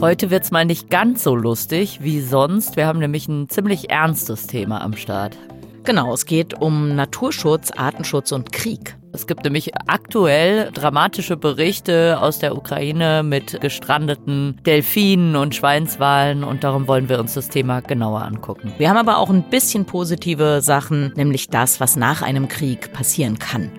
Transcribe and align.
Heute 0.00 0.30
wird's 0.30 0.50
mal 0.50 0.66
nicht 0.66 0.90
ganz 0.90 1.22
so 1.22 1.34
lustig 1.34 2.00
wie 2.02 2.20
sonst. 2.20 2.76
Wir 2.76 2.86
haben 2.86 2.98
nämlich 2.98 3.28
ein 3.28 3.48
ziemlich 3.48 3.88
ernstes 3.88 4.46
Thema 4.46 4.82
am 4.82 4.94
Start. 4.94 5.38
Genau, 5.84 6.12
es 6.12 6.26
geht 6.26 6.60
um 6.60 6.94
Naturschutz, 6.94 7.70
Artenschutz 7.70 8.30
und 8.30 8.52
Krieg. 8.52 8.98
Es 9.14 9.26
gibt 9.26 9.44
nämlich 9.44 9.74
aktuell 9.86 10.70
dramatische 10.72 11.38
Berichte 11.38 12.18
aus 12.20 12.38
der 12.38 12.56
Ukraine 12.56 13.22
mit 13.22 13.58
gestrandeten 13.62 14.60
Delfinen 14.66 15.34
und 15.34 15.54
Schweinswalen 15.54 16.44
und 16.44 16.62
darum 16.62 16.86
wollen 16.88 17.08
wir 17.08 17.18
uns 17.18 17.32
das 17.32 17.48
Thema 17.48 17.80
genauer 17.80 18.20
angucken. 18.20 18.74
Wir 18.76 18.90
haben 18.90 18.98
aber 18.98 19.16
auch 19.16 19.30
ein 19.30 19.48
bisschen 19.48 19.86
positive 19.86 20.60
Sachen, 20.60 21.14
nämlich 21.16 21.48
das, 21.48 21.80
was 21.80 21.96
nach 21.96 22.20
einem 22.20 22.48
Krieg 22.48 22.92
passieren 22.92 23.38
kann. 23.38 23.70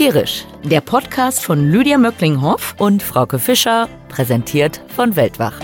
Tierisch, 0.00 0.46
Der 0.64 0.80
Podcast 0.80 1.44
von 1.44 1.70
Lydia 1.70 1.98
Möcklinghoff. 1.98 2.74
und 2.78 3.02
Frauke 3.02 3.38
Fischer, 3.38 3.86
präsentiert 4.08 4.80
von 4.96 5.14
Weltwach. 5.14 5.60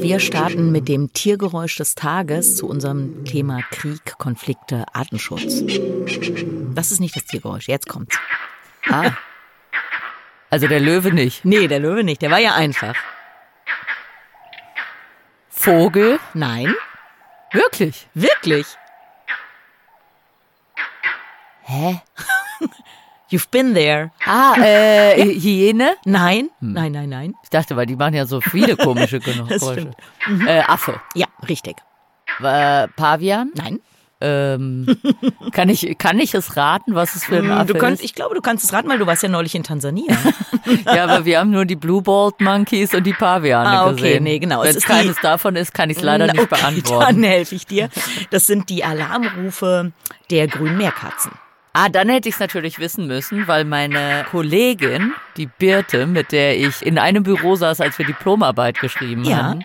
Wir 0.00 0.20
starten 0.20 0.70
mit 0.70 0.86
dem 0.86 1.12
Tiergeräusch 1.12 1.74
des 1.74 1.96
Tages 1.96 2.54
zu 2.54 2.68
unserem 2.68 3.24
Thema 3.24 3.62
Krieg, 3.72 4.18
Konflikte, 4.18 4.84
Artenschutz. 4.92 5.64
Das 6.76 6.92
ist 6.92 7.00
nicht 7.00 7.16
das 7.16 7.24
Tiergeräusch, 7.24 7.66
jetzt 7.66 7.88
kommt's. 7.88 8.16
Ah. 8.88 9.10
Also 10.54 10.68
der 10.68 10.78
Löwe 10.78 11.12
nicht. 11.12 11.44
Nee, 11.44 11.66
der 11.66 11.80
Löwe 11.80 12.04
nicht, 12.04 12.22
der 12.22 12.30
war 12.30 12.38
ja 12.38 12.54
einfach. 12.54 12.94
Vogel? 15.48 16.20
Nein, 16.32 16.72
Wirklich? 17.52 18.06
wirklich. 18.14 18.66
Hä? 21.62 22.00
You've 23.32 23.50
been 23.50 23.74
there. 23.74 24.12
Ah, 24.26 24.54
äh, 24.58 25.16
Hyäne? 25.24 25.96
Nein, 26.04 26.50
nein, 26.60 26.92
nein, 26.92 27.08
nein. 27.08 27.34
Ich 27.42 27.50
dachte, 27.50 27.74
weil 27.74 27.86
die 27.86 27.96
machen 27.96 28.14
ja 28.14 28.24
so 28.24 28.40
viele 28.40 28.76
komische 28.76 29.18
Geräusche. 29.26 29.72
Stimmt. 29.72 30.46
Äh, 30.46 30.60
Affe. 30.60 31.00
Ja, 31.16 31.26
richtig. 31.48 31.78
Äh, 32.40 32.86
Pavian? 32.94 33.50
Nein. 33.56 33.80
Ähm, 34.26 34.86
kann, 35.52 35.68
ich, 35.68 35.98
kann 35.98 36.18
ich 36.18 36.32
es 36.34 36.56
raten, 36.56 36.94
was 36.94 37.14
es 37.14 37.24
für 37.24 37.36
ein 37.36 37.50
Affe 37.50 37.74
Du 37.74 37.78
kannst, 37.78 38.00
ist? 38.02 38.06
ich 38.06 38.14
glaube, 38.14 38.34
du 38.34 38.40
kannst 38.40 38.64
es 38.64 38.72
raten, 38.72 38.88
weil 38.88 38.98
du 38.98 39.06
warst 39.06 39.22
ja 39.22 39.28
neulich 39.28 39.54
in 39.54 39.62
Tansania. 39.62 40.16
Ja, 40.86 41.04
aber 41.04 41.26
wir 41.26 41.40
haben 41.40 41.50
nur 41.50 41.66
die 41.66 41.76
Blue-Balled 41.76 42.40
Monkeys 42.40 42.94
und 42.94 43.04
die 43.04 43.12
Paviane 43.12 43.68
Ah, 43.68 43.86
okay, 43.86 43.96
gesehen. 43.96 44.22
nee, 44.24 44.38
genau. 44.38 44.62
Wenn 44.62 44.74
es 44.74 44.84
keines 44.84 45.16
die- 45.16 45.22
davon 45.22 45.56
ist, 45.56 45.74
kann 45.74 45.90
ich 45.90 45.98
es 45.98 46.02
leider 46.02 46.26
nicht 46.26 46.38
okay, 46.40 46.56
beantworten. 46.58 47.16
Dann 47.16 47.22
helfe 47.22 47.54
ich 47.54 47.66
dir. 47.66 47.90
Das 48.30 48.46
sind 48.46 48.70
die 48.70 48.82
Alarmrufe 48.82 49.92
der 50.30 50.46
grünen 50.48 50.78
Meerkatzen. 50.78 51.32
Ah, 51.74 51.90
dann 51.90 52.08
hätte 52.08 52.28
ich 52.30 52.36
es 52.36 52.40
natürlich 52.40 52.78
wissen 52.78 53.06
müssen, 53.06 53.46
weil 53.46 53.64
meine 53.66 54.24
Kollegin, 54.30 55.12
die 55.36 55.46
Birte, 55.46 56.06
mit 56.06 56.32
der 56.32 56.56
ich 56.58 56.84
in 56.84 56.98
einem 56.98 57.22
Büro 57.22 57.56
saß, 57.56 57.80
als 57.80 57.98
wir 57.98 58.06
Diplomarbeit 58.06 58.78
geschrieben 58.80 59.24
Ja. 59.24 59.36
haben, 59.42 59.64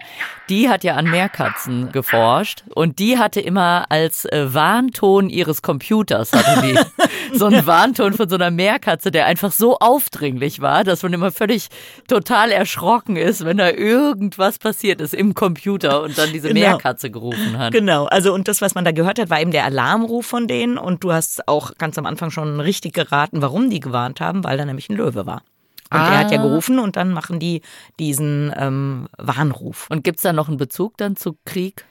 die 0.49 0.67
hat 0.67 0.83
ja 0.83 0.95
an 0.95 1.05
Meerkatzen 1.11 1.91
geforscht 1.91 2.63
und 2.73 2.97
die 2.97 3.19
hatte 3.19 3.39
immer 3.39 3.85
als 3.89 4.25
äh, 4.25 4.51
Warnton 4.51 5.29
ihres 5.29 5.61
Computers 5.61 6.31
hatte 6.33 6.61
die 6.65 7.37
so 7.37 7.45
einen 7.45 7.67
Warnton 7.67 8.13
von 8.15 8.27
so 8.27 8.33
einer 8.35 8.49
Meerkatze, 8.49 9.11
der 9.11 9.27
einfach 9.27 9.51
so 9.51 9.77
aufdringlich 9.77 10.59
war, 10.59 10.83
dass 10.83 11.03
man 11.03 11.13
immer 11.13 11.31
völlig 11.31 11.67
total 12.07 12.51
erschrocken 12.51 13.15
ist, 13.15 13.45
wenn 13.45 13.57
da 13.57 13.69
irgendwas 13.69 14.57
passiert 14.57 15.01
ist 15.01 15.13
im 15.13 15.35
Computer 15.35 16.01
und 16.01 16.17
dann 16.17 16.31
diese 16.33 16.47
Genau. 16.47 16.61
Meerkatze 16.61 17.11
gerufen 17.11 17.57
hat. 17.59 17.71
Genau, 17.71 18.05
also 18.05 18.33
und 18.33 18.47
das, 18.47 18.59
was 18.61 18.73
man 18.73 18.85
da 18.85 18.91
gehört 18.91 19.19
hat, 19.19 19.29
war 19.29 19.39
eben 19.39 19.51
der 19.51 19.65
Alarmruf 19.65 20.25
von 20.25 20.47
denen 20.47 20.79
und 20.79 21.03
du 21.03 21.13
hast 21.13 21.47
auch 21.47 21.75
ganz 21.77 21.97
am 21.99 22.07
Anfang 22.07 22.31
schon 22.31 22.59
richtig 22.59 22.93
geraten, 22.93 23.43
warum 23.43 23.69
die 23.69 23.79
gewarnt 23.79 24.19
haben, 24.19 24.43
weil 24.43 24.57
da 24.57 24.65
nämlich 24.65 24.89
ein 24.89 24.95
Löwe 24.95 25.27
war. 25.27 25.43
Und 25.91 25.99
er 25.99 26.19
hat 26.19 26.31
ja 26.31 26.39
Ah. 26.39 26.43
gerufen 26.43 26.79
und 26.79 26.95
dann 26.97 27.11
machen 27.11 27.39
die 27.39 27.61
diesen 27.99 28.53
ähm, 28.55 29.07
Warnruf. 29.17 29.87
Und 29.89 30.03
gibt's 30.03 30.21
da 30.21 30.33
noch 30.33 30.47
einen 30.47 30.57
Bezug 30.57 30.97
dann 30.97 31.15
zu 31.15 31.35
Krieg? 31.45 31.85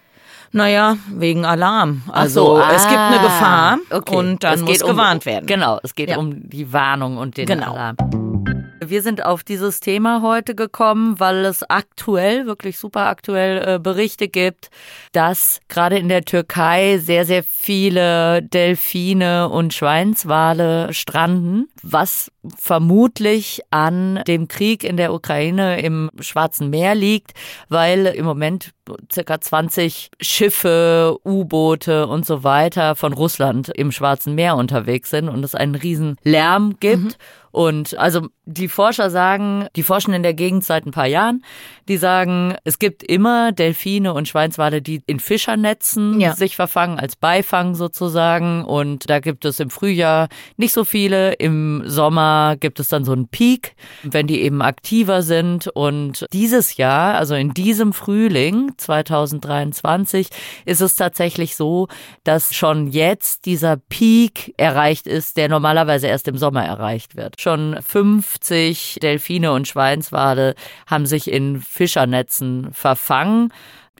Naja, 0.52 0.96
wegen 1.14 1.44
Alarm. 1.44 2.02
Also 2.08 2.56
so, 2.56 2.62
es 2.62 2.86
gibt 2.86 2.98
eine 2.98 3.18
ah, 3.18 3.22
Gefahr 3.22 3.78
okay. 3.90 4.16
und 4.16 4.44
dann 4.44 4.60
muss 4.60 4.70
geht 4.70 4.82
um- 4.82 4.90
gewarnt 4.90 5.26
werden. 5.26 5.46
Genau, 5.46 5.78
es 5.82 5.94
geht 5.94 6.08
Ja. 6.10 6.16
um 6.18 6.48
die 6.48 6.72
Warnung 6.72 7.18
und 7.18 7.36
den 7.36 7.46
Genau. 7.46 7.72
Alarm. 7.74 7.96
Wir 8.80 9.02
sind 9.02 9.24
auf 9.24 9.42
dieses 9.42 9.80
Thema 9.80 10.22
heute 10.22 10.54
gekommen, 10.54 11.18
weil 11.18 11.44
es 11.44 11.68
aktuell, 11.68 12.46
wirklich 12.46 12.78
super 12.78 13.06
aktuell 13.06 13.74
äh, 13.74 13.78
Berichte 13.78 14.28
gibt, 14.28 14.70
dass 15.12 15.60
gerade 15.68 15.98
in 15.98 16.08
der 16.08 16.24
Türkei 16.24 16.98
sehr, 16.98 17.24
sehr 17.24 17.42
viele 17.42 18.42
Delfine 18.42 19.48
und 19.48 19.74
Schweinswale 19.74 20.92
stranden, 20.94 21.68
was 21.82 22.30
vermutlich 22.56 23.62
an 23.70 24.22
dem 24.28 24.46
Krieg 24.48 24.84
in 24.84 24.96
der 24.96 25.12
Ukraine 25.12 25.80
im 25.80 26.10
Schwarzen 26.20 26.70
Meer 26.70 26.94
liegt, 26.94 27.32
weil 27.68 28.06
im 28.06 28.24
Moment 28.24 28.72
circa 29.12 29.40
20 29.40 30.10
Schiffe, 30.20 31.18
U-Boote 31.24 32.06
und 32.06 32.24
so 32.24 32.44
weiter 32.44 32.94
von 32.94 33.12
Russland 33.12 33.68
im 33.68 33.92
Schwarzen 33.92 34.34
Meer 34.34 34.56
unterwegs 34.56 35.10
sind 35.10 35.28
und 35.28 35.44
es 35.44 35.54
einen 35.54 35.74
riesen 35.74 36.16
Lärm 36.22 36.76
gibt. 36.80 37.18
Und 37.50 37.98
also 37.98 38.28
die 38.44 38.68
Forscher 38.68 39.10
sagen, 39.10 39.66
die 39.76 39.82
forschen 39.82 40.14
in 40.14 40.22
der 40.22 40.34
Gegend 40.34 40.64
seit 40.64 40.86
ein 40.86 40.90
paar 40.90 41.06
Jahren, 41.06 41.44
die 41.88 41.96
sagen, 41.96 42.54
es 42.64 42.78
gibt 42.78 43.02
immer 43.02 43.52
Delfine 43.52 44.14
und 44.14 44.28
Schweinswale, 44.28 44.80
die 44.82 45.02
in 45.06 45.20
Fischernetzen 45.20 46.20
Ja. 46.20 46.34
sich 46.34 46.56
verfangen, 46.56 46.98
als 46.98 47.16
Beifang 47.16 47.74
sozusagen. 47.74 48.64
Und 48.64 49.08
da 49.10 49.20
gibt 49.20 49.44
es 49.44 49.60
im 49.60 49.70
Frühjahr 49.70 50.28
nicht 50.56 50.72
so 50.72 50.84
viele. 50.84 51.32
Im 51.34 51.82
Sommer 51.86 52.56
gibt 52.58 52.80
es 52.80 52.88
dann 52.88 53.04
so 53.04 53.12
einen 53.12 53.28
Peak, 53.28 53.74
wenn 54.02 54.26
die 54.26 54.40
eben 54.42 54.62
aktiver 54.62 55.22
sind. 55.22 55.68
Und 55.68 56.26
dieses 56.32 56.76
Jahr, 56.76 57.14
also 57.14 57.34
in 57.34 57.52
diesem 57.54 57.92
Frühling 57.92 58.72
2023, 58.76 60.28
ist 60.64 60.80
es 60.80 60.96
tatsächlich 60.96 61.56
so, 61.56 61.88
dass 62.24 62.54
schon 62.54 62.88
jetzt 62.88 63.46
dieser 63.46 63.76
Peak 63.76 64.54
erreicht 64.56 65.06
ist, 65.06 65.36
der 65.36 65.48
normalerweise 65.48 66.06
erst 66.06 66.28
im 66.28 66.36
Sommer 66.36 66.64
erreicht 66.64 67.16
wird. 67.16 67.37
Schon 67.40 67.80
50 67.80 68.98
Delfine 69.00 69.52
und 69.52 69.68
Schweinswale 69.68 70.56
haben 70.88 71.06
sich 71.06 71.30
in 71.30 71.60
Fischernetzen 71.60 72.72
verfangen. 72.72 73.52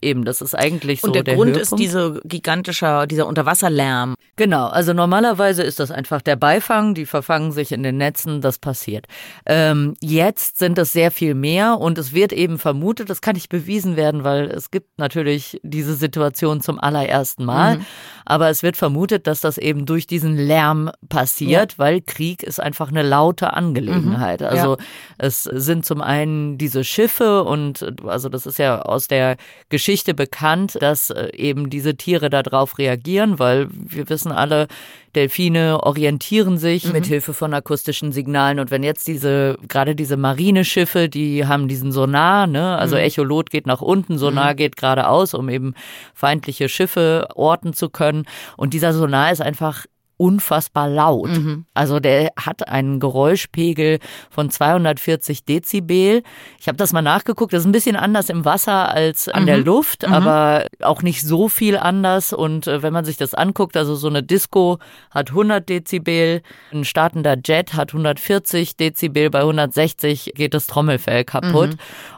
Eben, 0.03 0.25
das 0.25 0.41
ist 0.41 0.55
eigentlich 0.55 1.01
so 1.01 1.09
und 1.09 1.15
der, 1.15 1.25
der 1.25 1.35
Grund 1.35 1.51
Höhepunkt. 1.51 1.73
ist 1.73 1.79
diese 1.79 2.21
gigantischer, 2.25 3.07
dieser 3.07 3.27
Unterwasserlärm. 3.27 4.15
Genau, 4.37 4.67
also 4.67 4.93
normalerweise 4.93 5.63
ist 5.63 5.81
das 5.81 5.91
einfach 5.91 6.23
der 6.23 6.37
Beifang, 6.37 6.95
die 6.95 7.07
verfangen 7.07 7.51
sich 7.51 7.73
in 7.73 7.83
den 7.83 7.97
Netzen, 7.97 8.41
das 8.41 8.59
passiert. 8.59 9.07
Ähm, 9.47 9.95
jetzt 10.01 10.59
sind 10.59 10.79
es 10.79 10.93
sehr 10.93 11.11
viel 11.11 11.35
mehr 11.35 11.79
und 11.79 11.99
es 11.99 12.13
wird 12.13 12.33
eben 12.33 12.59
vermutet, 12.59 13.11
das 13.11 13.21
kann 13.21 13.35
nicht 13.35 13.49
bewiesen 13.49 13.97
werden, 13.97 14.23
weil 14.23 14.47
es 14.51 14.71
gibt 14.71 14.99
natürlich 14.99 15.61
diese 15.65 15.95
Situation 15.95 16.61
zum 16.61 16.79
allerersten 16.79 17.45
Mal, 17.45 17.81
aber 18.25 18.49
es 18.49 18.63
wird 18.63 18.77
vermutet, 18.77 19.27
dass 19.27 19.41
das 19.41 19.59
eben 19.59 19.87
durch 19.87 20.07
diesen 20.07 20.37
Lärm 20.37 20.91
passiert, 21.09 21.79
weil 21.79 22.01
Krieg 22.01 22.43
ist 22.43 22.61
einfach 22.61 22.91
eine 22.91 23.03
laute 23.03 23.55
Angelegenheit. 23.55 24.43
Also 24.43 24.77
es 25.19 25.43
sind 25.43 25.85
zum 25.85 26.01
einen 26.01 26.59
diese 26.59 26.85
Schiffe 26.85 27.43
und 27.45 27.95
also 28.07 28.29
das 28.29 28.47
ist 28.47 28.59
ja 28.59 28.83
aus 28.83 29.09
der 29.09 29.37
Geschichte 29.69 29.88
bekannt, 30.15 30.77
dass 30.81 31.11
äh, 31.11 31.31
eben 31.35 31.71
diese 31.71 31.97
Tiere 31.97 32.31
darauf 32.31 32.79
reagieren, 32.79 33.39
weil 33.39 33.69
wir 33.71 34.09
wissen 34.09 34.33
alle, 34.33 34.69
Delfine 35.15 35.83
orientieren 35.83 36.59
sich 36.59 36.93
mit 36.93 37.07
Hilfe 37.07 37.33
von 37.33 37.55
akustischen 37.55 38.13
Signalen. 38.13 38.61
Und 38.61 38.71
wenn 38.71 38.83
jetzt 38.83 39.09
diese 39.09 39.57
gerade 39.67 39.95
diese 39.95 40.17
Marineschiffe, 40.17 41.09
die 41.09 41.47
haben 41.47 41.67
diesen 41.67 41.91
Sonar, 41.91 42.47
ne, 42.47 42.77
also 42.77 42.97
Echolot 42.97 43.51
geht 43.51 43.67
nach 43.67 43.81
unten, 43.81 44.19
Sonar 44.19 44.55
geht 44.55 44.77
geradeaus, 44.77 45.35
um 45.35 45.49
eben 45.49 45.75
feindliche 46.15 46.69
Schiffe 46.69 47.29
orten 47.35 47.73
zu 47.73 47.89
können. 47.89 48.27
Und 48.57 48.75
dieser 48.75 48.93
Sonar 48.93 49.33
ist 49.33 49.41
einfach 49.41 49.87
unfassbar 50.19 50.89
laut. 50.91 51.31
Also 51.75 51.99
der 52.01 52.33
hat 52.37 52.69
einen 52.69 53.01
Geräuschpegel 53.01 53.99
von 54.31 54.51
240 54.51 55.45
Dezibel. 55.47 56.23
Ich 56.61 56.69
habe 56.69 56.77
das 56.77 56.93
mal 56.93 57.01
nachgeguckt. 57.03 57.53
Das 57.53 57.61
ist 57.61 57.67
ein 57.67 57.73
bisschen 57.73 57.97
anders 57.97 58.29
im 58.29 58.45
Wasser 58.45 58.91
als 58.93 59.29
an 59.29 59.47
der 59.47 59.59
Luft, 59.59 60.05
aber 60.05 60.67
auch 60.83 61.03
nicht 61.03 61.23
so 61.23 61.49
viel 61.49 61.79
anders. 61.79 62.33
Und 62.33 62.67
äh, 62.67 62.83
wenn 62.83 62.93
man 62.93 63.05
sich 63.05 63.17
das 63.17 63.33
anguckt, 63.33 63.77
also 63.77 63.95
so 63.95 64.09
eine 64.09 64.23
Disco 64.23 64.79
hat 65.11 65.31
100 65.31 65.69
Dezibel, 65.69 66.43
ein 66.73 66.85
startender 66.85 67.37
Jet 67.43 67.75
hat 67.75 67.91
140 67.95 68.77
Dezibel, 68.77 69.31
bei 69.31 69.41
160 69.41 70.33
geht 70.35 70.53
das 70.53 70.67
Trommelfell 70.67 71.25
kaputt. 71.25 71.71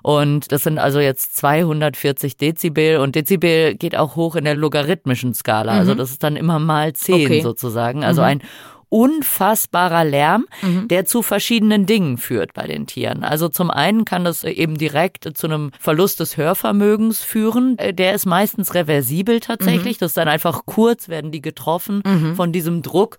Und 0.03 0.51
das 0.53 0.63
sind 0.63 0.79
also 0.79 1.01
jetzt 1.01 1.37
240 1.37 2.37
Dezibel 2.39 2.99
und 2.99 3.15
Dezibel 3.15 3.75
geht 3.75 3.95
auch 3.97 4.17
hoch 4.17 4.37
in 4.37 4.45
der 4.45 4.55
logarithmischen 4.57 5.35
Skala. 5.35 5.73
Also 5.73 5.95
das 5.95 6.11
ist 6.11 6.23
dann 6.23 6.37
immer 6.37 6.59
mal 6.59 6.95
10 6.95 7.15
Okay. 7.27 7.41
sozusagen. 7.43 7.90
Also 7.99 8.23
ein 8.23 8.43
unfassbarer 8.91 10.05
Lärm, 10.05 10.47
mhm. 10.63 10.89
der 10.89 11.05
zu 11.07 11.23
verschiedenen 11.23 11.87
Dingen 11.87 12.19
führt 12.19 12.53
bei 12.53 12.67
den 12.67 12.87
Tieren. 12.87 13.23
Also 13.23 13.49
zum 13.49 13.71
einen 13.71 14.05
kann 14.05 14.25
das 14.25 14.43
eben 14.43 14.77
direkt 14.77 15.31
zu 15.39 15.47
einem 15.47 15.71
Verlust 15.79 16.19
des 16.21 16.37
Hörvermögens 16.37 17.23
führen. 17.23 17.79
Äh, 17.79 17.95
der 17.95 18.15
ist 18.15 18.27
meistens 18.27 18.75
reversibel 18.75 19.39
tatsächlich. 19.39 19.97
Mhm. 19.97 20.01
Das 20.01 20.11
ist 20.11 20.17
dann 20.17 20.29
einfach 20.29 20.67
kurz, 20.67 21.09
werden 21.09 21.31
die 21.31 21.41
getroffen 21.41 22.03
mhm. 22.05 22.35
von 22.35 22.53
diesem 22.53 22.83
Druck 22.83 23.17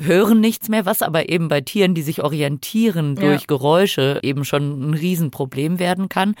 hören 0.00 0.40
nichts 0.40 0.68
mehr, 0.68 0.86
was 0.86 1.02
aber 1.02 1.28
eben 1.28 1.48
bei 1.48 1.60
Tieren, 1.60 1.94
die 1.94 2.02
sich 2.02 2.22
orientieren 2.22 3.16
durch 3.16 3.40
ja. 3.40 3.46
Geräusche, 3.48 4.20
eben 4.22 4.44
schon 4.44 4.90
ein 4.90 4.94
Riesenproblem 4.94 5.78
werden 5.78 6.08
kann. 6.08 6.34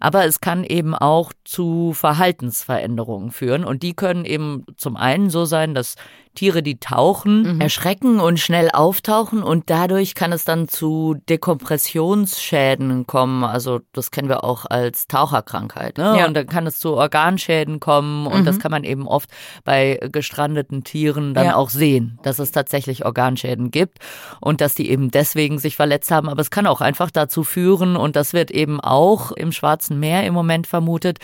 Aber 0.00 0.24
es 0.24 0.40
kann 0.40 0.64
eben 0.64 0.94
auch 0.94 1.32
zu 1.44 1.92
Verhaltensveränderungen 1.92 3.30
führen 3.30 3.64
und 3.64 3.82
die 3.82 3.94
können 3.94 4.24
eben 4.24 4.64
zum 4.76 4.96
einen 4.96 5.30
so 5.30 5.44
sein, 5.44 5.74
dass 5.74 5.94
Tiere, 6.34 6.62
die 6.62 6.80
tauchen, 6.80 7.54
mhm. 7.54 7.60
erschrecken 7.60 8.18
und 8.18 8.40
schnell 8.40 8.68
auftauchen 8.70 9.42
und 9.42 9.70
dadurch 9.70 10.14
kann 10.16 10.32
es 10.32 10.44
dann 10.44 10.66
zu 10.66 11.14
Dekompressionsschäden 11.28 13.06
kommen. 13.06 13.44
Also 13.44 13.80
das 13.92 14.10
kennen 14.10 14.28
wir 14.28 14.42
auch 14.42 14.66
als 14.66 15.06
Taucherkrankheit. 15.06 15.96
Ne? 15.96 16.16
Ja. 16.18 16.26
Und 16.26 16.34
dann 16.34 16.46
kann 16.46 16.66
es 16.66 16.80
zu 16.80 16.94
Organschäden 16.94 17.78
kommen 17.78 18.26
und 18.26 18.40
mhm. 18.40 18.44
das 18.44 18.58
kann 18.58 18.72
man 18.72 18.82
eben 18.82 19.06
oft 19.06 19.30
bei 19.64 20.00
gestrandeten 20.10 20.82
Tieren 20.82 21.34
dann 21.34 21.46
ja. 21.46 21.56
auch 21.56 21.70
sehen, 21.70 22.18
dass 22.22 22.40
es 22.40 22.50
tatsächlich 22.50 23.04
Organschäden 23.04 23.70
gibt 23.70 23.98
und 24.40 24.60
dass 24.60 24.74
die 24.74 24.90
eben 24.90 25.12
deswegen 25.12 25.58
sich 25.58 25.76
verletzt 25.76 26.10
haben. 26.10 26.28
Aber 26.28 26.40
es 26.40 26.50
kann 26.50 26.66
auch 26.66 26.80
einfach 26.80 27.12
dazu 27.12 27.44
führen 27.44 27.96
und 27.96 28.16
das 28.16 28.32
wird 28.32 28.50
eben 28.50 28.80
auch 28.80 29.30
im 29.30 29.52
Schwarzen 29.52 30.00
Meer 30.00 30.26
im 30.26 30.34
Moment 30.34 30.66
vermutet, 30.66 31.18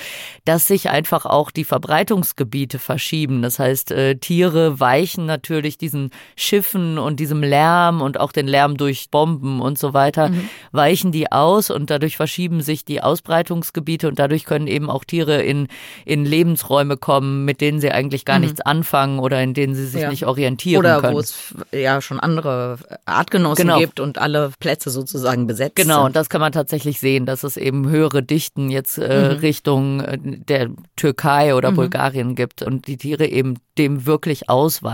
dass 0.44 0.68
sich 0.68 0.88
einfach 0.88 1.26
auch 1.26 1.50
die 1.50 1.64
Verbreitungsgebiete 1.64 2.78
verschieben. 2.78 3.42
Das 3.42 3.58
heißt, 3.58 3.90
äh, 3.90 4.14
Tiere 4.14 4.78
weichen 4.78 4.99
weichen 5.00 5.26
natürlich 5.26 5.78
diesen 5.78 6.10
Schiffen 6.36 6.98
und 6.98 7.20
diesem 7.20 7.42
Lärm 7.42 8.02
und 8.02 8.20
auch 8.20 8.32
den 8.32 8.46
Lärm 8.46 8.76
durch 8.76 9.10
Bomben 9.10 9.60
und 9.60 9.78
so 9.78 9.94
weiter, 9.94 10.28
mhm. 10.28 10.48
weichen 10.72 11.12
die 11.12 11.32
aus 11.32 11.70
und 11.70 11.90
dadurch 11.90 12.16
verschieben 12.16 12.60
sich 12.60 12.84
die 12.84 13.02
Ausbreitungsgebiete 13.02 14.08
und 14.08 14.18
dadurch 14.18 14.44
können 14.44 14.66
eben 14.66 14.90
auch 14.90 15.04
Tiere 15.04 15.42
in, 15.42 15.68
in 16.04 16.24
Lebensräume 16.24 16.96
kommen, 16.96 17.44
mit 17.44 17.60
denen 17.60 17.80
sie 17.80 17.90
eigentlich 17.90 18.24
gar 18.24 18.38
mhm. 18.38 18.44
nichts 18.44 18.60
anfangen 18.60 19.20
oder 19.20 19.42
in 19.42 19.54
denen 19.54 19.74
sie 19.74 19.86
sich 19.86 20.02
ja. 20.02 20.10
nicht 20.10 20.26
orientieren 20.26 20.80
oder 20.80 21.00
können. 21.00 21.14
Oder 21.14 21.16
wo 21.16 21.20
es 21.20 21.54
ja 21.72 22.00
schon 22.02 22.20
andere 22.20 22.78
Artgenossen 23.06 23.66
genau. 23.66 23.78
gibt 23.78 24.00
und 24.00 24.18
alle 24.18 24.50
Plätze 24.60 24.90
sozusagen 24.90 25.46
besetzt 25.46 25.76
Genau, 25.76 25.98
sind. 25.98 26.06
und 26.06 26.16
das 26.16 26.28
kann 26.28 26.40
man 26.40 26.52
tatsächlich 26.52 27.00
sehen, 27.00 27.26
dass 27.26 27.42
es 27.42 27.56
eben 27.56 27.88
höhere 27.88 28.22
Dichten 28.22 28.70
jetzt 28.70 28.98
äh, 28.98 29.34
mhm. 29.34 29.38
Richtung 29.38 30.00
äh, 30.00 30.18
der 30.20 30.70
Türkei 30.96 31.54
oder 31.54 31.70
mhm. 31.70 31.76
Bulgarien 31.76 32.34
gibt 32.34 32.62
und 32.62 32.86
die 32.86 32.96
Tiere 32.96 33.26
eben 33.26 33.56
dem 33.78 34.04
wirklich 34.04 34.50
ausweichen. 34.50 34.89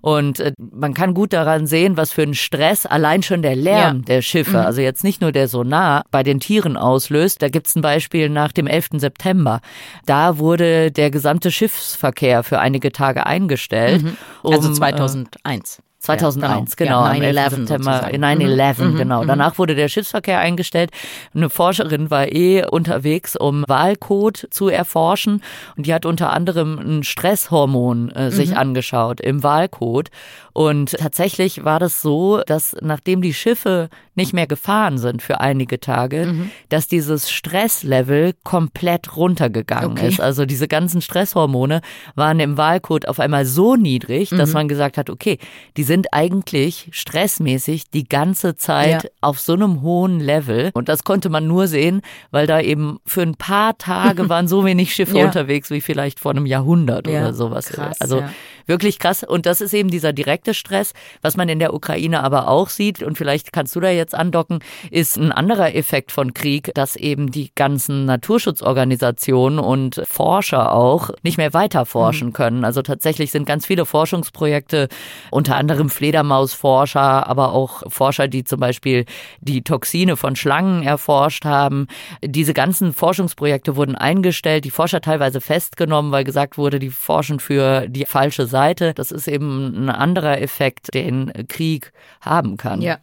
Und 0.00 0.40
äh, 0.40 0.52
man 0.58 0.94
kann 0.94 1.14
gut 1.14 1.32
daran 1.32 1.66
sehen, 1.66 1.96
was 1.96 2.12
für 2.12 2.22
ein 2.22 2.34
Stress 2.34 2.86
allein 2.86 3.22
schon 3.22 3.42
der 3.42 3.56
Lärm 3.56 3.98
ja. 3.98 4.02
der 4.02 4.22
Schiffe, 4.22 4.58
mhm. 4.58 4.66
also 4.66 4.80
jetzt 4.80 5.02
nicht 5.04 5.20
nur 5.20 5.32
der 5.32 5.48
Sonar, 5.48 6.04
bei 6.10 6.22
den 6.22 6.40
Tieren 6.40 6.76
auslöst. 6.76 7.42
Da 7.42 7.48
gibt 7.48 7.66
es 7.66 7.76
ein 7.76 7.82
Beispiel 7.82 8.28
nach 8.28 8.52
dem 8.52 8.66
11. 8.66 8.88
September. 8.98 9.60
Da 10.04 10.38
wurde 10.38 10.92
der 10.92 11.10
gesamte 11.10 11.50
Schiffsverkehr 11.50 12.42
für 12.42 12.60
einige 12.60 12.92
Tage 12.92 13.26
eingestellt. 13.26 14.02
Mhm. 14.02 14.16
Also 14.44 14.68
um, 14.68 14.74
2001. 14.74 15.82
2001, 16.06 16.70
ja, 16.78 16.86
genau. 16.86 17.12
genau 17.12 17.24
ja, 17.24 17.48
9-11 17.48 17.50
September, 17.50 18.08
9-11, 18.08 18.82
mhm. 18.84 18.96
genau. 18.96 19.22
Mhm. 19.22 19.28
Danach 19.28 19.58
wurde 19.58 19.74
der 19.74 19.88
Schiffsverkehr 19.88 20.38
eingestellt. 20.38 20.90
Eine 21.34 21.50
Forscherin 21.50 22.10
war 22.10 22.32
eh 22.32 22.64
unterwegs, 22.64 23.36
um 23.36 23.64
Wahlcode 23.68 24.48
zu 24.50 24.68
erforschen. 24.68 25.42
Und 25.76 25.86
die 25.86 25.94
hat 25.94 26.06
unter 26.06 26.32
anderem 26.32 26.78
ein 26.78 27.02
Stresshormon 27.02 28.10
äh, 28.10 28.30
sich 28.30 28.50
mhm. 28.50 28.56
angeschaut 28.56 29.20
im 29.20 29.42
Wahlcode. 29.42 30.10
Und 30.52 30.92
tatsächlich 30.92 31.64
war 31.64 31.78
das 31.78 32.00
so, 32.00 32.40
dass 32.46 32.76
nachdem 32.80 33.20
die 33.20 33.34
Schiffe 33.34 33.90
nicht 34.14 34.32
mehr 34.32 34.46
gefahren 34.46 34.96
sind 34.98 35.20
für 35.20 35.40
einige 35.40 35.78
Tage, 35.78 36.26
mhm. 36.26 36.50
dass 36.70 36.88
dieses 36.88 37.30
Stresslevel 37.30 38.32
komplett 38.42 39.16
runtergegangen 39.16 39.92
okay. 39.92 40.08
ist. 40.08 40.20
Also 40.20 40.46
diese 40.46 40.66
ganzen 40.66 41.02
Stresshormone 41.02 41.82
waren 42.14 42.40
im 42.40 42.56
Wahlcode 42.56 43.06
auf 43.08 43.20
einmal 43.20 43.44
so 43.44 43.76
niedrig, 43.76 44.30
dass 44.30 44.48
mhm. 44.48 44.54
man 44.54 44.68
gesagt 44.68 44.96
hat, 44.96 45.10
okay, 45.10 45.38
die 45.76 45.84
sind 45.84 45.95
eigentlich 46.12 46.88
stressmäßig 46.92 47.90
die 47.90 48.08
ganze 48.08 48.56
Zeit 48.56 49.04
ja. 49.04 49.10
auf 49.20 49.40
so 49.40 49.54
einem 49.54 49.82
hohen 49.82 50.20
Level. 50.20 50.70
Und 50.74 50.88
das 50.88 51.04
konnte 51.04 51.28
man 51.28 51.46
nur 51.46 51.66
sehen, 51.68 52.02
weil 52.30 52.46
da 52.46 52.60
eben 52.60 52.98
für 53.06 53.22
ein 53.22 53.34
paar 53.34 53.78
Tage 53.78 54.28
waren 54.28 54.48
so 54.48 54.64
wenig 54.64 54.94
Schiffe 54.94 55.18
ja. 55.18 55.24
unterwegs 55.24 55.70
wie 55.70 55.80
vielleicht 55.80 56.20
vor 56.20 56.32
einem 56.32 56.46
Jahrhundert 56.46 57.06
ja. 57.06 57.20
oder 57.20 57.34
sowas. 57.34 57.68
Krass, 57.68 58.00
also 58.00 58.22
wirklich 58.66 58.98
krass. 58.98 59.22
Und 59.22 59.46
das 59.46 59.60
ist 59.60 59.72
eben 59.72 59.90
dieser 59.90 60.12
direkte 60.12 60.54
Stress, 60.54 60.92
was 61.22 61.36
man 61.36 61.48
in 61.48 61.58
der 61.58 61.74
Ukraine 61.74 62.22
aber 62.22 62.48
auch 62.48 62.68
sieht. 62.68 63.02
Und 63.02 63.16
vielleicht 63.16 63.52
kannst 63.52 63.74
du 63.76 63.80
da 63.80 63.90
jetzt 63.90 64.14
andocken, 64.14 64.60
ist 64.90 65.16
ein 65.16 65.32
anderer 65.32 65.74
Effekt 65.74 66.12
von 66.12 66.34
Krieg, 66.34 66.72
dass 66.74 66.96
eben 66.96 67.30
die 67.30 67.52
ganzen 67.54 68.04
Naturschutzorganisationen 68.04 69.58
und 69.58 70.02
Forscher 70.04 70.72
auch 70.72 71.10
nicht 71.22 71.38
mehr 71.38 71.52
weiter 71.54 71.86
forschen 71.86 72.28
mhm. 72.28 72.32
können. 72.32 72.64
Also 72.64 72.82
tatsächlich 72.82 73.30
sind 73.30 73.46
ganz 73.46 73.66
viele 73.66 73.86
Forschungsprojekte, 73.86 74.88
unter 75.30 75.56
anderem 75.56 75.90
Fledermausforscher, 75.90 77.26
aber 77.26 77.52
auch 77.52 77.82
Forscher, 77.88 78.28
die 78.28 78.44
zum 78.44 78.60
Beispiel 78.60 79.04
die 79.40 79.62
Toxine 79.62 80.16
von 80.16 80.36
Schlangen 80.36 80.82
erforscht 80.82 81.44
haben. 81.44 81.86
Diese 82.24 82.54
ganzen 82.54 82.92
Forschungsprojekte 82.92 83.76
wurden 83.76 83.94
eingestellt, 83.94 84.64
die 84.64 84.70
Forscher 84.70 85.00
teilweise 85.00 85.40
festgenommen, 85.40 86.12
weil 86.12 86.24
gesagt 86.24 86.58
wurde, 86.58 86.78
die 86.78 86.90
forschen 86.90 87.40
für 87.40 87.88
die 87.88 88.04
falsche 88.04 88.46
Seite. 88.46 88.55
Seite. 88.56 88.94
Das 88.94 89.12
ist 89.12 89.28
eben 89.28 89.84
ein 89.84 89.90
anderer 89.90 90.40
Effekt, 90.40 90.94
den 90.94 91.30
Krieg 91.46 91.92
haben 92.22 92.56
kann. 92.56 92.80
Ja. 92.80 92.96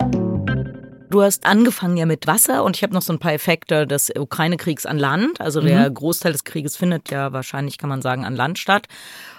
Du 1.12 1.22
hast 1.22 1.46
angefangen 1.46 1.96
ja 1.96 2.08
mit 2.08 2.26
Wasser 2.26 2.64
und 2.64 2.76
ich 2.76 2.82
habe 2.82 2.92
noch 2.92 3.04
so 3.04 3.14
ein 3.14 3.20
paar 3.20 3.34
Effekte 3.34 3.86
des 3.86 4.12
Ukraine-Kriegs 4.18 4.88
an 4.88 4.98
Land. 4.98 5.40
Also 5.40 5.62
der 5.62 5.92
mhm. 5.92 5.94
Großteil 5.94 6.32
des 6.32 6.44
Krieges 6.44 6.76
findet 6.76 7.12
ja 7.12 7.32
wahrscheinlich, 7.34 7.78
kann 7.78 7.90
man 7.90 8.02
sagen, 8.02 8.26
an 8.26 8.36
Land 8.36 8.58
statt. 8.58 8.88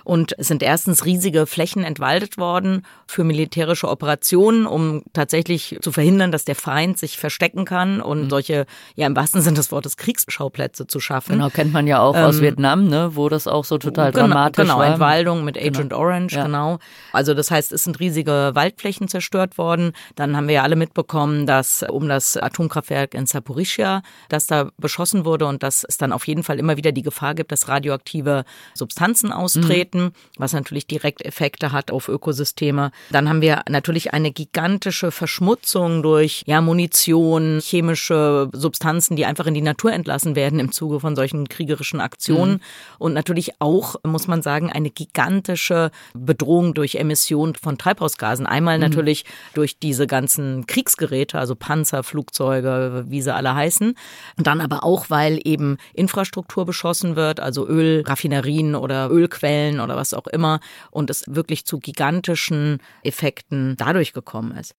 Und 0.04 0.34
es 0.38 0.48
sind 0.48 0.62
erstens 0.62 1.06
riesige 1.06 1.46
Flächen 1.46 1.82
entwaldet 1.82 2.36
worden 2.36 2.82
für 3.06 3.24
militärische 3.24 3.88
Operationen, 3.88 4.66
um 4.66 5.02
tatsächlich 5.14 5.78
zu 5.80 5.92
verhindern, 5.92 6.30
dass 6.30 6.44
der 6.44 6.54
Feind 6.54 6.98
sich 6.98 7.16
verstecken 7.16 7.64
kann 7.64 8.02
und 8.02 8.24
mhm. 8.24 8.30
solche, 8.30 8.66
ja 8.96 9.06
im 9.06 9.16
wahrsten 9.16 9.40
Sinne 9.40 9.56
des 9.56 9.72
Wortes, 9.72 9.96
Kriegsschauplätze 9.96 10.86
zu 10.86 11.00
schaffen. 11.00 11.32
Genau, 11.32 11.48
kennt 11.48 11.72
man 11.72 11.86
ja 11.86 12.00
auch 12.00 12.14
ähm, 12.14 12.24
aus 12.24 12.42
Vietnam, 12.42 12.86
ne, 12.88 13.12
wo 13.14 13.30
das 13.30 13.46
auch 13.46 13.64
so 13.64 13.78
total 13.78 14.12
genau, 14.12 14.26
dramatisch 14.26 14.64
genau, 14.64 14.78
war. 14.78 14.84
Genau, 14.84 14.94
Entwaldung 14.94 15.44
mit 15.44 15.56
Agent 15.56 15.90
genau. 15.90 15.98
Orange, 16.00 16.36
ja. 16.36 16.44
genau. 16.44 16.78
Also 17.12 17.32
das 17.32 17.50
heißt, 17.50 17.72
es 17.72 17.84
sind 17.84 17.98
riesige 17.98 18.50
Waldflächen 18.54 19.08
zerstört 19.08 19.56
worden. 19.56 19.92
Dann 20.16 20.36
haben 20.36 20.48
wir 20.48 20.56
ja 20.56 20.62
alle 20.62 20.76
mitbekommen, 20.76 21.46
dass 21.46 21.82
um 21.82 22.08
das 22.08 22.36
Atomkraftwerk 22.36 23.14
in 23.14 23.24
Saporischia, 23.24 24.02
das 24.28 24.46
da 24.46 24.68
beschossen 24.76 25.24
wurde 25.24 25.46
und 25.46 25.62
dass 25.62 25.82
es 25.82 25.96
dann 25.96 26.12
auf 26.12 26.26
jeden 26.26 26.42
Fall 26.42 26.58
immer 26.58 26.76
wieder 26.76 26.92
die 26.92 27.02
Gefahr 27.02 27.34
gibt, 27.34 27.52
dass 27.52 27.68
radioaktive 27.68 28.44
Substanzen 28.74 29.32
austreten. 29.32 29.92
Mhm 29.92 29.93
Planeten, 29.94 30.12
was 30.36 30.52
natürlich 30.52 30.86
direkt 30.86 31.24
Effekte 31.24 31.72
hat 31.72 31.90
auf 31.90 32.08
Ökosysteme. 32.08 32.90
Dann 33.10 33.28
haben 33.28 33.40
wir 33.40 33.62
natürlich 33.68 34.12
eine 34.12 34.32
gigantische 34.32 35.10
Verschmutzung 35.10 36.02
durch 36.02 36.42
ja, 36.46 36.60
Munition, 36.60 37.60
chemische 37.62 38.48
Substanzen, 38.52 39.16
die 39.16 39.26
einfach 39.26 39.46
in 39.46 39.54
die 39.54 39.62
Natur 39.62 39.92
entlassen 39.92 40.36
werden 40.36 40.58
im 40.58 40.72
Zuge 40.72 41.00
von 41.00 41.16
solchen 41.16 41.48
kriegerischen 41.48 42.00
Aktionen. 42.00 42.54
Mhm. 42.54 42.60
Und 42.98 43.12
natürlich 43.14 43.60
auch, 43.60 43.96
muss 44.02 44.26
man 44.26 44.42
sagen, 44.42 44.70
eine 44.70 44.90
gigantische 44.90 45.90
Bedrohung 46.14 46.74
durch 46.74 46.96
Emissionen 46.96 47.54
von 47.54 47.78
Treibhausgasen. 47.78 48.46
Einmal 48.46 48.78
mhm. 48.78 48.82
natürlich 48.82 49.24
durch 49.54 49.78
diese 49.78 50.06
ganzen 50.06 50.66
Kriegsgeräte, 50.66 51.38
also 51.38 51.54
Panzer, 51.54 52.02
Flugzeuge, 52.02 53.04
wie 53.08 53.22
sie 53.22 53.34
alle 53.34 53.54
heißen. 53.54 53.94
Und 54.36 54.46
dann 54.46 54.60
aber 54.60 54.84
auch, 54.84 55.10
weil 55.10 55.40
eben 55.44 55.78
Infrastruktur 55.94 56.64
beschossen 56.64 57.16
wird, 57.16 57.40
also 57.40 57.66
Ölraffinerien 57.66 58.74
oder 58.74 59.10
Ölquellen 59.10 59.80
oder 59.84 59.96
was 59.96 60.14
auch 60.14 60.26
immer 60.26 60.60
und 60.90 61.10
es 61.10 61.24
wirklich 61.28 61.64
zu 61.64 61.78
gigantischen 61.78 62.78
Effekten 63.02 63.76
dadurch 63.76 64.12
gekommen 64.12 64.56
ist. 64.56 64.74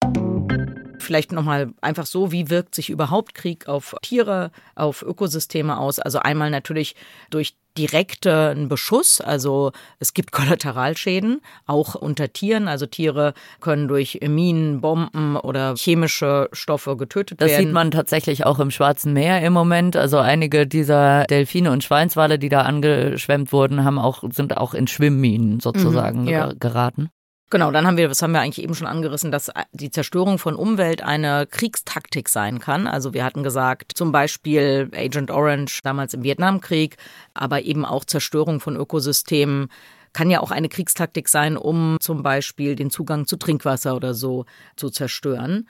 Vielleicht 0.99 1.31
nochmal 1.31 1.73
einfach 1.81 2.05
so, 2.05 2.31
wie 2.31 2.49
wirkt 2.49 2.75
sich 2.75 2.89
überhaupt 2.89 3.33
Krieg 3.35 3.67
auf 3.67 3.95
Tiere, 4.01 4.51
auf 4.75 5.01
Ökosysteme 5.01 5.77
aus? 5.77 5.99
Also 5.99 6.19
einmal 6.19 6.49
natürlich 6.49 6.95
durch 7.29 7.55
direkten 7.77 8.67
Beschuss, 8.67 9.21
also 9.21 9.71
es 9.99 10.13
gibt 10.13 10.31
Kollateralschäden, 10.31 11.41
auch 11.65 11.95
unter 11.95 12.31
Tieren. 12.31 12.67
Also 12.67 12.85
Tiere 12.85 13.33
können 13.61 13.87
durch 13.87 14.19
Minen, 14.21 14.81
Bomben 14.81 15.35
oder 15.37 15.75
chemische 15.75 16.49
Stoffe 16.51 16.97
getötet 16.97 17.41
das 17.41 17.49
werden. 17.49 17.57
Das 17.57 17.65
sieht 17.65 17.73
man 17.73 17.91
tatsächlich 17.91 18.45
auch 18.45 18.59
im 18.59 18.71
Schwarzen 18.71 19.13
Meer 19.13 19.41
im 19.41 19.53
Moment. 19.53 19.95
Also 19.95 20.17
einige 20.17 20.67
dieser 20.67 21.25
Delfine 21.25 21.71
und 21.71 21.83
Schweinswale, 21.83 22.39
die 22.39 22.49
da 22.49 22.61
angeschwemmt 22.61 23.51
wurden, 23.51 23.83
haben 23.83 23.99
auch, 23.99 24.23
sind 24.31 24.57
auch 24.57 24.73
in 24.73 24.87
Schwimmminen 24.87 25.59
sozusagen 25.59 26.23
mhm, 26.23 26.29
ja. 26.29 26.53
geraten. 26.59 27.09
Genau, 27.51 27.69
dann 27.69 27.85
haben 27.85 27.97
wir, 27.97 28.09
was 28.09 28.23
haben 28.23 28.31
wir 28.31 28.41
eigentlich 28.41 28.63
eben 28.63 28.73
schon 28.73 28.87
angerissen, 28.87 29.31
dass 29.31 29.51
die 29.71 29.91
Zerstörung 29.91 30.39
von 30.39 30.55
Umwelt 30.55 31.03
eine 31.03 31.45
Kriegstaktik 31.45 32.27
sein 32.27 32.59
kann. 32.59 32.87
Also 32.87 33.13
wir 33.13 33.23
hatten 33.23 33.43
gesagt, 33.43 33.91
zum 33.95 34.11
Beispiel 34.11 34.89
Agent 34.95 35.29
Orange 35.29 35.81
damals 35.83 36.15
im 36.15 36.23
Vietnamkrieg, 36.23 36.97
aber 37.35 37.61
eben 37.61 37.85
auch 37.85 38.03
Zerstörung 38.03 38.59
von 38.59 38.75
Ökosystemen 38.75 39.69
kann 40.11 40.31
ja 40.31 40.39
auch 40.39 40.49
eine 40.49 40.69
Kriegstaktik 40.69 41.27
sein, 41.27 41.55
um 41.55 41.97
zum 41.99 42.23
Beispiel 42.23 42.75
den 42.75 42.89
Zugang 42.89 43.27
zu 43.27 43.35
Trinkwasser 43.35 43.95
oder 43.95 44.13
so 44.15 44.45
zu 44.75 44.89
zerstören. 44.89 45.67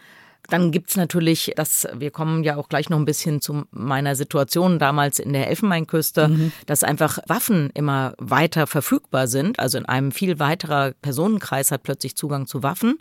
Dann 0.49 0.71
gibt's 0.71 0.95
natürlich, 0.95 1.53
das, 1.55 1.87
wir 1.93 2.11
kommen 2.11 2.43
ja 2.43 2.55
auch 2.55 2.69
gleich 2.69 2.89
noch 2.89 2.97
ein 2.97 3.05
bisschen 3.05 3.41
zu 3.41 3.63
meiner 3.71 4.15
Situation 4.15 4.79
damals 4.79 5.19
in 5.19 5.33
der 5.33 5.47
Elfenbeinküste, 5.49 6.27
mhm. 6.27 6.51
dass 6.65 6.83
einfach 6.83 7.19
Waffen 7.27 7.69
immer 7.73 8.13
weiter 8.17 8.67
verfügbar 8.67 9.27
sind. 9.27 9.59
Also 9.59 9.77
in 9.77 9.85
einem 9.85 10.11
viel 10.11 10.39
weiterer 10.39 10.91
Personenkreis 11.01 11.71
hat 11.71 11.83
plötzlich 11.83 12.15
Zugang 12.15 12.47
zu 12.47 12.63
Waffen. 12.63 12.97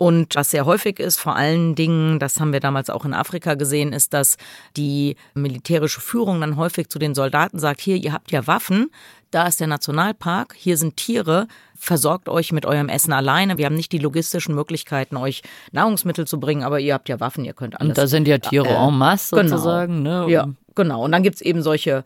Und 0.00 0.34
was 0.34 0.50
sehr 0.50 0.64
häufig 0.64 0.98
ist, 0.98 1.20
vor 1.20 1.36
allen 1.36 1.74
Dingen, 1.74 2.18
das 2.18 2.40
haben 2.40 2.54
wir 2.54 2.60
damals 2.60 2.88
auch 2.88 3.04
in 3.04 3.12
Afrika 3.12 3.52
gesehen, 3.52 3.92
ist, 3.92 4.14
dass 4.14 4.38
die 4.74 5.16
militärische 5.34 6.00
Führung 6.00 6.40
dann 6.40 6.56
häufig 6.56 6.88
zu 6.88 6.98
den 6.98 7.14
Soldaten 7.14 7.58
sagt, 7.58 7.82
hier, 7.82 7.96
ihr 7.96 8.14
habt 8.14 8.32
ja 8.32 8.46
Waffen, 8.46 8.90
da 9.30 9.46
ist 9.46 9.60
der 9.60 9.66
Nationalpark, 9.66 10.54
hier 10.56 10.76
sind 10.76 10.96
Tiere, 10.96 11.46
versorgt 11.76 12.28
euch 12.28 12.52
mit 12.52 12.66
eurem 12.66 12.88
Essen 12.88 13.12
alleine. 13.12 13.58
Wir 13.58 13.66
haben 13.66 13.76
nicht 13.76 13.92
die 13.92 13.98
logistischen 13.98 14.54
Möglichkeiten, 14.54 15.16
euch 15.16 15.42
Nahrungsmittel 15.72 16.26
zu 16.26 16.40
bringen, 16.40 16.62
aber 16.62 16.80
ihr 16.80 16.94
habt 16.94 17.08
ja 17.08 17.20
Waffen, 17.20 17.44
ihr 17.44 17.54
könnt 17.54 17.80
alles. 17.80 17.90
Und 17.90 17.98
da 17.98 18.06
sind 18.06 18.26
ja 18.26 18.38
Tiere 18.38 18.68
äh, 18.68 18.74
en 18.74 18.98
masse 18.98 19.36
genau. 19.36 19.48
sozusagen. 19.48 20.04
Genau. 20.04 20.26
Ne? 20.26 20.32
Ja, 20.32 20.48
genau. 20.74 21.04
Und 21.04 21.12
dann 21.12 21.22
gibt's 21.22 21.40
eben 21.40 21.62
solche 21.62 22.04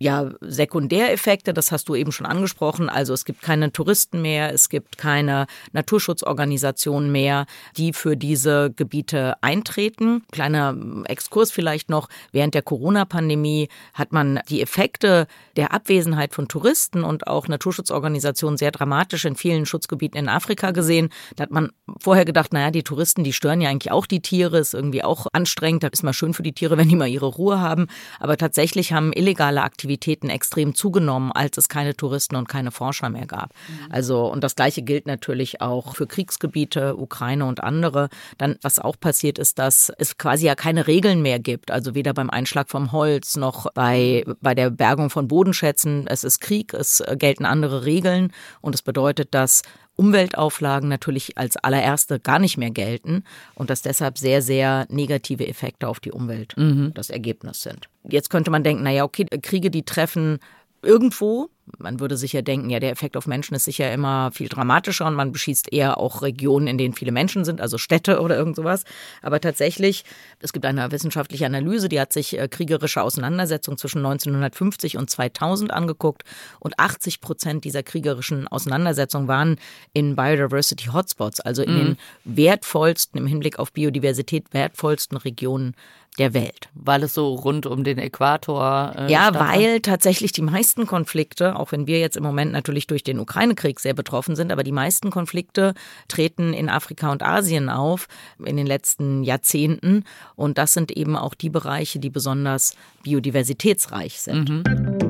ja, 0.00 0.30
Sekundäreffekte, 0.40 1.52
das 1.52 1.72
hast 1.72 1.88
du 1.88 1.96
eben 1.96 2.12
schon 2.12 2.26
angesprochen. 2.26 2.88
Also 2.88 3.12
es 3.12 3.24
gibt 3.24 3.42
keine 3.42 3.72
Touristen 3.72 4.22
mehr, 4.22 4.54
es 4.54 4.68
gibt 4.68 4.96
keine 4.96 5.46
Naturschutzorganisationen 5.72 7.10
mehr, 7.10 7.46
die 7.76 7.92
für 7.92 8.16
diese 8.16 8.70
Gebiete 8.70 9.34
eintreten. 9.42 10.22
Kleiner 10.30 10.76
Exkurs 11.06 11.50
vielleicht 11.50 11.90
noch. 11.90 12.08
Während 12.30 12.54
der 12.54 12.62
Corona-Pandemie 12.62 13.68
hat 13.92 14.12
man 14.12 14.38
die 14.48 14.62
Effekte 14.62 15.26
der 15.56 15.72
Abwesenheit 15.72 16.32
von 16.32 16.46
Touristen 16.46 17.02
und 17.02 17.26
auch 17.26 17.48
Naturschutzorganisationen 17.48 18.56
sehr 18.56 18.70
dramatisch 18.70 19.24
in 19.24 19.34
vielen 19.34 19.66
Schutzgebieten 19.66 20.16
in 20.16 20.28
Afrika 20.28 20.70
gesehen. 20.70 21.08
Da 21.34 21.42
hat 21.42 21.50
man 21.50 21.70
vorher 21.98 22.24
gedacht, 22.24 22.52
naja, 22.52 22.70
die 22.70 22.84
Touristen, 22.84 23.24
die 23.24 23.32
stören 23.32 23.60
ja 23.60 23.68
eigentlich 23.68 23.90
auch 23.90 24.06
die 24.06 24.20
Tiere, 24.20 24.58
ist 24.58 24.74
irgendwie 24.74 25.02
auch 25.02 25.26
anstrengend. 25.32 25.82
Da 25.82 25.88
ist 25.88 26.04
mal 26.04 26.12
schön 26.12 26.34
für 26.34 26.44
die 26.44 26.52
Tiere, 26.52 26.78
wenn 26.78 26.88
die 26.88 26.94
mal 26.94 27.08
ihre 27.08 27.26
Ruhe 27.26 27.60
haben. 27.60 27.88
Aber 28.20 28.36
tatsächlich 28.36 28.92
haben 28.92 29.12
illegale 29.12 29.62
Aktivitäten 29.62 29.87
Aktivitäten 29.88 30.28
extrem 30.28 30.74
zugenommen, 30.74 31.32
als 31.32 31.56
es 31.56 31.70
keine 31.70 31.96
Touristen 31.96 32.36
und 32.36 32.46
keine 32.46 32.70
Forscher 32.70 33.08
mehr 33.08 33.26
gab. 33.26 33.54
Mhm. 33.68 33.86
Also, 33.90 34.30
und 34.30 34.44
das 34.44 34.54
Gleiche 34.54 34.82
gilt 34.82 35.06
natürlich 35.06 35.62
auch 35.62 35.94
für 35.94 36.06
Kriegsgebiete, 36.06 36.94
Ukraine 36.94 37.46
und 37.46 37.64
andere. 37.64 38.10
Dann, 38.36 38.58
was 38.60 38.78
auch 38.78 39.00
passiert 39.00 39.38
ist, 39.38 39.58
dass 39.58 39.90
es 39.96 40.18
quasi 40.18 40.44
ja 40.44 40.54
keine 40.54 40.86
Regeln 40.86 41.22
mehr 41.22 41.38
gibt. 41.38 41.70
Also 41.70 41.94
weder 41.94 42.12
beim 42.12 42.28
Einschlag 42.28 42.68
vom 42.68 42.92
Holz 42.92 43.38
noch 43.38 43.72
bei, 43.72 44.24
bei 44.42 44.54
der 44.54 44.68
Bergung 44.68 45.08
von 45.08 45.26
Bodenschätzen. 45.26 46.06
Es 46.06 46.22
ist 46.22 46.40
Krieg, 46.40 46.74
es 46.74 47.02
gelten 47.16 47.46
andere 47.46 47.86
Regeln 47.86 48.34
und 48.60 48.74
es 48.74 48.82
bedeutet, 48.82 49.32
dass 49.32 49.62
Umweltauflagen 49.98 50.88
natürlich 50.88 51.36
als 51.36 51.56
allererste 51.56 52.20
gar 52.20 52.38
nicht 52.38 52.56
mehr 52.56 52.70
gelten 52.70 53.24
und 53.56 53.68
dass 53.68 53.82
deshalb 53.82 54.16
sehr, 54.16 54.42
sehr 54.42 54.86
negative 54.90 55.48
Effekte 55.48 55.88
auf 55.88 55.98
die 55.98 56.12
Umwelt 56.12 56.56
mhm. 56.56 56.92
das 56.94 57.10
Ergebnis 57.10 57.62
sind. 57.62 57.88
Jetzt 58.04 58.30
könnte 58.30 58.52
man 58.52 58.62
denken, 58.62 58.84
naja, 58.84 59.02
okay, 59.02 59.26
Kriege, 59.42 59.70
die 59.70 59.82
treffen 59.82 60.38
irgendwo 60.82 61.50
man 61.78 62.00
würde 62.00 62.16
sicher 62.16 62.42
denken, 62.42 62.70
ja, 62.70 62.80
der 62.80 62.90
Effekt 62.90 63.16
auf 63.16 63.26
Menschen 63.26 63.54
ist 63.54 63.64
sicher 63.64 63.92
immer 63.92 64.30
viel 64.32 64.48
dramatischer 64.48 65.06
und 65.06 65.14
man 65.14 65.32
beschießt 65.32 65.72
eher 65.72 65.98
auch 65.98 66.22
Regionen, 66.22 66.66
in 66.66 66.78
denen 66.78 66.94
viele 66.94 67.12
Menschen 67.12 67.44
sind, 67.44 67.60
also 67.60 67.78
Städte 67.78 68.20
oder 68.20 68.36
irgend 68.36 68.56
sowas. 68.56 68.84
Aber 69.22 69.40
tatsächlich, 69.40 70.04
es 70.40 70.52
gibt 70.52 70.64
eine 70.64 70.90
wissenschaftliche 70.90 71.46
Analyse, 71.46 71.88
die 71.88 72.00
hat 72.00 72.12
sich 72.12 72.38
äh, 72.38 72.48
kriegerische 72.48 73.02
Auseinandersetzungen 73.02 73.78
zwischen 73.78 73.98
1950 73.98 74.96
und 74.96 75.10
2000 75.10 75.72
angeguckt 75.72 76.24
und 76.60 76.78
80 76.78 77.20
Prozent 77.20 77.64
dieser 77.64 77.82
kriegerischen 77.82 78.48
Auseinandersetzungen 78.48 79.28
waren 79.28 79.56
in 79.92 80.16
Biodiversity 80.16 80.86
Hotspots, 80.86 81.40
also 81.40 81.62
in 81.62 81.72
mhm. 81.72 81.78
den 81.78 81.98
wertvollsten, 82.24 83.20
im 83.20 83.26
Hinblick 83.26 83.58
auf 83.58 83.72
Biodiversität 83.72 84.46
wertvollsten 84.52 85.16
Regionen 85.18 85.74
der 86.18 86.34
Welt. 86.34 86.68
Weil 86.74 87.02
es 87.02 87.14
so 87.14 87.34
rund 87.34 87.66
um 87.66 87.84
den 87.84 87.98
Äquator. 87.98 88.94
Äh, 88.96 89.12
ja, 89.12 89.34
weil 89.34 89.80
tatsächlich 89.80 90.32
die 90.32 90.42
meisten 90.42 90.86
Konflikte, 90.86 91.56
auch 91.56 91.72
wenn 91.72 91.86
wir 91.86 92.00
jetzt 92.00 92.16
im 92.16 92.22
Moment 92.22 92.52
natürlich 92.52 92.86
durch 92.86 93.02
den 93.02 93.18
Ukraine-Krieg 93.18 93.80
sehr 93.80 93.94
betroffen 93.94 94.36
sind, 94.36 94.52
aber 94.52 94.62
die 94.62 94.72
meisten 94.72 95.10
Konflikte 95.10 95.74
treten 96.08 96.52
in 96.52 96.68
Afrika 96.68 97.10
und 97.10 97.22
Asien 97.22 97.68
auf 97.68 98.08
in 98.44 98.56
den 98.56 98.66
letzten 98.66 99.22
Jahrzehnten. 99.22 100.04
Und 100.36 100.58
das 100.58 100.72
sind 100.72 100.90
eben 100.90 101.16
auch 101.16 101.34
die 101.34 101.50
Bereiche, 101.50 101.98
die 101.98 102.10
besonders 102.10 102.74
biodiversitätsreich 103.02 104.20
sind. 104.20 104.48
Mhm. 104.48 105.07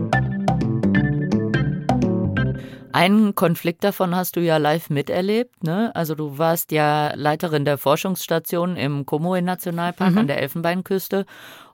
Einen 2.98 3.36
Konflikt 3.36 3.84
davon 3.84 4.16
hast 4.16 4.34
du 4.34 4.40
ja 4.40 4.56
live 4.56 4.90
miterlebt. 4.90 5.62
Ne? 5.62 5.94
Also 5.94 6.16
du 6.16 6.36
warst 6.36 6.72
ja 6.72 7.12
Leiterin 7.14 7.64
der 7.64 7.78
Forschungsstation 7.78 8.74
im 8.74 9.06
Komoe-Nationalpark 9.06 10.10
mhm. 10.10 10.18
an 10.18 10.26
der 10.26 10.42
Elfenbeinküste 10.42 11.24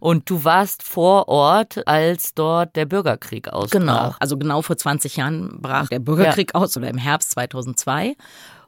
und 0.00 0.28
du 0.28 0.44
warst 0.44 0.82
vor 0.82 1.28
Ort, 1.28 1.88
als 1.88 2.34
dort 2.34 2.76
der 2.76 2.84
Bürgerkrieg 2.84 3.48
ausbrach. 3.48 3.80
Genau, 3.80 4.14
also 4.20 4.36
genau 4.36 4.60
vor 4.60 4.76
20 4.76 5.16
Jahren 5.16 5.62
brach 5.62 5.88
der 5.88 6.00
Bürgerkrieg 6.00 6.50
ja. 6.52 6.60
aus 6.60 6.76
oder 6.76 6.88
im 6.88 6.98
Herbst 6.98 7.30
2002. 7.30 8.16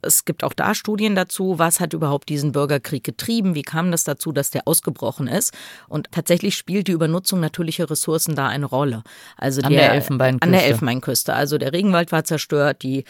Es 0.07 0.25
gibt 0.25 0.45
auch 0.45 0.53
da 0.53 0.75
Studien 0.75 1.15
dazu, 1.15 1.59
was 1.59 1.81
hat 1.81 1.93
überhaupt 1.93 2.29
diesen 2.29 2.53
Bürgerkrieg 2.53 3.05
getrieben, 3.05 3.55
wie 3.55 3.63
kam 3.63 3.91
das 3.91 4.05
dazu, 4.05 4.33
dass 4.33 4.51
der 4.51 4.67
ausgebrochen 4.67 5.27
ist. 5.27 5.53
Und 5.89 6.11
tatsächlich 6.13 6.55
spielt 6.55 6.89
die 6.89 6.93
Übernutzung 6.93 7.41
natürlicher 7.41 7.91
Ressourcen 7.91 8.35
da 8.35 8.49
eine 8.49 8.67
Rolle. 8.67 9.03
Also 9.37 9.61
an 9.63 9.73
der, 9.73 9.81
der 9.81 9.93
Elfenbeinküste. 9.95 10.47
An 10.47 10.53
der 10.53 10.67
Elfenbeinküste. 10.67 11.35
Also 11.35 11.59
der 11.59 11.73
Regenwald 11.73 12.13
war 12.13 12.25
zerstört, 12.25 12.83
die 12.83 13.05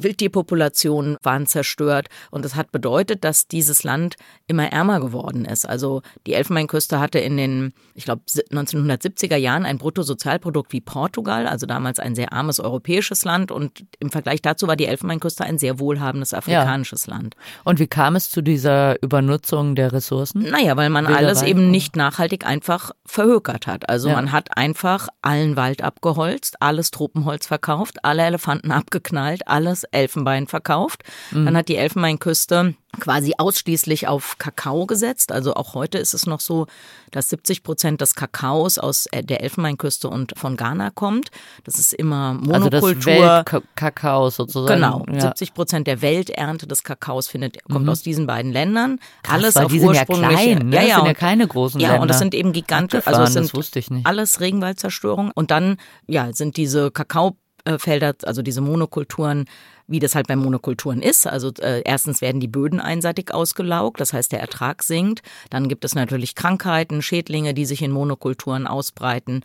Wildtierpopulationen 0.00 1.16
waren 1.22 1.46
zerstört 1.46 2.08
und 2.30 2.44
das 2.44 2.54
hat 2.54 2.72
bedeutet, 2.72 3.24
dass 3.24 3.48
dieses 3.48 3.84
Land 3.84 4.16
immer 4.46 4.70
ärmer 4.72 5.00
geworden 5.00 5.44
ist. 5.44 5.68
Also 5.68 6.02
die 6.26 6.34
Elfenbeinküste 6.34 7.00
hatte 7.00 7.18
in 7.18 7.36
den, 7.36 7.72
ich 7.94 8.04
glaube, 8.04 8.22
1970er 8.26 9.36
Jahren 9.36 9.64
ein 9.64 9.78
Bruttosozialprodukt 9.78 10.72
wie 10.72 10.80
Portugal, 10.80 11.46
also 11.46 11.66
damals 11.66 11.98
ein 11.98 12.14
sehr 12.14 12.32
armes 12.32 12.60
europäisches 12.60 13.24
Land 13.24 13.50
und 13.50 13.84
im 13.98 14.10
Vergleich 14.10 14.42
dazu 14.42 14.66
war 14.66 14.76
die 14.76 14.86
Elfenbeinküste 14.86 15.44
ein 15.44 15.58
sehr 15.58 15.78
wohlhabendes 15.78 16.34
afrikanisches 16.34 17.06
ja. 17.06 17.14
Land. 17.14 17.34
Und 17.64 17.78
wie 17.78 17.86
kam 17.86 18.16
es 18.16 18.30
zu 18.30 18.42
dieser 18.42 19.02
Übernutzung 19.02 19.74
der 19.74 19.92
Ressourcen? 19.92 20.42
Naja, 20.50 20.76
weil 20.76 20.90
man 20.90 21.06
Wilderei? 21.06 21.26
alles 21.26 21.42
eben 21.42 21.70
nicht 21.70 21.96
nachhaltig 21.96 22.46
einfach 22.46 22.90
verhökert 23.04 23.66
hat. 23.66 23.88
Also 23.88 24.08
ja. 24.08 24.14
man 24.14 24.32
hat 24.32 24.56
einfach 24.56 25.08
allen 25.22 25.56
Wald 25.56 25.82
abgeholzt, 25.82 26.56
alles 26.60 26.90
Tropenholz 26.90 27.46
verkauft, 27.46 28.04
alle 28.04 28.22
Elefanten 28.22 28.72
abgeknallt, 28.72 29.48
alles 29.48 29.85
Elfenbein 29.92 30.46
verkauft. 30.46 31.02
Mhm. 31.30 31.46
Dann 31.46 31.56
hat 31.56 31.68
die 31.68 31.76
Elfenbeinküste 31.76 32.74
quasi 33.00 33.34
ausschließlich 33.36 34.08
auf 34.08 34.38
Kakao 34.38 34.86
gesetzt. 34.86 35.32
Also 35.32 35.54
auch 35.54 35.74
heute 35.74 35.98
ist 35.98 36.14
es 36.14 36.26
noch 36.26 36.40
so, 36.40 36.66
dass 37.10 37.28
70 37.28 37.62
Prozent 37.62 38.00
des 38.00 38.14
Kakaos 38.14 38.78
aus 38.78 39.06
äh, 39.12 39.22
der 39.22 39.42
Elfenbeinküste 39.42 40.08
und 40.08 40.32
von 40.36 40.56
Ghana 40.56 40.90
kommt. 40.90 41.30
Das 41.64 41.78
ist 41.78 41.92
immer 41.92 42.34
Monokultur. 42.34 43.44
Also 43.46 43.62
Kakao 43.74 44.30
sozusagen. 44.30 44.80
Genau. 44.80 45.04
Ja. 45.12 45.20
70 45.20 45.54
Prozent 45.54 45.86
der 45.86 46.02
Welternte 46.02 46.66
des 46.66 46.82
Kakaos 46.84 47.28
findet, 47.28 47.62
kommt 47.64 47.84
mhm. 47.84 47.90
aus 47.90 48.02
diesen 48.02 48.26
beiden 48.26 48.52
Ländern. 48.52 48.98
Krass, 49.22 49.34
alles 49.34 49.56
auf 49.56 49.70
die 49.70 49.80
sind 49.80 49.94
ja 49.94 50.04
klein, 50.04 50.68
ne? 50.68 50.76
ja, 50.76 50.82
ja, 50.82 50.88
das 50.88 50.96
sind 50.96 51.06
ja 51.06 51.14
keine 51.14 51.46
großen 51.46 51.80
ja, 51.80 51.88
Länder. 51.88 51.96
Ja, 51.96 52.02
und 52.02 52.08
das 52.08 52.18
sind 52.18 52.34
eben 52.34 52.52
gigantische, 52.52 53.06
also 53.06 53.22
es 53.22 53.32
sind 53.32 54.06
alles 54.06 54.40
Regenwaldzerstörung. 54.40 55.30
Und 55.34 55.50
dann, 55.50 55.76
ja, 56.06 56.32
sind 56.32 56.56
diese 56.56 56.90
Kakaofelder, 56.90 58.14
also 58.24 58.42
diese 58.42 58.60
Monokulturen 58.60 59.46
wie 59.88 59.98
das 59.98 60.14
halt 60.14 60.26
bei 60.26 60.36
Monokulturen 60.36 61.02
ist. 61.02 61.26
Also 61.26 61.52
äh, 61.60 61.82
erstens 61.84 62.20
werden 62.20 62.40
die 62.40 62.48
Böden 62.48 62.80
einseitig 62.80 63.32
ausgelaugt, 63.32 64.00
das 64.00 64.12
heißt 64.12 64.32
der 64.32 64.40
Ertrag 64.40 64.82
sinkt. 64.82 65.22
Dann 65.50 65.68
gibt 65.68 65.84
es 65.84 65.94
natürlich 65.94 66.34
Krankheiten, 66.34 67.02
Schädlinge, 67.02 67.54
die 67.54 67.66
sich 67.66 67.82
in 67.82 67.92
Monokulturen 67.92 68.66
ausbreiten. 68.66 69.42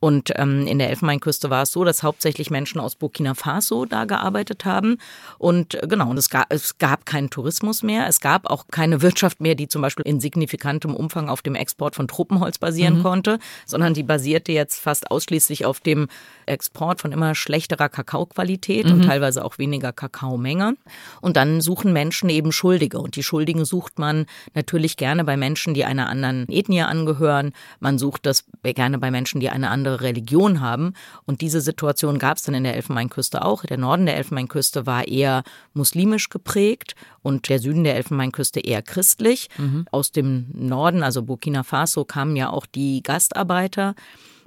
Und 0.00 0.32
ähm, 0.36 0.66
in 0.66 0.78
der 0.78 0.90
Elfenbeinküste 0.90 1.50
war 1.50 1.62
es 1.62 1.72
so, 1.72 1.82
dass 1.82 2.04
hauptsächlich 2.04 2.50
Menschen 2.50 2.80
aus 2.80 2.94
Burkina 2.94 3.34
Faso 3.34 3.84
da 3.84 4.04
gearbeitet 4.04 4.64
haben. 4.64 4.98
Und 5.38 5.74
äh, 5.74 5.86
genau, 5.88 6.10
und 6.10 6.18
es 6.18 6.30
gab, 6.30 6.46
es 6.50 6.78
gab 6.78 7.04
keinen 7.04 7.30
Tourismus 7.30 7.82
mehr. 7.82 8.06
Es 8.06 8.20
gab 8.20 8.48
auch 8.48 8.66
keine 8.70 9.02
Wirtschaft 9.02 9.40
mehr, 9.40 9.56
die 9.56 9.66
zum 9.66 9.82
Beispiel 9.82 10.06
in 10.06 10.20
signifikantem 10.20 10.94
Umfang 10.94 11.28
auf 11.28 11.42
dem 11.42 11.56
Export 11.56 11.96
von 11.96 12.06
Truppenholz 12.06 12.58
basieren 12.58 12.98
mhm. 12.98 13.02
konnte, 13.02 13.38
sondern 13.66 13.94
die 13.94 14.04
basierte 14.04 14.52
jetzt 14.52 14.78
fast 14.80 15.10
ausschließlich 15.10 15.66
auf 15.66 15.80
dem 15.80 16.06
Export 16.46 17.00
von 17.00 17.10
immer 17.10 17.34
schlechterer 17.34 17.88
Kakaoqualität 17.88 18.86
mhm. 18.86 18.92
und 18.92 19.02
teilweise 19.04 19.44
auch 19.44 19.58
weniger 19.58 19.77
Kakaomenge. 19.80 20.76
Und 21.20 21.36
dann 21.36 21.60
suchen 21.60 21.92
Menschen 21.92 22.28
eben 22.28 22.52
Schuldige. 22.52 22.98
Und 22.98 23.16
die 23.16 23.22
Schuldigen 23.22 23.64
sucht 23.64 23.98
man 23.98 24.26
natürlich 24.54 24.96
gerne 24.96 25.24
bei 25.24 25.36
Menschen, 25.36 25.74
die 25.74 25.84
einer 25.84 26.08
anderen 26.08 26.46
Ethnie 26.48 26.82
angehören. 26.82 27.52
Man 27.80 27.98
sucht 27.98 28.26
das 28.26 28.44
gerne 28.62 28.98
bei 28.98 29.10
Menschen, 29.10 29.40
die 29.40 29.50
eine 29.50 29.70
andere 29.70 29.88
andere 29.88 30.00
Religion 30.00 30.60
haben. 30.60 30.94
Und 31.24 31.40
diese 31.40 31.60
Situation 31.60 32.18
gab 32.18 32.36
es 32.36 32.44
dann 32.44 32.54
in 32.54 32.64
der 32.64 32.76
Elfenbeinküste 32.76 33.44
auch. 33.44 33.64
Der 33.64 33.78
Norden 33.78 34.06
der 34.06 34.16
Elfenbeinküste 34.16 34.86
war 34.86 35.06
eher 35.08 35.42
muslimisch 35.74 36.28
geprägt 36.28 36.94
und 37.22 37.48
der 37.48 37.58
Süden 37.58 37.84
der 37.84 37.96
Elfenbeinküste 37.96 38.60
eher 38.60 38.82
christlich. 38.82 39.48
Mhm. 39.56 39.86
Aus 39.90 40.12
dem 40.12 40.46
Norden, 40.52 41.02
also 41.02 41.22
Burkina 41.22 41.62
Faso, 41.62 42.04
kamen 42.04 42.36
ja 42.36 42.50
auch 42.50 42.66
die 42.66 43.02
Gastarbeiter. 43.02 43.94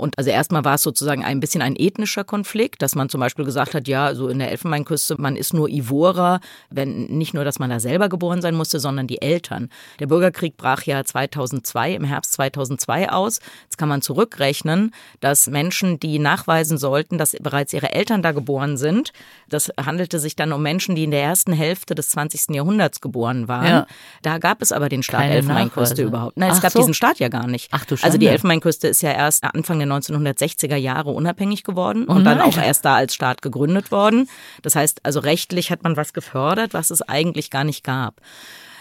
Und 0.02 0.18
also 0.18 0.32
erstmal 0.32 0.66
war 0.66 0.74
es 0.74 0.82
sozusagen 0.82 1.24
ein 1.24 1.40
bisschen 1.40 1.62
ein 1.62 1.76
ethnischer 1.78 2.24
Konflikt, 2.24 2.82
dass 2.82 2.96
man 2.96 3.08
zum 3.08 3.20
Beispiel 3.20 3.46
gesagt 3.46 3.76
hat, 3.76 3.88
ja, 3.88 4.16
so 4.16 4.30
in 4.30 4.40
der 4.40 4.50
Elfenbeinküste, 4.50 5.22
man 5.22 5.36
ist 5.36 5.54
nur 5.54 5.70
Ivorer, 5.70 6.40
wenn 6.72 7.06
nicht 7.06 7.36
nur, 7.36 7.46
dass 7.46 7.60
man 7.60 7.70
da 7.70 7.80
selber 7.80 8.10
geboren 8.10 8.42
sein 8.42 8.56
musste, 8.56 8.80
sondern 8.80 9.06
die 9.06 9.22
Eltern. 9.22 9.70
Der 10.00 10.08
Bürgerkrieg 10.08 10.58
brach 10.58 10.82
ja 10.84 11.04
2002, 11.04 11.94
im 11.94 12.04
Herbst 12.04 12.34
2002 12.34 13.12
aus. 13.12 13.42
Kann 13.82 13.90
man 13.90 14.04
zurückrechnen, 14.04 14.94
dass 15.22 15.48
Menschen, 15.48 16.00
die 16.00 16.20
nachweisen 16.20 16.78
sollten, 16.78 17.18
dass 17.18 17.36
bereits 17.42 17.74
ihre 17.74 17.94
Eltern 17.94 18.22
da 18.22 18.32
geboren 18.32 18.78
sind, 18.78 19.12
das 19.50 19.72
handelte 19.84 20.20
sich 20.20 20.36
dann 20.36 20.54
um 20.54 20.62
Menschen, 20.62 20.94
die 20.94 21.04
in 21.04 21.10
der 21.10 21.24
ersten 21.24 21.52
Hälfte 21.52 21.96
des 21.96 22.10
20. 22.10 22.54
Jahrhunderts 22.54 23.02
geboren 23.02 23.48
waren. 23.48 23.66
Ja. 23.66 23.88
Da 24.22 24.38
gab 24.38 24.62
es 24.62 24.72
aber 24.72 24.88
den 24.88 25.02
Staat 25.02 25.22
Keine 25.22 25.34
Elfenbeinküste 25.34 26.04
überhaupt. 26.04 26.38
Nein, 26.38 26.52
Ach 26.52 26.58
es 26.58 26.62
gab 26.62 26.74
so. 26.74 26.78
diesen 26.78 26.94
Staat 26.94 27.18
ja 27.18 27.30
gar 27.30 27.48
nicht. 27.48 27.70
Ach 27.72 27.84
du 27.86 27.98
Schande. 27.98 28.06
Also 28.06 28.20
die 28.20 28.28
Elfenbeinküste 28.28 28.88
ist 28.88 29.02
ja 29.02 29.14
erst 29.14 29.46
Anfang 29.46 29.80
der 29.80 29.88
1960er 29.88 30.76
Jahre 30.76 31.10
unabhängig 31.10 31.64
geworden 31.64 32.04
und 32.04 32.22
oh 32.22 32.24
dann 32.24 32.40
auch 32.40 32.58
erst 32.58 32.86
da 32.86 32.98
als 32.98 33.16
Staat 33.16 33.42
gegründet 33.42 33.90
worden. 33.90 34.30
Das 34.62 34.76
heißt, 34.76 35.00
also 35.02 35.22
rechtlich 35.22 35.72
hat 35.72 35.82
man 35.82 35.98
was 35.98 36.14
gefördert, 36.14 36.76
was 36.76 36.92
es 36.92 37.02
eigentlich 37.02 37.50
gar 37.50 37.64
nicht 37.64 37.84
gab. 37.84 38.22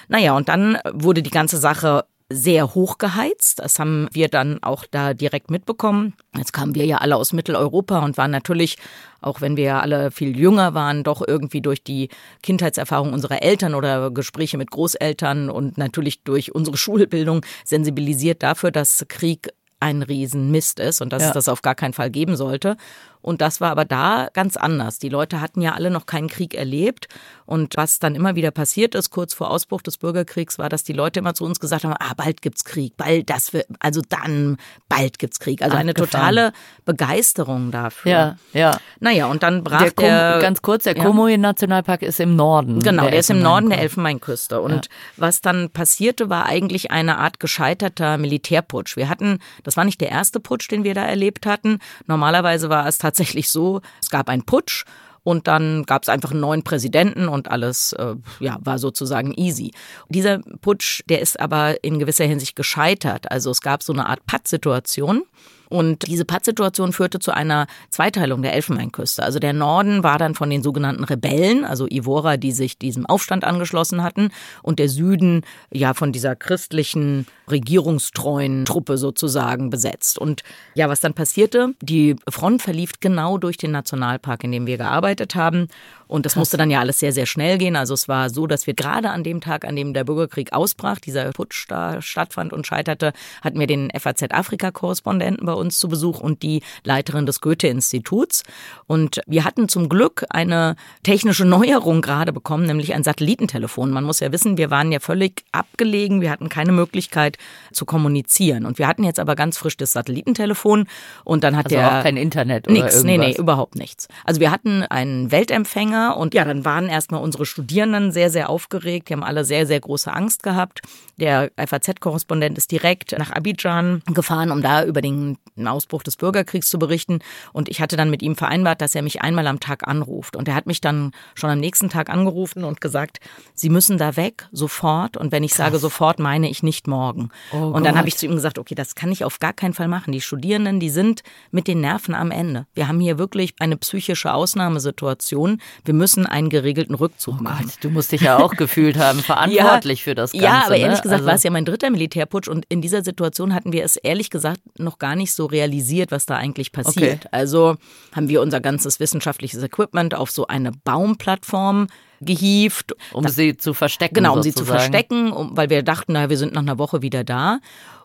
Naja, 0.09 0.37
und 0.37 0.50
dann 0.50 0.76
wurde 0.92 1.23
die 1.23 1.30
ganze 1.30 1.57
Sache 1.57 2.04
sehr 2.33 2.75
hochgeheizt. 2.75 3.59
Das 3.59 3.79
haben 3.79 4.09
wir 4.13 4.29
dann 4.29 4.63
auch 4.63 4.85
da 4.89 5.15
direkt 5.15 5.51
mitbekommen. 5.51 6.15
Jetzt 6.37 6.53
kamen 6.53 6.77
wir 6.77 6.87
ja 6.87 6.99
alle 6.99 7.17
aus 7.17 7.33
Mitteleuropa 7.33 7.99
und 8.05 8.17
waren 8.17 8.31
natürlich, 8.31 8.79
auch 9.21 9.41
wenn 9.41 9.57
wir 9.57 9.65
ja 9.65 9.81
alle 9.81 10.13
viel 10.13 10.39
jünger 10.39 10.73
waren, 10.73 11.03
doch 11.03 11.27
irgendwie 11.27 11.61
durch 11.61 11.83
die 11.83 12.09
Kindheitserfahrung 12.43 13.13
unserer 13.13 13.43
Eltern 13.43 13.75
oder 13.75 14.11
Gespräche 14.13 14.59
mit 14.59 14.71
Großeltern 14.71 15.51
und 15.51 15.77
natürlich 15.77 16.23
durch 16.23 16.55
unsere 16.55 16.77
Schulbildung 16.79 17.45
sensibilisiert 17.65 18.43
dafür, 18.43 18.71
dass 18.71 19.05
Krieg 19.09 19.51
ein 19.81 20.03
Riesenmist 20.03 20.79
ist 20.79 21.01
und 21.01 21.13
dass 21.13 21.23
ja. 21.23 21.29
es 21.29 21.35
das 21.35 21.49
auf 21.49 21.63
gar 21.63 21.75
keinen 21.75 21.95
Fall 21.95 22.11
geben 22.11 22.37
sollte. 22.37 22.77
Und 23.23 23.41
das 23.41 23.61
war 23.61 23.71
aber 23.71 23.85
da 23.85 24.29
ganz 24.33 24.57
anders. 24.57 24.99
Die 24.99 25.09
Leute 25.09 25.41
hatten 25.41 25.61
ja 25.61 25.73
alle 25.73 25.91
noch 25.91 26.07
keinen 26.07 26.29
Krieg 26.29 26.55
erlebt. 26.55 27.09
Und 27.45 27.77
was 27.77 27.99
dann 27.99 28.15
immer 28.15 28.37
wieder 28.37 28.50
passiert 28.50 28.95
ist, 28.95 29.11
kurz 29.11 29.35
vor 29.35 29.50
Ausbruch 29.50 29.83
des 29.83 29.99
Bürgerkriegs, 29.99 30.59
war, 30.59 30.69
dass 30.69 30.85
die 30.85 30.93
Leute 30.93 31.21
immer 31.21 31.35
zu 31.35 31.45
uns 31.45 31.61
gesagt 31.61 31.85
haben, 31.85 31.95
ah, 31.99 32.15
bald 32.17 32.43
gibt's 32.43 32.65
Krieg, 32.65 32.97
bald 32.97 33.29
das 33.29 33.53
wird, 33.53 33.67
also 33.81 34.03
dann, 34.09 34.57
bald 34.89 35.19
gibt's 35.19 35.41
Krieg. 35.41 35.62
Also 35.62 35.77
eine 35.77 35.95
totale 35.95 36.53
Begeisterung 36.85 37.71
dafür. 37.71 38.11
Ja, 38.11 38.37
ja. 38.53 38.79
Naja, 39.00 39.27
und 39.27 39.43
dann 39.43 39.65
brach 39.65 39.91
der, 39.93 40.35
der 40.35 40.39
ganz 40.41 40.62
kurz, 40.62 40.85
der 40.85 40.97
ja. 40.97 41.03
Komoye-Nationalpark 41.03 42.03
ist 42.03 42.21
im 42.21 42.37
Norden. 42.37 42.81
Genau, 42.81 43.03
der, 43.03 43.11
der 43.12 43.21
ist 43.21 43.31
im 43.31 43.43
Norden 43.43 43.71
der 43.71 43.81
Elfenbeinküste. 43.81 44.61
Und 44.61 44.87
ja. 44.87 44.93
was 45.17 45.41
dann 45.41 45.71
passierte, 45.71 46.31
war 46.31 46.47
eigentlich 46.47 46.91
eine 46.91 47.19
Art 47.19 47.41
gescheiterter 47.41 48.17
Militärputsch. 48.17 48.97
Wir 48.97 49.09
hatten, 49.09 49.41
das 49.65 49.77
war 49.77 49.85
nicht 49.85 50.00
der 50.00 50.11
erste 50.11 50.41
Putsch, 50.41 50.71
den 50.71 50.85
wir 50.85 50.95
da 50.95 51.05
erlebt 51.05 51.47
hatten. 51.47 51.79
Normalerweise 52.07 52.71
war 52.71 52.87
es 52.87 52.99
tatsächlich 52.99 53.10
tatsächlich 53.11 53.50
so, 53.50 53.81
es 54.00 54.09
gab 54.09 54.29
einen 54.29 54.45
Putsch 54.45 54.85
und 55.25 55.49
dann 55.49 55.85
gab 55.85 56.05
es 56.05 56.09
einfach 56.09 56.31
einen 56.31 56.40
neuen 56.40 56.62
Präsidenten 56.62 57.26
und 57.29 57.50
alles 57.50 57.93
äh, 57.95 58.14
ja, 58.38 58.59
war 58.61 58.79
sozusagen 58.79 59.35
easy. 59.35 59.73
Dieser 60.09 60.38
Putsch, 60.61 61.02
der 61.09 61.21
ist 61.21 61.40
aber 61.40 61.83
in 61.83 61.99
gewisser 61.99 62.25
Hinsicht 62.25 62.55
gescheitert. 62.55 63.31
Also 63.31 63.50
es 63.50 63.61
gab 63.61 63.83
so 63.83 63.93
eine 63.93 64.07
Art 64.07 64.25
Pattsituation. 64.26 65.25
Und 65.71 66.09
diese 66.09 66.25
Pattsituation 66.25 66.93
führte 66.93 67.21
zu 67.21 67.31
einer 67.33 67.67
Zweiteilung 67.91 68.43
der 68.43 68.55
Elfenbeinküste. 68.55 69.23
Also 69.23 69.39
der 69.39 69.53
Norden 69.53 70.03
war 70.03 70.19
dann 70.19 70.35
von 70.35 70.50
den 70.50 70.62
sogenannten 70.62 71.05
Rebellen, 71.05 71.65
also 71.65 71.87
Ivora, 71.89 72.37
die 72.37 72.50
sich 72.50 72.77
diesem 72.77 73.07
Aufstand 73.07 73.45
angeschlossen 73.45 74.03
hatten, 74.03 74.31
und 74.62 74.81
der 74.81 74.89
Süden 74.89 75.43
ja 75.73 75.95
von 75.95 76.11
dieser 76.11 76.35
christlichen 76.35 77.27
regierungstreuen 77.49 78.65
Truppe 78.65 78.99
sozusagen 78.99 79.71
besetzt. 79.71 80.19
Und 80.19 80.43
ja, 80.75 80.89
was 80.89 81.00
dann 81.00 81.15
passierte, 81.15 81.75
die 81.81 82.17
Front 82.29 82.62
verlief 82.62 82.95
genau 82.99 83.39
durch 83.39 83.57
den 83.57 83.71
Nationalpark, 83.71 84.43
in 84.43 84.53
dem 84.53 84.67
wir 84.67 84.77
gearbeitet 84.77 85.37
haben. 85.37 85.69
Und 86.11 86.26
das 86.26 86.33
Krass. 86.33 86.40
musste 86.40 86.57
dann 86.57 86.71
ja 86.71 86.81
alles 86.81 86.99
sehr, 86.99 87.12
sehr 87.12 87.25
schnell 87.25 87.57
gehen. 87.57 87.76
Also 87.76 87.95
es 87.95 88.09
war 88.09 88.31
so, 88.31 88.49
dass 88.49 88.67
wir 88.67 88.75
gerade 88.75 89.11
an 89.11 89.23
dem 89.23 89.40
Tag, 89.40 89.64
an 89.64 89.76
dem 89.76 89.95
der 89.95 90.02
Bürgerkrieg 90.02 90.52
ausbrach, 90.52 90.99
dieser 90.99 91.31
Putsch 91.31 91.67
da 91.69 92.02
stattfand 92.02 92.52
und 92.52 92.67
scheiterte, 92.67 93.12
hatten 93.43 93.61
wir 93.61 93.69
den 93.69 93.93
FAZ 93.97 94.25
Afrika-Korrespondenten 94.33 95.47
bei 95.47 95.52
uns 95.52 95.79
zu 95.79 95.88
Besuch 95.88 96.19
und 96.19 96.43
die 96.43 96.62
Leiterin 96.83 97.27
des 97.27 97.40
Goethe-Instituts. 97.40 98.42
Und 98.88 99.20
wir 99.29 99.44
hatten 99.44 99.68
zum 99.68 99.88
Glück 99.88 100.25
eine 100.31 100.75
technische 101.05 101.44
Neuerung 101.44 102.01
gerade 102.01 102.33
bekommen, 102.33 102.66
nämlich 102.66 102.92
ein 102.92 103.05
Satellitentelefon. 103.05 103.92
Man 103.92 104.03
muss 104.03 104.18
ja 104.18 104.33
wissen, 104.33 104.59
wir 104.59 104.70
waren 104.70 104.90
ja 104.90 104.99
völlig 104.99 105.44
abgelegen, 105.53 106.23
wir 106.23 106.33
hatten 106.33 106.49
keine 106.49 106.73
Möglichkeit 106.73 107.38
zu 107.70 107.85
kommunizieren. 107.85 108.66
Und 108.66 108.81
wir 108.81 108.88
hatten 108.88 109.05
jetzt 109.05 109.20
aber 109.20 109.37
ganz 109.37 109.59
frisch 109.59 109.77
das 109.77 109.92
Satellitentelefon 109.92 110.88
und 111.23 111.44
dann 111.44 111.57
hat 111.57 111.66
also 111.66 111.77
der 111.77 111.87
auch 111.87 112.03
kein 112.03 112.16
Internet 112.16 112.66
oder 112.66 112.75
nix, 112.75 112.96
irgendwas. 112.96 113.05
nee, 113.05 113.18
nee, 113.18 113.37
überhaupt 113.37 113.77
nichts. 113.77 114.09
Also 114.25 114.40
wir 114.40 114.51
hatten 114.51 114.83
einen 114.83 115.31
Weltempfänger 115.31 116.00
und 116.09 116.35
ja, 116.35 116.45
dann 116.45 116.65
waren 116.65 116.89
erstmal 116.89 117.23
unsere 117.23 117.47
Studierenden 117.47 118.13
sehr, 118.13 118.31
sehr 118.31 118.51
aufgeregt. 118.51 119.09
Die 119.09 119.13
haben 119.13 119.23
alle 119.23 119.45
sehr, 119.45 119.67
sehr 119.67 119.81
große 119.81 120.13
Angst 120.13 120.43
gehabt. 120.43 120.81
Der 121.19 121.51
FAZ-Korrespondent 121.57 122.57
ist 122.57 122.73
direkt 122.73 123.17
nach 123.19 123.31
Abidjan 123.31 124.03
gefahren, 124.07 124.51
um 124.51 124.63
da 124.63 124.85
über 124.85 125.03
den 125.03 125.37
Ausbruch 125.65 126.03
des 126.03 126.17
Bürgerkriegs 126.17 126.69
zu 126.69 126.79
berichten. 126.79 127.21
Und 127.53 127.69
ich 127.69 127.81
hatte 127.81 127.97
dann 127.97 128.11
mit 128.11 128.23
ihm 128.23 128.37
vereinbart, 128.37 128.81
dass 128.81 128.95
er 128.95 129.03
mich 129.03 129.21
einmal 129.21 129.47
am 129.47 129.61
Tag 129.61 129.87
anruft. 129.87 130.37
Und 130.37 130.49
er 130.49 130.55
hat 130.55 130.67
mich 130.67 130.81
dann 130.81 131.13
schon 131.35 131.51
am 131.51 131.59
nächsten 131.59 131.91
Tag 131.91 132.09
angerufen 132.09 132.65
und 132.65 132.81
gesagt, 132.81 133.19
Sie 133.55 133.69
müssen 133.69 133.99
da 133.99 134.17
weg, 134.17 134.49
sofort. 134.53 135.17
Und 135.17 135.33
wenn 135.33 135.45
ich 135.45 135.53
Krass. 135.53 135.67
sage 135.67 135.79
sofort, 135.79 136.19
meine 136.19 136.49
ich 136.49 136.63
nicht 136.63 136.87
morgen. 136.87 137.31
Oh 137.53 137.57
und 137.57 137.85
dann 137.85 137.99
habe 137.99 138.09
ich 138.09 138.17
zu 138.17 138.27
ihm 138.27 138.35
gesagt, 138.35 138.59
okay, 138.59 138.75
das 138.75 138.95
kann 138.95 139.13
ich 139.13 139.25
auf 139.25 139.39
gar 139.39 139.53
keinen 139.53 139.75
Fall 139.75 139.89
machen. 139.89 140.13
Die 140.13 140.21
Studierenden, 140.21 140.81
die 140.81 140.91
sind 140.91 141.23
mit 141.51 141.69
den 141.69 141.81
Nerven 141.81 142.15
am 142.15 142.31
Ende. 142.31 142.67
Wir 142.75 142.89
haben 142.89 143.01
hier 143.01 143.19
wirklich 143.19 143.55
eine 143.59 143.77
psychische 143.77 144.33
Ausnahmesituation. 144.33 145.61
Wir 145.85 145.89
müssen 145.92 146.26
einen 146.26 146.48
geregelten 146.50 146.94
Rückzug 146.94 147.37
oh 147.38 147.42
machen. 147.42 147.66
Gott, 147.66 147.74
du 147.81 147.90
musst 147.90 148.12
dich 148.12 148.22
ja 148.22 148.38
auch 148.38 148.53
gefühlt 148.53 148.98
haben, 148.98 149.18
verantwortlich 149.22 150.00
ja, 150.00 150.05
für 150.05 150.14
das 150.14 150.33
Ganze. 150.33 150.44
Ja, 150.44 150.62
aber 150.66 150.76
ne? 150.76 150.83
ehrlich 150.83 151.03
gesagt 151.03 151.20
also 151.20 151.26
war 151.26 151.35
es 151.35 151.42
ja 151.42 151.50
mein 151.50 151.64
dritter 151.64 151.90
Militärputsch 151.90 152.48
und 152.48 152.64
in 152.68 152.81
dieser 152.81 153.03
Situation 153.03 153.55
hatten 153.55 153.72
wir 153.72 153.85
es 153.85 153.96
ehrlich 153.96 154.31
gesagt 154.31 154.61
noch 154.79 154.98
gar 154.98 155.16
nicht 155.16 155.33
so 155.33 155.46
realisiert, 155.46 156.11
was 156.11 156.26
da 156.26 156.37
eigentlich 156.37 156.72
passiert. 156.72 157.24
Okay. 157.24 157.29
Also 157.31 157.76
haben 158.12 158.29
wir 158.29 158.42
unser 158.42 158.61
ganzes 158.61 159.00
wissenschaftliches 159.00 159.62
Equipment 159.62 160.14
auf 160.14 160.31
so 160.31 160.46
eine 160.46 160.72
Baumplattform 160.72 161.88
gehievt. 162.20 162.94
Um 163.12 163.24
da, 163.24 163.31
sie 163.31 163.57
zu 163.57 163.74
verstecken. 163.74 164.14
Genau, 164.14 164.35
um 164.35 164.42
sozusagen. 164.42 164.57
sie 164.57 164.59
zu 164.59 164.64
verstecken, 164.66 165.33
um, 165.33 165.57
weil 165.57 165.70
wir 165.70 165.83
dachten, 165.83 166.12
naja, 166.12 166.31
wir 166.31 166.37
sind 166.37 166.53
nach 166.53 166.62
einer 166.62 166.79
Woche 166.79 167.03
wieder 167.03 167.24
da. 167.24 167.61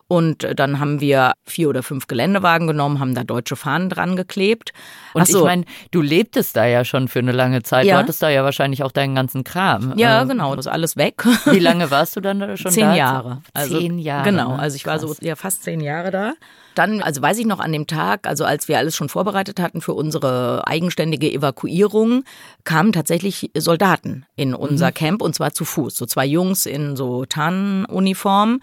Und 0.08 0.46
dann 0.54 0.78
haben 0.78 1.00
wir 1.00 1.32
vier 1.44 1.68
oder 1.68 1.82
fünf 1.82 2.06
Geländewagen 2.06 2.68
genommen, 2.68 3.00
haben 3.00 3.14
da 3.14 3.24
deutsche 3.24 3.56
Fahnen 3.56 3.90
dran 3.90 4.14
geklebt. 4.14 4.72
Und 5.14 5.26
so. 5.26 5.38
ich 5.38 5.44
meine, 5.44 5.64
du 5.90 6.00
lebtest 6.00 6.56
da 6.56 6.64
ja 6.64 6.84
schon 6.84 7.08
für 7.08 7.18
eine 7.18 7.32
lange 7.32 7.64
Zeit. 7.64 7.86
Ja. 7.86 7.94
Du 7.94 8.02
hattest 8.02 8.22
da 8.22 8.28
ja 8.28 8.44
wahrscheinlich 8.44 8.84
auch 8.84 8.92
deinen 8.92 9.16
ganzen 9.16 9.42
Kram. 9.42 9.94
Ja, 9.96 10.22
ähm, 10.22 10.28
genau, 10.28 10.54
das 10.54 10.66
ist 10.66 10.72
alles 10.72 10.96
weg. 10.96 11.24
Wie 11.46 11.58
lange 11.58 11.90
warst 11.90 12.14
du 12.14 12.20
dann 12.20 12.56
schon 12.56 12.70
zehn 12.70 12.84
da? 12.84 12.90
Zehn 12.90 12.98
Jahre. 12.98 13.42
Also, 13.52 13.78
zehn 13.78 13.98
Jahre. 13.98 14.30
Genau, 14.30 14.52
ne? 14.56 14.58
also 14.60 14.76
ich 14.76 14.86
war 14.86 15.00
so 15.00 15.14
ja 15.20 15.34
fast 15.34 15.64
zehn 15.64 15.80
Jahre 15.80 16.12
da. 16.12 16.34
Dann, 16.76 17.02
also 17.02 17.22
weiß 17.22 17.38
ich 17.38 17.46
noch 17.46 17.58
an 17.58 17.72
dem 17.72 17.86
Tag, 17.86 18.28
also 18.28 18.44
als 18.44 18.68
wir 18.68 18.78
alles 18.78 18.94
schon 18.94 19.08
vorbereitet 19.08 19.60
hatten 19.60 19.80
für 19.80 19.94
unsere 19.94 20.66
eigenständige 20.66 21.32
Evakuierung, 21.32 22.22
kamen 22.64 22.92
tatsächlich 22.92 23.50
Soldaten 23.56 24.26
in 24.36 24.54
unser 24.54 24.88
mhm. 24.88 24.94
Camp 24.94 25.22
und 25.22 25.34
zwar 25.34 25.52
zu 25.54 25.64
Fuß. 25.64 25.96
So 25.96 26.04
zwei 26.04 26.26
Jungs 26.26 26.66
in 26.66 26.94
so 26.94 27.24
Tarnuniform 27.24 28.60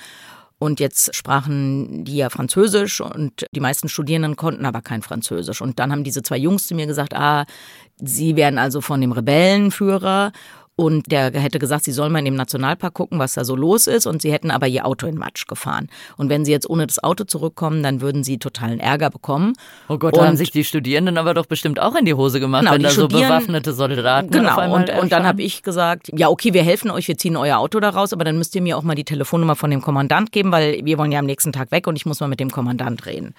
und 0.63 0.80
jetzt 0.80 1.13
sprachen 1.13 2.06
die 2.06 2.15
ja 2.15 2.30
Französisch 2.30 3.02
und 3.02 3.45
die 3.52 3.60
meisten 3.60 3.89
Studierenden 3.89 4.38
konnten 4.38 4.65
aber 4.65 4.82
kein 4.82 5.02
Französisch. 5.02 5.62
Und 5.62 5.78
dann 5.78 5.91
haben 5.91 6.06
diese 6.06 6.23
zwei 6.23 6.38
Jungs 6.38 6.67
zu 6.67 6.73
mir 6.73 6.88
gesagt, 6.88 7.13
ah, 7.13 7.45
sie 7.97 8.38
werden 8.38 8.58
also 8.58 8.80
von 8.80 9.02
dem 9.02 9.12
Rebellenführer 9.12 10.32
und 10.75 11.12
der 11.12 11.31
hätte 11.31 11.59
gesagt, 11.59 11.83
sie 11.83 11.91
sollen 11.91 12.12
mal 12.12 12.19
in 12.19 12.25
dem 12.25 12.36
Nationalpark 12.36 12.95
gucken, 12.95 13.19
was 13.19 13.36
da 13.36 13.45
so 13.45 13.55
los 13.55 13.86
ist. 13.86 14.07
Und 14.07 14.23
sie 14.23 14.31
hätten 14.31 14.49
aber 14.49 14.67
ihr 14.67 14.88
Auto 14.88 15.05
in 15.05 15.15
Matsch 15.15 15.45
gefahren. 15.45 15.88
Und 16.17 16.29
wenn 16.29 16.45
sie 16.45 16.51
jetzt 16.51 16.67
ohne 16.67 16.88
das 16.88 17.03
Auto 17.03 17.25
zurückkommen, 17.25 17.83
dann 17.83 18.01
würden 18.01 18.23
sie 18.23 18.39
totalen 18.39 18.79
Ärger 18.79 19.12
bekommen. 19.12 19.53
Oh 19.88 19.99
Gott, 19.99 20.17
da 20.17 20.25
haben 20.25 20.36
sich 20.36 20.49
die 20.49 20.63
Studierenden 20.63 21.19
aber 21.19 21.36
doch 21.36 21.45
bestimmt 21.45 21.79
auch 21.79 21.95
in 21.95 22.05
die 22.05 22.15
Hose 22.15 22.39
gemacht, 22.39 22.62
genau, 22.62 22.73
wenn 22.73 22.83
da 22.83 22.89
so 22.89 23.07
bewaffnete 23.07 23.73
Soldaten 23.73 24.31
Genau, 24.31 24.73
und, 24.73 24.89
und 24.89 25.12
dann 25.12 25.25
habe 25.25 25.43
ich 25.43 25.62
gesagt, 25.62 26.09
ja 26.17 26.29
okay, 26.29 26.53
wir 26.53 26.63
helfen 26.63 26.89
euch, 26.89 27.07
wir 27.07 27.17
ziehen 27.17 27.38
euer 27.38 27.57
Auto 27.57 27.79
da 27.79 27.89
raus, 27.89 28.12
aber 28.13 28.23
dann 28.23 28.38
müsst 28.38 28.55
ihr 28.55 28.62
mir 28.62 28.77
auch 28.77 28.83
mal 28.83 28.95
die 28.95 29.03
Telefonnummer 29.03 29.55
von 29.55 29.69
dem 29.69 29.81
Kommandant 29.81 30.31
geben, 30.31 30.51
weil 30.51 30.83
wir 30.83 30.97
wollen 30.97 31.12
ja 31.12 31.19
am 31.19 31.25
nächsten 31.25 31.51
Tag 31.51 31.71
weg 31.71 31.86
und 31.86 31.95
ich 31.95 32.05
muss 32.05 32.19
mal 32.19 32.27
mit 32.27 32.39
dem 32.39 32.49
Kommandant 32.49 33.05
reden. 33.05 33.36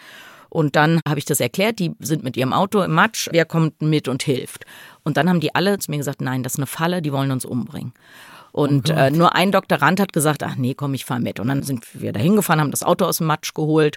Und 0.54 0.76
dann 0.76 1.00
habe 1.08 1.18
ich 1.18 1.24
das 1.24 1.40
erklärt, 1.40 1.80
die 1.80 1.96
sind 1.98 2.22
mit 2.22 2.36
ihrem 2.36 2.52
Auto 2.52 2.80
im 2.80 2.92
Matsch, 2.92 3.28
wer 3.32 3.44
kommt 3.44 3.82
mit 3.82 4.06
und 4.06 4.22
hilft. 4.22 4.64
Und 5.02 5.16
dann 5.16 5.28
haben 5.28 5.40
die 5.40 5.52
alle 5.52 5.80
zu 5.80 5.90
mir 5.90 5.96
gesagt, 5.96 6.20
nein, 6.20 6.44
das 6.44 6.52
ist 6.52 6.60
eine 6.60 6.68
Falle, 6.68 7.02
die 7.02 7.12
wollen 7.12 7.32
uns 7.32 7.44
umbringen. 7.44 7.92
Und 8.52 8.88
oh 8.88 8.92
äh, 8.92 9.10
nur 9.10 9.34
ein 9.34 9.50
Doktorand 9.50 9.98
hat 9.98 10.12
gesagt, 10.12 10.44
ach 10.44 10.54
nee, 10.54 10.74
komm, 10.74 10.94
ich 10.94 11.04
fahr 11.04 11.18
mit. 11.18 11.40
Und 11.40 11.48
dann 11.48 11.64
sind 11.64 11.84
wir 12.00 12.12
da 12.12 12.20
hingefahren, 12.20 12.60
haben 12.60 12.70
das 12.70 12.84
Auto 12.84 13.04
aus 13.04 13.18
dem 13.18 13.26
Matsch 13.26 13.52
geholt 13.52 13.96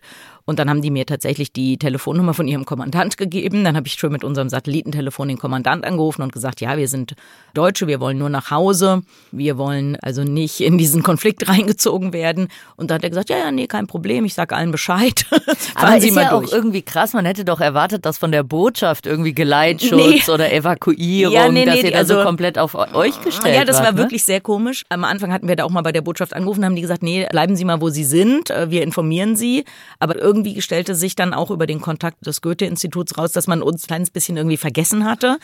Und 0.50 0.60
dann 0.60 0.70
haben 0.70 0.82
die 0.82 0.92
mir 0.92 1.06
tatsächlich 1.06 1.52
die 1.52 1.78
Telefonnummer 1.78 2.34
von 2.34 2.48
ihrem 2.48 2.64
Kommandant 2.64 3.18
gegeben. 3.18 3.66
Dann 3.66 3.76
habe 3.76 3.86
ich 3.86 3.96
schon 3.96 4.14
mit 4.14 4.24
unserem 4.24 4.48
Satellitentelefon 4.48 5.28
den 5.28 5.38
Kommandant 5.38 5.84
angerufen 5.84 6.22
und 6.22 6.32
gesagt, 6.32 6.62
ja, 6.62 6.78
wir 6.78 6.88
sind 6.88 7.16
Deutsche, 7.54 7.86
wir 7.86 8.00
wollen 8.00 8.18
nur 8.18 8.30
nach 8.30 8.50
Hause. 8.50 9.02
Wir 9.34 9.58
wollen 9.58 9.98
also 10.02 10.24
nicht 10.24 10.62
in 10.62 10.78
diesen 10.78 11.04
Konflikt 11.04 11.50
reingezogen 11.50 12.14
werden. 12.14 12.48
Und 12.78 12.90
dann 12.90 12.96
hat 12.96 13.04
er 13.04 13.10
gesagt, 13.10 13.30
ja, 13.30 13.38
ja, 13.38 13.52
nee, 13.52 13.68
kein 13.68 13.88
Problem, 13.88 14.24
ich 14.24 14.36
sage 14.36 14.56
allen 14.56 14.72
Bescheid. 14.72 15.26
Aber 15.76 16.00
Sie 16.00 16.08
ist 16.08 16.16
ja 16.16 16.30
durch. 16.30 16.48
auch 16.48 16.54
irgendwie 16.54 16.82
krass, 16.82 17.12
man 17.12 17.26
hätte 17.26 17.44
doch 17.44 17.60
erwartet, 17.60 18.06
dass 18.06 18.18
von 18.18 18.32
der 18.32 18.44
Botschaft 18.44 19.06
irgendwie 19.06 19.34
Geleitschutz 19.34 20.28
nee. 20.28 20.34
oder 20.34 20.54
Evakuierung, 20.54 21.34
ja, 21.34 21.50
nee, 21.50 21.66
dass 21.66 21.76
nee, 21.76 21.88
ihr 21.88 21.92
da 21.92 21.98
also, 21.98 22.20
so 22.20 22.24
komplett 22.24 22.58
auf 22.58 22.74
euch 22.74 23.20
gestellt 23.20 23.54
Ja, 23.54 23.66
das 23.66 23.84
war 23.84 23.92
ne? 23.92 23.98
wirklich 23.98 24.24
sehr 24.24 24.40
komisch. 24.40 24.86
Am 24.88 25.04
Anfang 25.04 25.34
hatten 25.34 25.50
wir 25.50 25.58
da 25.58 25.66
auch 25.66 25.72
mal 25.72 25.82
bei 25.82 25.92
der 25.92 26.02
Botschaft 26.02 26.34
angerufen, 26.34 26.64
haben 26.64 26.76
die 26.76 26.82
gesagt, 26.82 27.04
nee, 27.04 27.28
bleiben 27.30 27.58
Sie 27.58 27.66
mal, 27.66 27.82
wo 27.82 27.90
Sie 27.90 28.06
sind, 28.06 28.50
äh, 28.50 28.72
wir 28.72 28.84
informieren 28.84 29.36
Sie. 29.36 29.66
Aber 30.00 30.16
irgendwie 30.16 30.37
stellte 30.62 30.96
sich 30.96 31.16
dann 31.16 31.34
auch 31.34 31.52
über 31.52 31.68
den 31.68 31.82
Kontakt 31.82 32.26
des 32.26 32.42
Goethe-Instituts 32.42 33.18
raus, 33.18 33.32
dass 33.32 33.48
man 33.48 33.62
uns 33.62 33.84
ein 33.84 33.88
kleines 33.88 34.10
bisschen 34.10 34.38
irgendwie 34.38 34.58
vergessen 34.58 35.06
hatte. 35.06 35.38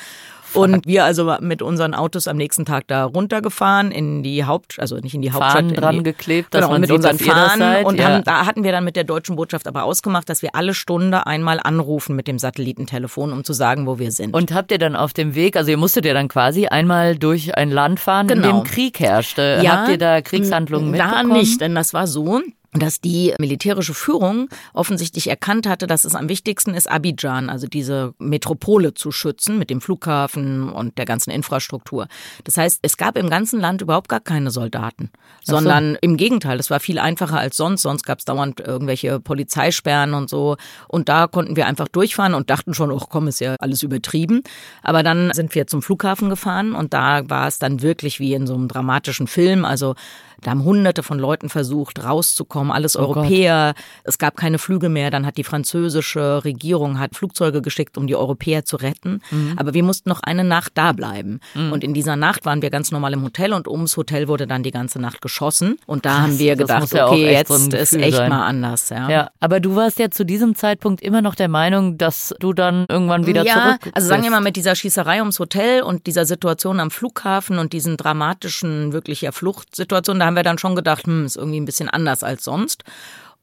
Und 0.53 0.85
wir 0.85 1.03
also 1.03 1.35
mit 1.39 1.61
unseren 1.61 1.93
Autos 1.93 2.27
am 2.27 2.37
nächsten 2.37 2.65
Tag 2.65 2.87
da 2.87 3.05
runtergefahren 3.05 3.91
in 3.91 4.23
die 4.23 4.45
Haupt, 4.45 4.79
also 4.79 4.97
nicht 4.97 5.15
in 5.15 5.21
die 5.21 5.31
Hauptstadt. 5.31 5.53
Fahnen 5.53 5.75
dran 5.75 5.97
die, 5.97 6.03
geklebt, 6.03 6.53
dass 6.53 6.61
genau, 6.61 6.71
man 6.73 6.81
mit 6.81 6.89
sieht, 6.89 6.97
unseren 6.97 7.19
Fahnen. 7.19 7.85
Und 7.85 7.99
ja. 7.99 8.05
haben, 8.05 8.23
da 8.23 8.45
hatten 8.45 8.63
wir 8.63 8.71
dann 8.71 8.83
mit 8.83 8.95
der 8.95 9.03
deutschen 9.03 9.35
Botschaft 9.35 9.67
aber 9.67 9.83
ausgemacht, 9.83 10.29
dass 10.29 10.41
wir 10.41 10.55
alle 10.55 10.73
Stunde 10.73 11.25
einmal 11.25 11.59
anrufen 11.59 12.15
mit 12.15 12.27
dem 12.27 12.39
Satellitentelefon, 12.39 13.31
um 13.31 13.43
zu 13.43 13.53
sagen, 13.53 13.87
wo 13.87 13.99
wir 13.99 14.11
sind. 14.11 14.35
Und 14.35 14.53
habt 14.53 14.71
ihr 14.71 14.79
dann 14.79 14.95
auf 14.95 15.13
dem 15.13 15.35
Weg, 15.35 15.57
also 15.57 15.71
ihr 15.71 15.77
musstet 15.77 16.05
ja 16.05 16.13
dann 16.13 16.27
quasi 16.27 16.67
einmal 16.67 17.17
durch 17.17 17.57
ein 17.57 17.71
Land 17.71 17.99
fahren, 17.99 18.27
genau. 18.27 18.49
in 18.49 18.55
dem 18.55 18.63
Krieg 18.63 18.99
herrschte. 18.99 19.59
Ja, 19.63 19.77
habt 19.77 19.89
ihr 19.89 19.97
da 19.97 20.21
Kriegshandlungen 20.21 20.91
mitbekommen? 20.91 21.29
Da 21.29 21.35
nicht, 21.35 21.61
denn 21.61 21.75
das 21.75 21.93
war 21.93 22.07
so, 22.07 22.41
dass 22.73 23.01
die 23.01 23.33
militärische 23.39 23.93
Führung 23.93 24.49
offensichtlich 24.73 25.29
erkannt 25.29 25.67
hatte, 25.67 25.87
dass 25.87 26.05
es 26.05 26.15
am 26.15 26.29
wichtigsten 26.29 26.73
ist, 26.73 26.89
Abidjan, 26.89 27.49
also 27.49 27.67
diese 27.67 28.13
Metropole 28.17 28.93
zu 28.93 29.11
schützen 29.11 29.59
mit 29.59 29.69
dem 29.69 29.79
Flughafen 29.81 30.69
und 30.69 30.97
der 30.97 31.05
ganzen 31.05 31.29
Infrastruktur. 31.29 32.07
Das 32.43 32.57
heißt, 32.57 32.79
es 32.81 32.97
gab 32.97 33.17
im 33.17 33.29
ganzen 33.29 33.59
Land 33.59 33.81
überhaupt 33.81 34.09
gar 34.09 34.19
keine 34.19 34.49
Soldaten, 34.49 35.11
so. 35.43 35.55
sondern 35.55 35.97
im 36.01 36.17
Gegenteil, 36.17 36.57
das 36.57 36.69
war 36.69 36.79
viel 36.79 36.99
einfacher 36.99 37.39
als 37.39 37.57
sonst. 37.57 37.83
Sonst 37.83 38.03
gab 38.03 38.19
es 38.19 38.25
dauernd 38.25 38.59
irgendwelche 38.59 39.19
Polizeisperren 39.19 40.13
und 40.13 40.29
so. 40.29 40.57
Und 40.87 41.09
da 41.09 41.27
konnten 41.27 41.55
wir 41.55 41.67
einfach 41.67 41.87
durchfahren 41.87 42.33
und 42.33 42.49
dachten 42.49 42.73
schon, 42.73 42.91
oh 42.91 43.01
komm, 43.09 43.27
ist 43.27 43.39
ja 43.39 43.55
alles 43.59 43.83
übertrieben. 43.83 44.41
Aber 44.81 45.03
dann 45.03 45.31
sind 45.33 45.53
wir 45.53 45.67
zum 45.67 45.81
Flughafen 45.81 46.29
gefahren 46.29 46.73
und 46.73 46.93
da 46.93 47.29
war 47.29 47.47
es 47.47 47.59
dann 47.59 47.81
wirklich 47.81 48.19
wie 48.19 48.33
in 48.33 48.47
so 48.47 48.55
einem 48.55 48.67
dramatischen 48.67 49.27
Film. 49.27 49.65
Also 49.65 49.95
da 50.43 50.51
haben 50.51 50.63
hunderte 50.63 51.03
von 51.03 51.19
Leuten 51.19 51.49
versucht, 51.49 52.03
rauszukommen, 52.03 52.71
alles 52.71 52.95
oh 52.95 53.01
Europäer. 53.01 53.73
Gott. 53.75 53.85
Es 54.03 54.17
gab 54.17 54.35
keine 54.35 54.59
Flüge 54.59 54.89
mehr. 54.89 55.09
Dann 55.11 55.25
hat 55.25 55.37
die 55.37 55.43
französische 55.43 56.43
Regierung 56.43 56.99
hat 56.99 57.15
Flugzeuge 57.15 57.61
geschickt, 57.61 57.97
um 57.97 58.07
die 58.07 58.15
Europäer 58.15 58.65
zu 58.65 58.75
retten. 58.75 59.21
Mhm. 59.31 59.53
Aber 59.57 59.73
wir 59.73 59.83
mussten 59.83 60.09
noch 60.09 60.21
eine 60.21 60.43
Nacht 60.43 60.73
da 60.75 60.91
bleiben. 60.91 61.39
Mhm. 61.53 61.71
Und 61.71 61.83
in 61.83 61.93
dieser 61.93 62.15
Nacht 62.15 62.45
waren 62.45 62.61
wir 62.61 62.69
ganz 62.69 62.91
normal 62.91 63.13
im 63.13 63.23
Hotel 63.23 63.53
und 63.53 63.67
ums 63.67 63.97
Hotel 63.97 64.27
wurde 64.27 64.47
dann 64.47 64.63
die 64.63 64.71
ganze 64.71 64.99
Nacht 64.99 65.21
geschossen. 65.21 65.79
Und 65.85 66.05
da 66.05 66.09
Krass, 66.09 66.21
haben 66.21 66.39
wir 66.39 66.55
gedacht, 66.55 66.93
ja 66.93 67.07
okay, 67.07 67.31
jetzt 67.31 67.49
so 67.49 67.77
ist 67.77 67.93
echt 67.93 68.17
sein. 68.17 68.29
mal 68.29 68.45
anders. 68.45 68.89
Ja. 68.89 69.09
ja, 69.09 69.31
aber 69.39 69.59
du 69.59 69.75
warst 69.75 69.99
ja 69.99 70.11
zu 70.11 70.25
diesem 70.25 70.55
Zeitpunkt 70.55 71.01
immer 71.01 71.21
noch 71.21 71.35
der 71.35 71.47
Meinung, 71.47 71.97
dass 71.97 72.33
du 72.39 72.53
dann 72.53 72.85
irgendwann 72.89 73.25
wieder 73.25 73.43
ja, 73.45 73.53
zurück 73.53 73.93
also 73.93 74.07
sagen 74.07 74.23
wir 74.23 74.31
mal 74.31 74.41
mit 74.41 74.55
dieser 74.55 74.75
Schießerei 74.75 75.19
ums 75.19 75.39
Hotel 75.39 75.83
und 75.83 76.07
dieser 76.07 76.25
Situation 76.25 76.79
am 76.79 76.91
Flughafen 76.91 77.59
und 77.59 77.73
diesen 77.73 77.97
dramatischen, 77.97 78.93
wirklich 78.93 79.21
ja 79.21 79.31
Fluchtsituationen, 79.31 80.19
da 80.19 80.25
haben 80.25 80.32
wir 80.35 80.43
dann 80.43 80.57
schon 80.57 80.75
gedacht, 80.75 81.05
hm, 81.05 81.25
ist 81.25 81.37
irgendwie 81.37 81.59
ein 81.59 81.65
bisschen 81.65 81.89
anders 81.89 82.23
als 82.23 82.43
sonst. 82.43 82.83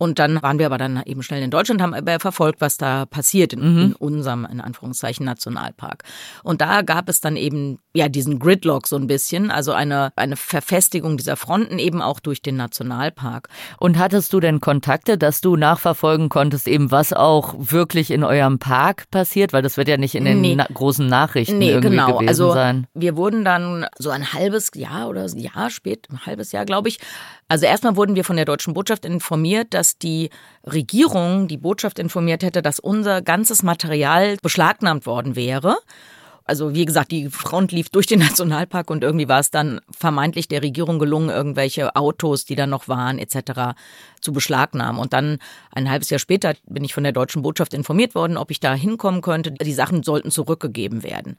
Und 0.00 0.18
dann 0.18 0.42
waren 0.42 0.58
wir 0.58 0.64
aber 0.64 0.78
dann 0.78 1.02
eben 1.04 1.22
schnell 1.22 1.42
in 1.42 1.50
Deutschland, 1.50 1.82
haben 1.82 1.92
aber 1.92 2.18
verfolgt, 2.20 2.62
was 2.62 2.78
da 2.78 3.04
passiert 3.04 3.52
in, 3.52 3.60
mhm. 3.60 3.82
in, 3.82 3.92
unserem, 3.96 4.48
in 4.50 4.62
Anführungszeichen, 4.62 5.26
Nationalpark. 5.26 6.04
Und 6.42 6.62
da 6.62 6.80
gab 6.80 7.10
es 7.10 7.20
dann 7.20 7.36
eben, 7.36 7.80
ja, 7.92 8.08
diesen 8.08 8.38
Gridlock 8.38 8.86
so 8.86 8.96
ein 8.96 9.06
bisschen, 9.06 9.50
also 9.50 9.72
eine, 9.72 10.10
eine 10.16 10.36
Verfestigung 10.36 11.18
dieser 11.18 11.36
Fronten 11.36 11.78
eben 11.78 12.00
auch 12.00 12.18
durch 12.18 12.40
den 12.40 12.56
Nationalpark. 12.56 13.50
Und 13.78 13.98
hattest 13.98 14.32
du 14.32 14.40
denn 14.40 14.60
Kontakte, 14.60 15.18
dass 15.18 15.42
du 15.42 15.56
nachverfolgen 15.56 16.30
konntest, 16.30 16.66
eben 16.66 16.90
was 16.90 17.12
auch 17.12 17.54
wirklich 17.58 18.10
in 18.10 18.24
eurem 18.24 18.58
Park 18.58 19.10
passiert? 19.10 19.52
Weil 19.52 19.60
das 19.60 19.76
wird 19.76 19.88
ja 19.88 19.98
nicht 19.98 20.14
in 20.14 20.24
den 20.24 20.40
nee. 20.40 20.54
na 20.54 20.66
großen 20.72 21.06
Nachrichten 21.06 21.58
nee, 21.58 21.72
irgendwie 21.72 21.90
genau. 21.90 22.14
gewesen 22.14 22.28
also, 22.28 22.54
sein. 22.54 22.86
Wir 22.94 23.16
wurden 23.16 23.44
dann 23.44 23.84
so 23.98 24.08
ein 24.08 24.32
halbes 24.32 24.70
Jahr 24.74 25.10
oder 25.10 25.24
ein 25.24 25.38
Jahr 25.38 25.68
spät, 25.68 26.08
ein 26.10 26.24
halbes 26.24 26.52
Jahr, 26.52 26.64
glaube 26.64 26.88
ich, 26.88 27.00
also 27.50 27.66
erstmal 27.66 27.96
wurden 27.96 28.14
wir 28.14 28.22
von 28.22 28.36
der 28.36 28.44
deutschen 28.44 28.74
Botschaft 28.74 29.04
informiert, 29.04 29.74
dass 29.74 29.98
die 29.98 30.30
Regierung 30.64 31.48
die 31.48 31.56
Botschaft 31.56 31.98
informiert 31.98 32.44
hätte, 32.44 32.62
dass 32.62 32.78
unser 32.78 33.22
ganzes 33.22 33.64
Material 33.64 34.36
beschlagnahmt 34.40 35.04
worden 35.04 35.34
wäre. 35.34 35.76
Also 36.50 36.74
wie 36.74 36.84
gesagt, 36.84 37.12
die 37.12 37.30
Front 37.30 37.70
lief 37.70 37.90
durch 37.90 38.06
den 38.06 38.18
Nationalpark 38.28 38.90
und 38.90 39.04
irgendwie 39.04 39.28
war 39.28 39.38
es 39.38 39.52
dann 39.52 39.80
vermeintlich 39.96 40.48
der 40.48 40.62
Regierung 40.62 40.98
gelungen, 40.98 41.30
irgendwelche 41.30 41.94
Autos, 41.94 42.44
die 42.44 42.56
da 42.56 42.66
noch 42.66 42.88
waren, 42.88 43.20
etc. 43.20 43.76
zu 44.20 44.32
beschlagnahmen. 44.32 45.00
Und 45.00 45.12
dann 45.12 45.38
ein 45.70 45.88
halbes 45.88 46.10
Jahr 46.10 46.18
später 46.18 46.54
bin 46.66 46.82
ich 46.82 46.92
von 46.92 47.04
der 47.04 47.12
deutschen 47.12 47.42
Botschaft 47.42 47.72
informiert 47.72 48.16
worden, 48.16 48.36
ob 48.36 48.50
ich 48.50 48.58
da 48.58 48.74
hinkommen 48.74 49.22
könnte. 49.22 49.52
Die 49.52 49.72
Sachen 49.72 50.02
sollten 50.02 50.32
zurückgegeben 50.32 51.04
werden. 51.04 51.36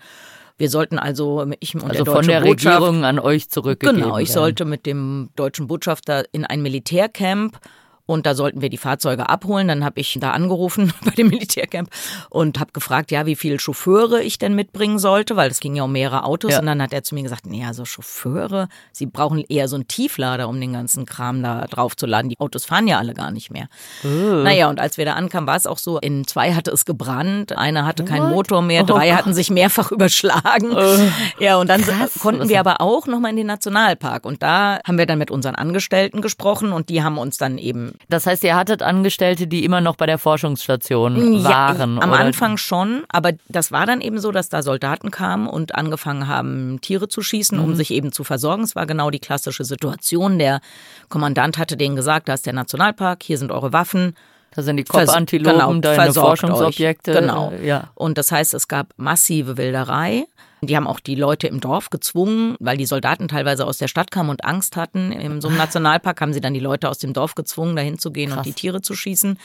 Wir 0.57 0.69
sollten 0.69 0.97
also, 0.97 1.45
ich 1.59 1.75
und 1.75 1.83
also 1.83 2.05
der 2.05 2.13
von 2.13 2.25
der 2.25 2.43
Regierung 2.43 3.03
an 3.03 3.19
euch 3.19 3.49
zurückgegeben 3.49 4.03
Genau, 4.03 4.17
ich 4.17 4.29
werden. 4.29 4.41
sollte 4.41 4.65
mit 4.65 4.85
dem 4.85 5.29
deutschen 5.35 5.67
Botschafter 5.67 6.23
in 6.31 6.45
ein 6.45 6.61
Militärcamp 6.61 7.59
und 8.05 8.25
da 8.25 8.35
sollten 8.35 8.61
wir 8.61 8.69
die 8.69 8.77
Fahrzeuge 8.77 9.29
abholen. 9.29 9.67
Dann 9.67 9.83
habe 9.83 9.99
ich 9.99 10.17
da 10.19 10.31
angerufen 10.31 10.93
bei 11.05 11.11
dem 11.11 11.27
Militärcamp 11.27 11.89
und 12.29 12.59
habe 12.59 12.71
gefragt, 12.71 13.11
ja, 13.11 13.25
wie 13.25 13.35
viele 13.35 13.59
Chauffeure 13.59 14.21
ich 14.21 14.37
denn 14.37 14.55
mitbringen 14.55 14.99
sollte, 14.99 15.35
weil 15.35 15.49
es 15.49 15.59
ging 15.59 15.75
ja 15.75 15.83
um 15.83 15.91
mehrere 15.91 16.23
Autos. 16.23 16.51
Ja. 16.51 16.59
Und 16.59 16.65
dann 16.65 16.81
hat 16.81 16.93
er 16.93 17.03
zu 17.03 17.15
mir 17.15 17.23
gesagt, 17.23 17.45
nee, 17.45 17.65
also 17.65 17.85
Chauffeure, 17.85 18.67
sie 18.91 19.05
brauchen 19.05 19.43
eher 19.47 19.67
so 19.67 19.75
einen 19.75 19.87
Tieflader, 19.87 20.47
um 20.49 20.59
den 20.59 20.73
ganzen 20.73 21.05
Kram 21.05 21.41
da 21.43 21.65
drauf 21.67 21.95
zu 21.95 22.05
laden. 22.05 22.29
Die 22.29 22.39
Autos 22.39 22.65
fahren 22.65 22.87
ja 22.87 22.97
alle 22.97 23.13
gar 23.13 23.31
nicht 23.31 23.51
mehr. 23.51 23.67
Uh. 24.03 24.43
Naja, 24.43 24.69
und 24.69 24.79
als 24.79 24.97
wir 24.97 25.05
da 25.05 25.13
ankamen, 25.13 25.47
war 25.47 25.55
es 25.55 25.65
auch 25.65 25.77
so, 25.77 25.99
in 25.99 26.25
zwei 26.27 26.53
hatte 26.53 26.71
es 26.71 26.85
gebrannt, 26.85 27.57
einer 27.57 27.85
hatte 27.85 28.05
keinen 28.05 28.29
Motor 28.29 28.61
mehr, 28.61 28.83
drei 28.83 29.11
oh 29.11 29.15
hatten 29.15 29.33
sich 29.33 29.49
mehrfach 29.49 29.91
überschlagen. 29.91 30.71
Uh. 30.71 31.11
Ja, 31.39 31.57
und 31.57 31.69
dann 31.69 31.81
Krass. 31.81 32.19
konnten 32.19 32.49
wir 32.49 32.59
aber 32.59 32.81
auch 32.81 33.07
nochmal 33.07 33.31
in 33.31 33.37
den 33.37 33.47
Nationalpark. 33.47 34.25
Und 34.25 34.43
da 34.43 34.79
haben 34.85 34.97
wir 34.97 35.05
dann 35.05 35.19
mit 35.19 35.31
unseren 35.31 35.55
Angestellten 35.55 36.21
gesprochen 36.21 36.71
und 36.71 36.89
die 36.89 37.03
haben 37.03 37.17
uns 37.17 37.37
dann 37.37 37.57
eben 37.57 37.93
das 38.09 38.25
heißt, 38.25 38.43
ihr 38.43 38.55
hattet 38.55 38.81
Angestellte, 38.81 39.47
die 39.47 39.63
immer 39.63 39.81
noch 39.81 39.95
bei 39.95 40.05
der 40.05 40.17
Forschungsstation 40.17 41.43
waren? 41.43 41.43
Ja, 41.43 41.67
am 41.79 41.97
oder? 41.97 42.19
Anfang 42.19 42.57
schon, 42.57 43.03
aber 43.09 43.31
das 43.47 43.71
war 43.71 43.85
dann 43.85 44.01
eben 44.01 44.19
so, 44.19 44.31
dass 44.31 44.49
da 44.49 44.61
Soldaten 44.61 45.11
kamen 45.11 45.47
und 45.47 45.75
angefangen 45.75 46.27
haben, 46.27 46.79
Tiere 46.81 47.07
zu 47.07 47.21
schießen, 47.21 47.57
mhm. 47.57 47.63
um 47.63 47.75
sich 47.75 47.91
eben 47.91 48.11
zu 48.11 48.23
versorgen. 48.23 48.63
Es 48.63 48.75
war 48.75 48.85
genau 48.85 49.09
die 49.09 49.19
klassische 49.19 49.63
Situation. 49.63 50.39
Der 50.39 50.61
Kommandant 51.09 51.57
hatte 51.57 51.77
denen 51.77 51.95
gesagt, 51.95 52.29
da 52.29 52.33
ist 52.33 52.45
der 52.45 52.53
Nationalpark, 52.53 53.23
hier 53.23 53.37
sind 53.37 53.51
eure 53.51 53.73
Waffen. 53.73 54.15
Da 54.53 54.61
sind 54.61 54.77
die 54.77 54.83
Kopfantilopen, 54.83 55.81
genau, 55.81 55.95
deine 55.95 56.13
Forschungsobjekte. 56.13 57.11
Euch. 57.11 57.17
Genau. 57.19 57.53
Ja. 57.63 57.89
Und 57.95 58.17
das 58.17 58.31
heißt, 58.31 58.53
es 58.53 58.67
gab 58.67 58.87
massive 58.97 59.57
Wilderei. 59.57 60.25
Die 60.63 60.75
haben 60.75 60.85
auch 60.85 60.99
die 60.99 61.15
Leute 61.15 61.47
im 61.47 61.59
Dorf 61.59 61.89
gezwungen, 61.89 62.55
weil 62.59 62.77
die 62.77 62.85
Soldaten 62.85 63.27
teilweise 63.27 63.65
aus 63.65 63.79
der 63.79 63.87
Stadt 63.87 64.11
kamen 64.11 64.29
und 64.29 64.45
Angst 64.45 64.75
hatten. 64.75 65.11
In 65.11 65.41
so 65.41 65.47
einem 65.47 65.57
Nationalpark 65.59 66.21
haben 66.21 66.33
sie 66.33 66.41
dann 66.41 66.53
die 66.53 66.59
Leute 66.59 66.87
aus 66.87 66.99
dem 66.99 67.13
Dorf 67.13 67.33
gezwungen, 67.33 67.75
dahin 67.75 67.97
zu 67.97 68.11
gehen 68.11 68.29
Krass. 68.29 68.37
und 68.39 68.45
die 68.45 68.53
Tiere 68.53 68.81
zu 68.81 68.95
schießen. 68.95 69.39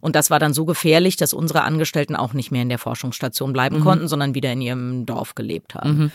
Und 0.00 0.16
das 0.16 0.30
war 0.30 0.38
dann 0.38 0.52
so 0.52 0.64
gefährlich, 0.64 1.16
dass 1.16 1.32
unsere 1.32 1.62
Angestellten 1.62 2.16
auch 2.16 2.32
nicht 2.32 2.50
mehr 2.50 2.62
in 2.62 2.68
der 2.68 2.78
Forschungsstation 2.78 3.52
bleiben 3.52 3.78
mhm. 3.78 3.82
konnten, 3.82 4.08
sondern 4.08 4.34
wieder 4.34 4.52
in 4.52 4.60
ihrem 4.60 5.06
Dorf 5.06 5.34
gelebt 5.34 5.74
haben. 5.74 5.98
Mhm. 5.98 6.12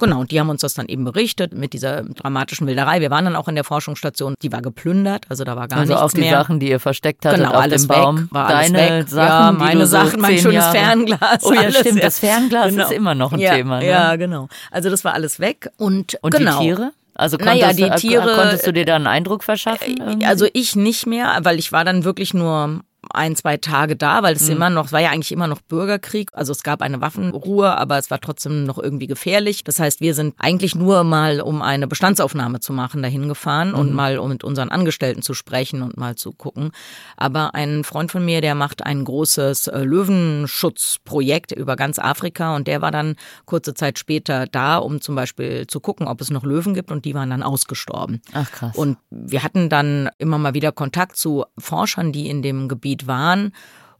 Genau, 0.00 0.20
und 0.20 0.30
die 0.30 0.38
haben 0.38 0.48
uns 0.48 0.60
das 0.60 0.74
dann 0.74 0.86
eben 0.86 1.04
berichtet 1.04 1.52
mit 1.52 1.72
dieser 1.72 2.02
dramatischen 2.02 2.66
Wilderei. 2.66 3.00
Wir 3.00 3.10
waren 3.10 3.24
dann 3.24 3.34
auch 3.34 3.48
in 3.48 3.56
der 3.56 3.64
Forschungsstation, 3.64 4.34
die 4.42 4.52
war 4.52 4.62
geplündert, 4.62 5.26
also 5.28 5.42
da 5.42 5.56
war 5.56 5.66
gar 5.66 5.80
also 5.80 5.94
nichts 5.94 5.98
mehr. 5.98 5.98
Also 5.98 6.06
auch 6.06 6.12
die 6.12 6.30
Sachen, 6.30 6.60
die 6.60 6.70
ihr 6.70 6.80
versteckt 6.80 7.24
hattet 7.24 7.40
genau, 7.40 7.50
auf 7.50 7.62
alles 7.62 7.82
dem 7.82 7.88
Baum. 7.88 8.18
Weg, 8.20 8.26
war 8.30 8.48
Deine 8.48 8.78
alles 8.78 9.00
weg. 9.00 9.08
Sachen, 9.08 9.28
ja, 9.28 9.52
meine 9.52 9.86
Sachen, 9.86 10.10
so 10.10 10.16
mein 10.18 10.38
schönes 10.38 10.54
Jahre. 10.54 10.76
Fernglas. 10.76 11.44
Oh 11.44 11.52
ja, 11.52 11.60
alles, 11.62 11.78
stimmt, 11.78 12.02
das 12.02 12.18
Fernglas 12.20 12.70
genau. 12.70 12.84
ist 12.84 12.92
immer 12.92 13.14
noch 13.14 13.32
ein 13.32 13.40
ja, 13.40 13.54
Thema. 13.56 13.78
Ne? 13.80 13.88
Ja, 13.88 14.16
genau. 14.16 14.48
Also 14.70 14.88
das 14.88 15.04
war 15.04 15.14
alles 15.14 15.40
weg 15.40 15.68
und, 15.76 16.16
und 16.22 16.34
genau. 16.34 16.60
die 16.60 16.66
Tiere? 16.66 16.92
Also 17.14 17.36
konntest, 17.36 17.60
naja, 17.62 17.72
die 17.72 18.00
Tiere, 18.00 18.36
konntest 18.36 18.64
du 18.64 18.72
dir 18.72 18.84
da 18.84 18.94
einen 18.94 19.08
Eindruck 19.08 19.42
verschaffen? 19.42 20.00
Äh, 20.00 20.04
irgendwie? 20.04 20.26
Also 20.26 20.46
ich 20.52 20.76
nicht 20.76 21.04
mehr, 21.06 21.36
weil 21.42 21.58
ich 21.58 21.72
war 21.72 21.84
dann 21.84 22.04
wirklich 22.04 22.32
nur 22.32 22.82
ein, 23.12 23.36
zwei 23.36 23.56
Tage 23.56 23.96
da, 23.96 24.22
weil 24.22 24.34
es 24.34 24.46
mhm. 24.46 24.56
immer 24.56 24.70
noch, 24.70 24.86
es 24.86 24.92
war 24.92 25.00
ja 25.00 25.10
eigentlich 25.10 25.32
immer 25.32 25.46
noch 25.46 25.60
Bürgerkrieg. 25.60 26.30
Also 26.32 26.52
es 26.52 26.62
gab 26.62 26.82
eine 26.82 27.00
Waffenruhe, 27.00 27.76
aber 27.76 27.96
es 27.96 28.10
war 28.10 28.20
trotzdem 28.20 28.64
noch 28.64 28.78
irgendwie 28.78 29.06
gefährlich. 29.06 29.64
Das 29.64 29.78
heißt, 29.78 30.00
wir 30.00 30.14
sind 30.14 30.34
eigentlich 30.38 30.74
nur 30.74 31.04
mal, 31.04 31.40
um 31.40 31.62
eine 31.62 31.86
Bestandsaufnahme 31.86 32.60
zu 32.60 32.72
machen, 32.72 33.02
dahin 33.02 33.28
gefahren 33.28 33.70
mhm. 33.70 33.78
und 33.78 33.94
mal 33.94 34.18
um 34.18 34.28
mit 34.28 34.44
unseren 34.44 34.68
Angestellten 34.70 35.22
zu 35.22 35.32
sprechen 35.34 35.82
und 35.82 35.96
mal 35.96 36.16
zu 36.16 36.32
gucken. 36.32 36.72
Aber 37.16 37.54
ein 37.54 37.84
Freund 37.84 38.10
von 38.10 38.24
mir, 38.24 38.40
der 38.40 38.54
macht 38.54 38.84
ein 38.84 39.04
großes 39.04 39.68
äh, 39.68 39.78
Löwenschutzprojekt 39.78 41.52
über 41.52 41.76
ganz 41.76 41.98
Afrika 41.98 42.56
und 42.56 42.66
der 42.66 42.82
war 42.82 42.90
dann 42.90 43.16
kurze 43.46 43.74
Zeit 43.74 43.98
später 43.98 44.46
da, 44.46 44.76
um 44.76 45.00
zum 45.00 45.14
Beispiel 45.14 45.66
zu 45.66 45.80
gucken, 45.80 46.08
ob 46.08 46.20
es 46.20 46.30
noch 46.30 46.44
Löwen 46.44 46.74
gibt 46.74 46.90
und 46.90 47.04
die 47.04 47.14
waren 47.14 47.30
dann 47.30 47.42
ausgestorben. 47.42 48.20
Ach 48.32 48.50
krass. 48.50 48.76
Und 48.76 48.98
wir 49.10 49.42
hatten 49.42 49.68
dann 49.68 50.10
immer 50.18 50.38
mal 50.38 50.54
wieder 50.54 50.72
Kontakt 50.72 51.16
zu 51.16 51.44
Forschern, 51.56 52.12
die 52.12 52.28
in 52.28 52.42
dem 52.42 52.68
Gebiet 52.68 52.87
Schutzgebiet 52.88 53.06
waren. 53.06 53.52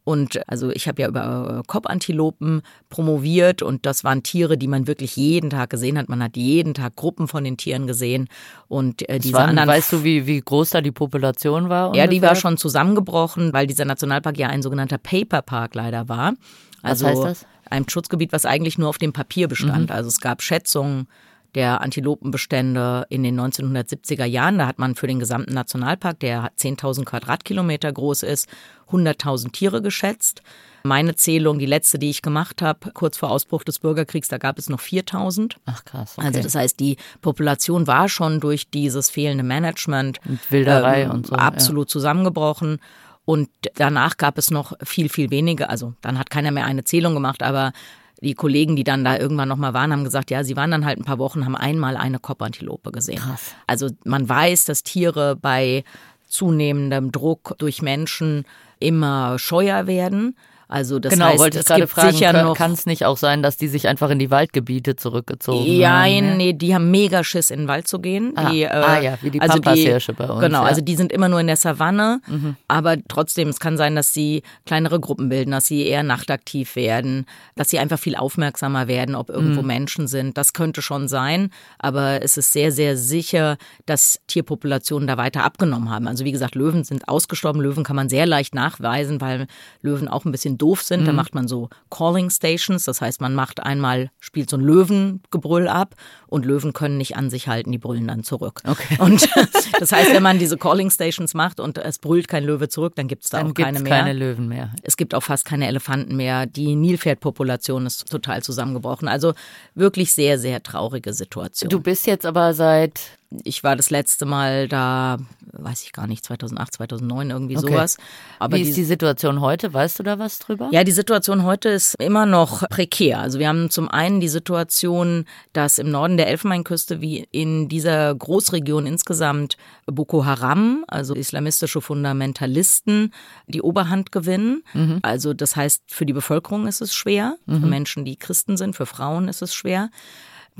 Und 0.05 0.39
also 0.49 0.71
ich 0.71 0.87
habe 0.87 1.03
ja 1.03 1.07
über 1.07 1.61
Kopfantilopen 1.67 2.63
promoviert 2.89 3.61
und 3.61 3.85
das 3.85 4.03
waren 4.03 4.23
Tiere, 4.23 4.57
die 4.57 4.67
man 4.67 4.87
wirklich 4.87 5.15
jeden 5.17 5.51
Tag 5.51 5.69
gesehen 5.69 5.99
hat. 5.99 6.09
Man 6.09 6.23
hat 6.23 6.35
jeden 6.35 6.73
Tag 6.73 6.95
Gruppen 6.95 7.27
von 7.27 7.43
den 7.43 7.57
Tieren 7.57 7.85
gesehen 7.85 8.27
und 8.67 9.07
äh, 9.07 9.19
diese 9.19 9.35
waren, 9.35 9.49
anderen. 9.49 9.69
Weißt 9.69 9.93
du, 9.93 10.03
wie, 10.03 10.25
wie 10.25 10.41
groß 10.41 10.71
da 10.71 10.81
die 10.81 10.91
Population 10.91 11.69
war? 11.69 11.87
Ungefähr? 11.87 12.05
Ja, 12.05 12.09
die 12.09 12.23
war 12.23 12.35
schon 12.35 12.57
zusammengebrochen, 12.57 13.53
weil 13.53 13.67
dieser 13.67 13.85
Nationalpark 13.85 14.37
ja 14.39 14.47
ein 14.47 14.63
sogenannter 14.63 14.97
Paper 14.97 15.43
Park 15.43 15.75
leider 15.75 16.09
war. 16.09 16.33
Also 16.81 17.05
Was 17.05 17.11
heißt 17.11 17.23
das? 17.23 17.45
Ein 17.69 17.87
Schutzgebiet, 17.87 18.31
was 18.31 18.45
eigentlich 18.45 18.79
nur 18.79 18.89
auf 18.89 18.97
dem 18.97 19.13
Papier 19.13 19.47
bestand. 19.47 19.89
Mhm. 19.89 19.95
Also 19.95 20.07
es 20.07 20.19
gab 20.19 20.41
Schätzungen 20.41 21.07
der 21.55 21.81
Antilopenbestände 21.81 23.05
in 23.09 23.23
den 23.23 23.39
1970er 23.39 24.25
Jahren. 24.25 24.59
Da 24.59 24.67
hat 24.67 24.79
man 24.79 24.95
für 24.95 25.07
den 25.07 25.19
gesamten 25.19 25.53
Nationalpark, 25.53 26.19
der 26.19 26.51
10.000 26.57 27.05
Quadratkilometer 27.05 27.91
groß 27.91 28.23
ist, 28.23 28.47
100.000 28.89 29.51
Tiere 29.51 29.81
geschätzt. 29.81 30.41
Meine 30.83 31.15
Zählung, 31.15 31.59
die 31.59 31.65
letzte, 31.65 31.99
die 31.99 32.09
ich 32.09 32.21
gemacht 32.21 32.61
habe, 32.61 32.91
kurz 32.93 33.17
vor 33.17 33.31
Ausbruch 33.31 33.63
des 33.63 33.79
Bürgerkriegs, 33.79 34.29
da 34.29 34.37
gab 34.37 34.57
es 34.57 34.69
noch 34.69 34.79
4000. 34.79 35.57
Ach 35.65 35.83
krass. 35.83 36.15
Okay. 36.17 36.27
Also 36.27 36.41
das 36.41 36.55
heißt, 36.55 36.79
die 36.79 36.97
Population 37.21 37.87
war 37.87 38.07
schon 38.07 38.39
durch 38.39 38.69
dieses 38.69 39.09
fehlende 39.09 39.43
Management 39.43 40.19
und 40.25 40.39
Wilderei 40.51 41.03
ähm, 41.03 41.11
und 41.11 41.27
so, 41.27 41.35
absolut 41.35 41.89
ja. 41.89 41.93
zusammengebrochen. 41.93 42.79
Und 43.25 43.49
danach 43.75 44.17
gab 44.17 44.37
es 44.37 44.49
noch 44.49 44.73
viel, 44.81 45.09
viel 45.09 45.29
weniger. 45.29 45.69
Also 45.69 45.93
dann 46.01 46.17
hat 46.17 46.29
keiner 46.29 46.51
mehr 46.51 46.65
eine 46.65 46.83
Zählung 46.83 47.13
gemacht, 47.13 47.43
aber 47.43 47.73
die 48.21 48.33
Kollegen, 48.33 48.75
die 48.75 48.83
dann 48.83 49.03
da 49.03 49.17
irgendwann 49.17 49.49
nochmal 49.49 49.73
waren, 49.73 49.91
haben 49.91 50.03
gesagt, 50.03 50.31
ja, 50.31 50.43
sie 50.43 50.55
waren 50.55 50.71
dann 50.71 50.85
halt 50.85 50.99
ein 50.99 51.05
paar 51.05 51.19
Wochen, 51.19 51.45
haben 51.45 51.55
einmal 51.55 51.95
eine 51.97 52.19
Koppantilope 52.19 52.91
gesehen. 52.91 53.19
Krass. 53.19 53.53
Also 53.67 53.89
man 54.03 54.27
weiß, 54.27 54.65
dass 54.65 54.83
Tiere 54.83 55.35
bei 55.35 55.83
zunehmendem 56.27 57.11
Druck 57.11 57.55
durch 57.57 57.81
Menschen 57.81 58.45
immer 58.79 59.39
scheuer 59.39 59.87
werden. 59.87 60.35
Also 60.71 60.99
das 60.99 61.13
genau, 61.13 61.25
heißt, 61.25 61.39
wollte 61.39 61.59
ich 61.59 61.65
gerade 61.65 61.87
fragen, 61.87 62.53
kann 62.53 62.73
es 62.73 62.85
nicht 62.85 63.03
auch 63.03 63.17
sein, 63.17 63.41
dass 63.41 63.57
die 63.57 63.67
sich 63.67 63.87
einfach 63.87 64.11
in 64.11 64.19
die 64.19 64.29
Waldgebiete 64.29 64.95
zurückgezogen 64.95 65.65
ja, 65.65 66.03
haben? 66.03 66.13
Ja, 66.13 66.35
nee, 66.35 66.53
die 66.53 66.75
haben 66.75 66.91
mega 66.91 67.23
Schiss, 67.23 67.49
in 67.49 67.61
den 67.61 67.67
Wald 67.67 67.87
zu 67.87 67.97
gehen. 67.97 68.33
Ah, 68.35 68.51
die, 68.51 68.61
äh, 68.61 68.67
ah 68.67 69.01
ja, 69.01 69.17
wie 69.21 69.31
die 69.31 69.41
also 69.41 69.53
Pampashirsche 69.53 70.13
bei 70.13 70.29
uns. 70.29 70.41
Genau, 70.41 70.61
ja. 70.61 70.67
also 70.67 70.81
die 70.81 70.95
sind 70.95 71.11
immer 71.11 71.27
nur 71.27 71.39
in 71.39 71.47
der 71.47 71.55
Savanne, 71.55 72.21
mhm. 72.27 72.55
aber 72.67 72.97
trotzdem, 73.07 73.49
es 73.49 73.59
kann 73.59 73.77
sein, 73.77 73.95
dass 73.95 74.13
sie 74.13 74.43
kleinere 74.67 74.99
Gruppen 74.99 75.29
bilden, 75.29 75.49
dass 75.49 75.65
sie 75.65 75.87
eher 75.87 76.03
nachtaktiv 76.03 76.75
werden, 76.75 77.25
dass 77.55 77.71
sie 77.71 77.79
einfach 77.79 77.97
viel 77.97 78.15
aufmerksamer 78.15 78.87
werden, 78.87 79.15
ob 79.15 79.29
irgendwo 79.29 79.61
mhm. 79.61 79.67
Menschen 79.67 80.07
sind. 80.07 80.37
Das 80.37 80.53
könnte 80.53 80.83
schon 80.83 81.07
sein, 81.07 81.49
aber 81.79 82.21
es 82.21 82.37
ist 82.37 82.53
sehr, 82.53 82.71
sehr 82.71 82.95
sicher, 82.95 83.57
dass 83.87 84.19
Tierpopulationen 84.27 85.07
da 85.07 85.17
weiter 85.17 85.43
abgenommen 85.43 85.89
haben. 85.89 86.07
Also 86.07 86.25
wie 86.25 86.31
gesagt, 86.31 86.53
Löwen 86.53 86.83
sind 86.83 87.07
ausgestorben. 87.07 87.59
Löwen 87.59 87.83
kann 87.83 87.95
man 87.95 88.07
sehr 88.07 88.27
leicht 88.27 88.53
nachweisen, 88.53 89.19
weil 89.19 89.47
Löwen 89.81 90.07
auch 90.07 90.25
ein 90.25 90.31
bisschen 90.31 90.58
doof 90.61 90.81
sind. 90.83 91.01
Mhm. 91.01 91.05
Da 91.05 91.13
macht 91.13 91.35
man 91.35 91.47
so 91.47 91.69
Calling 91.89 92.29
Stations. 92.29 92.85
Das 92.85 93.01
heißt, 93.01 93.21
man 93.21 93.33
macht 93.33 93.63
einmal, 93.63 94.11
spielt 94.19 94.49
so 94.49 94.57
ein 94.57 94.61
Löwengebrüll 94.61 95.67
ab 95.67 95.95
und 96.27 96.45
Löwen 96.45 96.73
können 96.73 96.97
nicht 96.97 97.17
an 97.17 97.29
sich 97.29 97.47
halten, 97.47 97.71
die 97.71 97.77
brüllen 97.77 98.07
dann 98.07 98.23
zurück. 98.23 98.61
Okay. 98.65 98.97
Und 98.99 99.27
das 99.79 99.91
heißt, 99.91 100.13
wenn 100.13 100.23
man 100.23 100.39
diese 100.39 100.57
Calling 100.57 100.89
Stations 100.89 101.33
macht 101.33 101.59
und 101.59 101.77
es 101.77 101.99
brüllt 101.99 102.27
kein 102.27 102.43
Löwe 102.43 102.69
zurück, 102.69 102.93
dann 102.95 103.07
gibt 103.07 103.23
es 103.23 103.29
da 103.29 103.39
dann 103.39 103.51
auch 103.51 103.53
keine 103.53 103.79
mehr. 103.79 103.91
keine 103.91 104.13
Löwen 104.13 104.47
mehr. 104.47 104.71
Es 104.83 104.97
gibt 104.97 105.15
auch 105.15 105.23
fast 105.23 105.45
keine 105.45 105.67
Elefanten 105.67 106.15
mehr. 106.15 106.45
Die 106.45 106.75
Nilpferdpopulation 106.75 107.85
ist 107.85 108.09
total 108.09 108.43
zusammengebrochen. 108.43 109.07
Also 109.07 109.33
wirklich 109.75 110.13
sehr, 110.13 110.37
sehr 110.37 110.61
traurige 110.61 111.13
Situation. 111.13 111.69
Du 111.69 111.79
bist 111.79 112.05
jetzt 112.07 112.25
aber 112.25 112.53
seit 112.53 112.99
ich 113.43 113.63
war 113.63 113.75
das 113.75 113.91
letzte 113.91 114.25
Mal 114.25 114.67
da, 114.67 115.17
weiß 115.51 115.83
ich 115.83 115.93
gar 115.93 116.07
nicht, 116.07 116.25
2008, 116.25 116.73
2009, 116.73 117.29
irgendwie 117.29 117.57
okay. 117.57 117.67
sowas. 117.67 117.97
Aber 118.39 118.57
Wie 118.57 118.61
ist 118.61 118.69
die, 118.69 118.81
die 118.81 118.85
Situation 118.85 119.39
heute? 119.39 119.71
Weißt 119.71 119.99
du 119.99 120.03
da 120.03 120.17
was 120.17 120.39
drüber? 120.39 120.69
Ja, 120.71 120.83
die 120.83 120.91
Situation 120.91 121.43
heute 121.43 121.69
ist 121.69 121.93
immer 121.99 122.25
noch 122.25 122.67
prekär. 122.69 123.19
Also 123.19 123.37
wir 123.37 123.47
haben 123.47 123.69
zum 123.69 123.87
einen 123.87 124.19
die 124.19 124.29
Situation, 124.29 125.25
dass 125.53 125.77
im 125.77 125.91
Norden 125.91 126.17
der 126.17 126.27
Elfenbeinküste 126.27 127.01
wie 127.01 127.27
in 127.31 127.69
dieser 127.69 128.15
Großregion 128.15 128.87
insgesamt 128.87 129.57
Boko 129.85 130.25
Haram, 130.25 130.83
also 130.87 131.13
islamistische 131.13 131.81
Fundamentalisten, 131.81 133.13
die 133.47 133.61
Oberhand 133.61 134.11
gewinnen. 134.11 134.63
Mhm. 134.73 134.99
Also 135.03 135.35
das 135.35 135.55
heißt, 135.55 135.83
für 135.87 136.07
die 136.07 136.13
Bevölkerung 136.13 136.65
ist 136.65 136.81
es 136.81 136.95
schwer, 136.95 137.35
mhm. 137.45 137.61
für 137.61 137.67
Menschen, 137.67 138.05
die 138.05 138.15
Christen 138.15 138.57
sind, 138.57 138.75
für 138.75 138.87
Frauen 138.87 139.27
ist 139.27 139.43
es 139.43 139.53
schwer. 139.53 139.91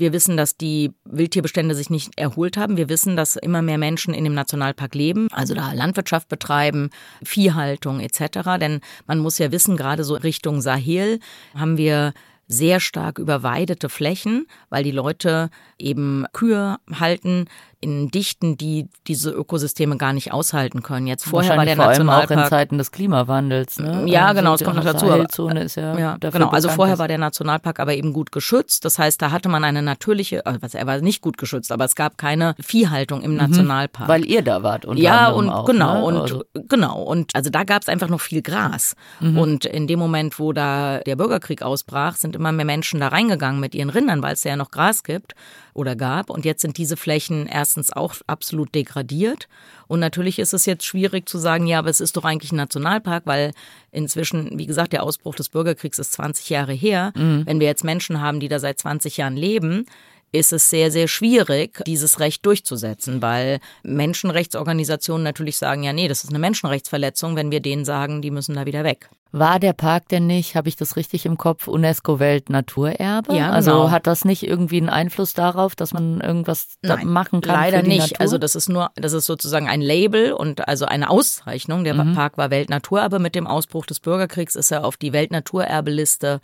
Wir 0.00 0.14
wissen, 0.14 0.38
dass 0.38 0.56
die 0.56 0.92
Wildtierbestände 1.04 1.74
sich 1.74 1.90
nicht 1.90 2.18
erholt 2.18 2.56
haben. 2.56 2.78
Wir 2.78 2.88
wissen, 2.88 3.16
dass 3.16 3.36
immer 3.36 3.60
mehr 3.60 3.76
Menschen 3.76 4.14
in 4.14 4.24
dem 4.24 4.32
Nationalpark 4.32 4.94
leben, 4.94 5.28
also 5.30 5.52
da 5.52 5.72
Landwirtschaft 5.74 6.30
betreiben, 6.30 6.88
Viehhaltung 7.22 8.00
etc. 8.00 8.56
Denn 8.58 8.80
man 9.06 9.18
muss 9.18 9.36
ja 9.36 9.52
wissen, 9.52 9.76
gerade 9.76 10.02
so 10.02 10.14
Richtung 10.14 10.62
Sahel 10.62 11.20
haben 11.54 11.76
wir 11.76 12.14
sehr 12.46 12.80
stark 12.80 13.18
überweidete 13.18 13.90
Flächen, 13.90 14.46
weil 14.70 14.84
die 14.84 14.90
Leute 14.90 15.50
eben 15.78 16.24
Kühe 16.32 16.78
halten, 16.98 17.44
in 17.82 18.10
Dichten, 18.10 18.58
die 18.58 18.88
diese 19.06 19.30
Ökosysteme 19.30 19.96
gar 19.96 20.12
nicht 20.12 20.32
aushalten 20.32 20.82
können. 20.82 21.06
Jetzt 21.06 21.24
vorher 21.24 21.56
war 21.56 21.64
der 21.64 21.76
vor 21.76 21.86
Nationalpark 21.86 22.30
allem 22.30 22.38
auch 22.40 22.44
in 22.44 22.50
Zeiten 22.50 22.78
des 22.78 22.92
Klimawandels. 22.92 23.78
Ne? 23.78 24.04
Ja, 24.06 24.26
also 24.26 24.38
genau, 24.38 24.54
es 24.54 24.64
kommt 24.64 24.76
noch 24.76 24.84
dazu. 24.84 25.06
Sahelzone 25.06 25.62
ist 25.62 25.76
ja, 25.76 25.98
ja 25.98 26.16
genau. 26.20 26.50
Also 26.50 26.68
vorher 26.68 26.98
war 26.98 27.08
der 27.08 27.16
Nationalpark 27.16 27.80
aber 27.80 27.94
eben 27.94 28.12
gut 28.12 28.32
geschützt. 28.32 28.84
Das 28.84 28.98
heißt, 28.98 29.22
da 29.22 29.30
hatte 29.30 29.48
man 29.48 29.64
eine 29.64 29.80
natürliche, 29.80 30.44
also 30.44 30.76
er 30.76 30.86
war 30.86 30.98
nicht 30.98 31.22
gut 31.22 31.38
geschützt, 31.38 31.72
aber 31.72 31.86
es 31.86 31.94
gab 31.94 32.18
keine 32.18 32.54
Viehhaltung 32.60 33.22
im 33.22 33.32
mhm, 33.32 33.38
Nationalpark. 33.38 34.08
Weil 34.08 34.26
ihr 34.26 34.42
da 34.42 34.62
wart. 34.62 34.84
Unter 34.84 35.02
ja 35.02 35.30
und 35.30 35.48
auch, 35.48 35.64
genau 35.64 35.94
ne? 35.94 36.04
und 36.04 36.20
also. 36.20 36.44
genau 36.68 37.02
und 37.02 37.34
also 37.34 37.48
da 37.48 37.64
gab 37.64 37.80
es 37.80 37.88
einfach 37.88 38.08
noch 38.08 38.20
viel 38.20 38.42
Gras. 38.42 38.94
Mhm. 39.20 39.38
Und 39.38 39.64
in 39.64 39.86
dem 39.86 39.98
Moment, 39.98 40.38
wo 40.38 40.52
da 40.52 40.98
der 40.98 41.16
Bürgerkrieg 41.16 41.62
ausbrach, 41.62 42.16
sind 42.16 42.36
immer 42.36 42.52
mehr 42.52 42.66
Menschen 42.66 43.00
da 43.00 43.08
reingegangen 43.08 43.58
mit 43.58 43.74
ihren 43.74 43.88
Rindern, 43.88 44.22
weil 44.22 44.34
es 44.34 44.44
ja 44.44 44.56
noch 44.56 44.70
Gras 44.70 45.02
gibt 45.02 45.34
oder 45.74 45.96
gab. 45.96 46.30
Und 46.30 46.44
jetzt 46.44 46.62
sind 46.62 46.78
diese 46.78 46.96
Flächen 46.96 47.46
erstens 47.46 47.92
auch 47.92 48.14
absolut 48.26 48.74
degradiert. 48.74 49.48
Und 49.86 50.00
natürlich 50.00 50.38
ist 50.38 50.54
es 50.54 50.66
jetzt 50.66 50.84
schwierig 50.84 51.28
zu 51.28 51.38
sagen, 51.38 51.66
ja, 51.66 51.78
aber 51.78 51.90
es 51.90 52.00
ist 52.00 52.16
doch 52.16 52.24
eigentlich 52.24 52.52
ein 52.52 52.56
Nationalpark, 52.56 53.26
weil 53.26 53.52
inzwischen, 53.90 54.58
wie 54.58 54.66
gesagt, 54.66 54.92
der 54.92 55.02
Ausbruch 55.02 55.34
des 55.34 55.48
Bürgerkriegs 55.48 55.98
ist 55.98 56.12
20 56.12 56.50
Jahre 56.50 56.72
her. 56.72 57.12
Mhm. 57.16 57.46
Wenn 57.46 57.60
wir 57.60 57.66
jetzt 57.66 57.84
Menschen 57.84 58.20
haben, 58.20 58.40
die 58.40 58.48
da 58.48 58.58
seit 58.58 58.78
20 58.78 59.16
Jahren 59.16 59.36
leben, 59.36 59.86
ist 60.32 60.52
es 60.52 60.70
sehr, 60.70 60.90
sehr 60.90 61.08
schwierig, 61.08 61.82
dieses 61.86 62.20
Recht 62.20 62.46
durchzusetzen, 62.46 63.20
weil 63.22 63.58
Menschenrechtsorganisationen 63.82 65.24
natürlich 65.24 65.56
sagen, 65.56 65.82
ja, 65.82 65.92
nee, 65.92 66.08
das 66.08 66.24
ist 66.24 66.30
eine 66.30 66.38
Menschenrechtsverletzung, 66.38 67.36
wenn 67.36 67.50
wir 67.50 67.60
denen 67.60 67.84
sagen, 67.84 68.22
die 68.22 68.30
müssen 68.30 68.54
da 68.54 68.66
wieder 68.66 68.84
weg. 68.84 69.10
War 69.32 69.60
der 69.60 69.74
Park 69.74 70.08
denn 70.08 70.26
nicht, 70.26 70.56
habe 70.56 70.68
ich 70.68 70.74
das 70.74 70.96
richtig 70.96 71.24
im 71.24 71.38
Kopf, 71.38 71.68
UNESCO-Weltnaturerbe? 71.68 73.32
Ja, 73.32 73.46
genau. 73.46 73.52
Also 73.52 73.90
hat 73.92 74.08
das 74.08 74.24
nicht 74.24 74.44
irgendwie 74.44 74.78
einen 74.78 74.88
Einfluss 74.88 75.34
darauf, 75.34 75.76
dass 75.76 75.92
man 75.92 76.20
irgendwas 76.20 76.78
Nein, 76.82 77.06
machen 77.06 77.40
kann? 77.40 77.54
Leider 77.54 77.82
nicht. 77.82 78.12
Natur? 78.12 78.20
Also 78.20 78.38
das 78.38 78.56
ist 78.56 78.68
nur, 78.68 78.90
das 78.96 79.12
ist 79.12 79.26
sozusagen 79.26 79.68
ein 79.68 79.80
Label 79.80 80.32
und 80.32 80.66
also 80.66 80.84
eine 80.84 81.10
Auszeichnung. 81.10 81.84
Der 81.84 81.94
mhm. 81.94 82.14
Park 82.14 82.38
war 82.38 82.50
Weltnaturerbe. 82.50 83.20
Mit 83.20 83.36
dem 83.36 83.46
Ausbruch 83.46 83.86
des 83.86 84.00
Bürgerkriegs 84.00 84.56
ist 84.56 84.72
er 84.72 84.84
auf 84.84 84.96
die 84.96 85.12
Weltnaturerbeliste 85.12 86.40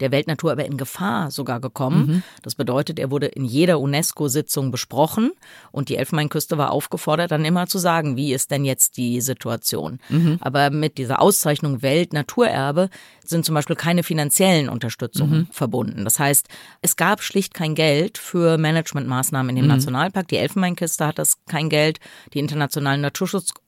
der 0.00 0.12
Weltnatur 0.12 0.52
aber 0.52 0.64
in 0.64 0.76
Gefahr 0.76 1.30
sogar 1.30 1.60
gekommen. 1.60 2.06
Mhm. 2.06 2.22
Das 2.42 2.54
bedeutet, 2.54 2.98
er 2.98 3.10
wurde 3.10 3.26
in 3.26 3.44
jeder 3.44 3.80
UNESCO-Sitzung 3.80 4.70
besprochen 4.70 5.32
und 5.72 5.88
die 5.88 5.96
Elfenbeinküste 5.96 6.58
war 6.58 6.70
aufgefordert, 6.70 7.30
dann 7.30 7.44
immer 7.44 7.66
zu 7.66 7.78
sagen, 7.78 8.16
wie 8.16 8.32
ist 8.32 8.50
denn 8.50 8.64
jetzt 8.64 8.96
die 8.96 9.20
Situation. 9.20 9.98
Mhm. 10.08 10.38
Aber 10.40 10.70
mit 10.70 10.98
dieser 10.98 11.20
Auszeichnung 11.20 11.82
Weltnaturerbe 11.82 12.90
sind 13.24 13.44
zum 13.44 13.54
Beispiel 13.54 13.76
keine 13.76 14.02
finanziellen 14.02 14.68
Unterstützungen 14.68 15.40
mhm. 15.40 15.48
verbunden. 15.50 16.04
Das 16.04 16.18
heißt, 16.18 16.48
es 16.80 16.96
gab 16.96 17.22
schlicht 17.22 17.54
kein 17.54 17.74
Geld 17.74 18.18
für 18.18 18.58
Managementmaßnahmen 18.58 19.50
in 19.50 19.56
dem 19.56 19.64
mhm. 19.64 19.72
Nationalpark. 19.72 20.28
Die 20.28 20.36
Elfenbeinküste 20.36 21.06
hat 21.06 21.18
das 21.18 21.44
kein 21.46 21.68
Geld. 21.68 22.00
Die 22.32 22.38
internationalen 22.38 23.00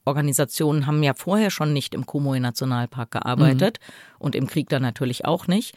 Naturschutzorganisationen 0.05 0.87
haben 0.87 1.03
ja 1.03 1.13
vorher 1.13 1.51
schon 1.51 1.73
nicht 1.73 1.93
im 1.93 2.05
Kumoe-Nationalpark 2.05 3.11
gearbeitet 3.11 3.79
mhm. 3.79 4.15
und 4.19 4.35
im 4.35 4.47
Krieg 4.47 4.69
dann 4.69 4.81
natürlich 4.81 5.25
auch 5.25 5.47
nicht. 5.47 5.75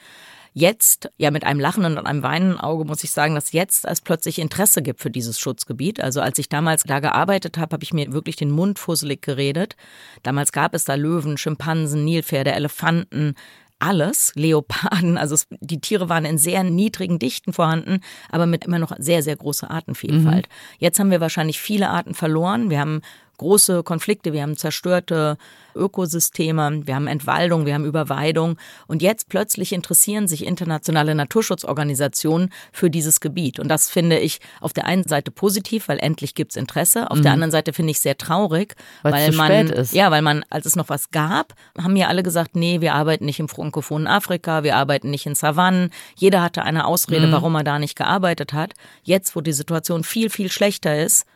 Jetzt, 0.56 1.10
ja 1.18 1.32
mit 1.32 1.42
einem 1.42 1.58
lachenden 1.58 1.98
und 1.98 2.06
einem 2.06 2.22
weinenden 2.22 2.60
Auge 2.60 2.84
muss 2.84 3.02
ich 3.02 3.10
sagen, 3.10 3.34
dass 3.34 3.50
jetzt 3.50 3.84
es 3.86 4.00
plötzlich 4.00 4.38
Interesse 4.38 4.82
gibt 4.82 5.00
für 5.00 5.10
dieses 5.10 5.40
Schutzgebiet. 5.40 6.00
Also 6.00 6.20
als 6.20 6.38
ich 6.38 6.48
damals 6.48 6.84
da 6.84 7.00
gearbeitet 7.00 7.58
habe, 7.58 7.74
habe 7.74 7.82
ich 7.82 7.92
mir 7.92 8.12
wirklich 8.12 8.36
den 8.36 8.52
Mund 8.52 8.78
fusselig 8.78 9.20
geredet. 9.20 9.74
Damals 10.22 10.52
gab 10.52 10.74
es 10.74 10.84
da 10.84 10.94
Löwen, 10.94 11.38
Schimpansen, 11.38 12.04
Nilpferde, 12.04 12.52
Elefanten, 12.52 13.34
alles, 13.80 14.32
Leoparden, 14.36 15.18
also 15.18 15.34
es, 15.34 15.48
die 15.60 15.80
Tiere 15.80 16.08
waren 16.08 16.24
in 16.24 16.38
sehr 16.38 16.62
niedrigen 16.62 17.18
Dichten 17.18 17.52
vorhanden, 17.52 18.00
aber 18.30 18.46
mit 18.46 18.64
immer 18.64 18.78
noch 18.78 18.92
sehr, 18.98 19.22
sehr 19.24 19.36
großer 19.36 19.70
Artenvielfalt. 19.70 20.48
Mhm. 20.48 20.76
Jetzt 20.78 21.00
haben 21.00 21.10
wir 21.10 21.20
wahrscheinlich 21.20 21.60
viele 21.60 21.90
Arten 21.90 22.14
verloren. 22.14 22.70
Wir 22.70 22.78
haben 22.78 23.02
große 23.38 23.82
Konflikte, 23.82 24.32
wir 24.32 24.42
haben 24.42 24.56
zerstörte 24.56 25.36
Ökosysteme, 25.74 26.86
wir 26.86 26.94
haben 26.94 27.06
Entwaldung, 27.06 27.66
wir 27.66 27.74
haben 27.74 27.84
Überweidung. 27.84 28.56
Und 28.86 29.02
jetzt 29.02 29.28
plötzlich 29.28 29.72
interessieren 29.72 30.28
sich 30.28 30.46
internationale 30.46 31.14
Naturschutzorganisationen 31.14 32.50
für 32.72 32.90
dieses 32.90 33.20
Gebiet. 33.20 33.58
Und 33.58 33.68
das 33.68 33.90
finde 33.90 34.18
ich 34.18 34.40
auf 34.60 34.72
der 34.72 34.86
einen 34.86 35.04
Seite 35.04 35.30
positiv, 35.30 35.88
weil 35.88 35.98
endlich 35.98 36.34
gibt's 36.34 36.56
Interesse. 36.56 37.10
Auf 37.10 37.18
mhm. 37.18 37.22
der 37.22 37.32
anderen 37.32 37.50
Seite 37.50 37.72
finde 37.72 37.90
ich 37.90 38.00
sehr 38.00 38.16
traurig, 38.16 38.74
Weil's 39.02 39.14
weil 39.14 39.32
man, 39.32 39.68
ist. 39.68 39.92
ja, 39.92 40.10
weil 40.10 40.22
man, 40.22 40.44
als 40.50 40.66
es 40.66 40.76
noch 40.76 40.88
was 40.88 41.10
gab, 41.10 41.54
haben 41.80 41.96
ja 41.96 42.08
alle 42.08 42.22
gesagt, 42.22 42.56
nee, 42.56 42.80
wir 42.80 42.94
arbeiten 42.94 43.24
nicht 43.24 43.40
im 43.40 43.48
frankophonen 43.48 44.06
Afrika, 44.06 44.62
wir 44.62 44.76
arbeiten 44.76 45.10
nicht 45.10 45.26
in 45.26 45.34
Savannen. 45.34 45.90
Jeder 46.16 46.42
hatte 46.42 46.62
eine 46.62 46.86
Ausrede, 46.86 47.26
mhm. 47.26 47.32
warum 47.32 47.54
er 47.56 47.64
da 47.64 47.78
nicht 47.78 47.96
gearbeitet 47.96 48.52
hat. 48.52 48.74
Jetzt, 49.02 49.36
wo 49.36 49.40
die 49.40 49.52
Situation 49.52 50.04
viel, 50.04 50.30
viel 50.30 50.50
schlechter 50.50 51.02
ist, 51.02 51.26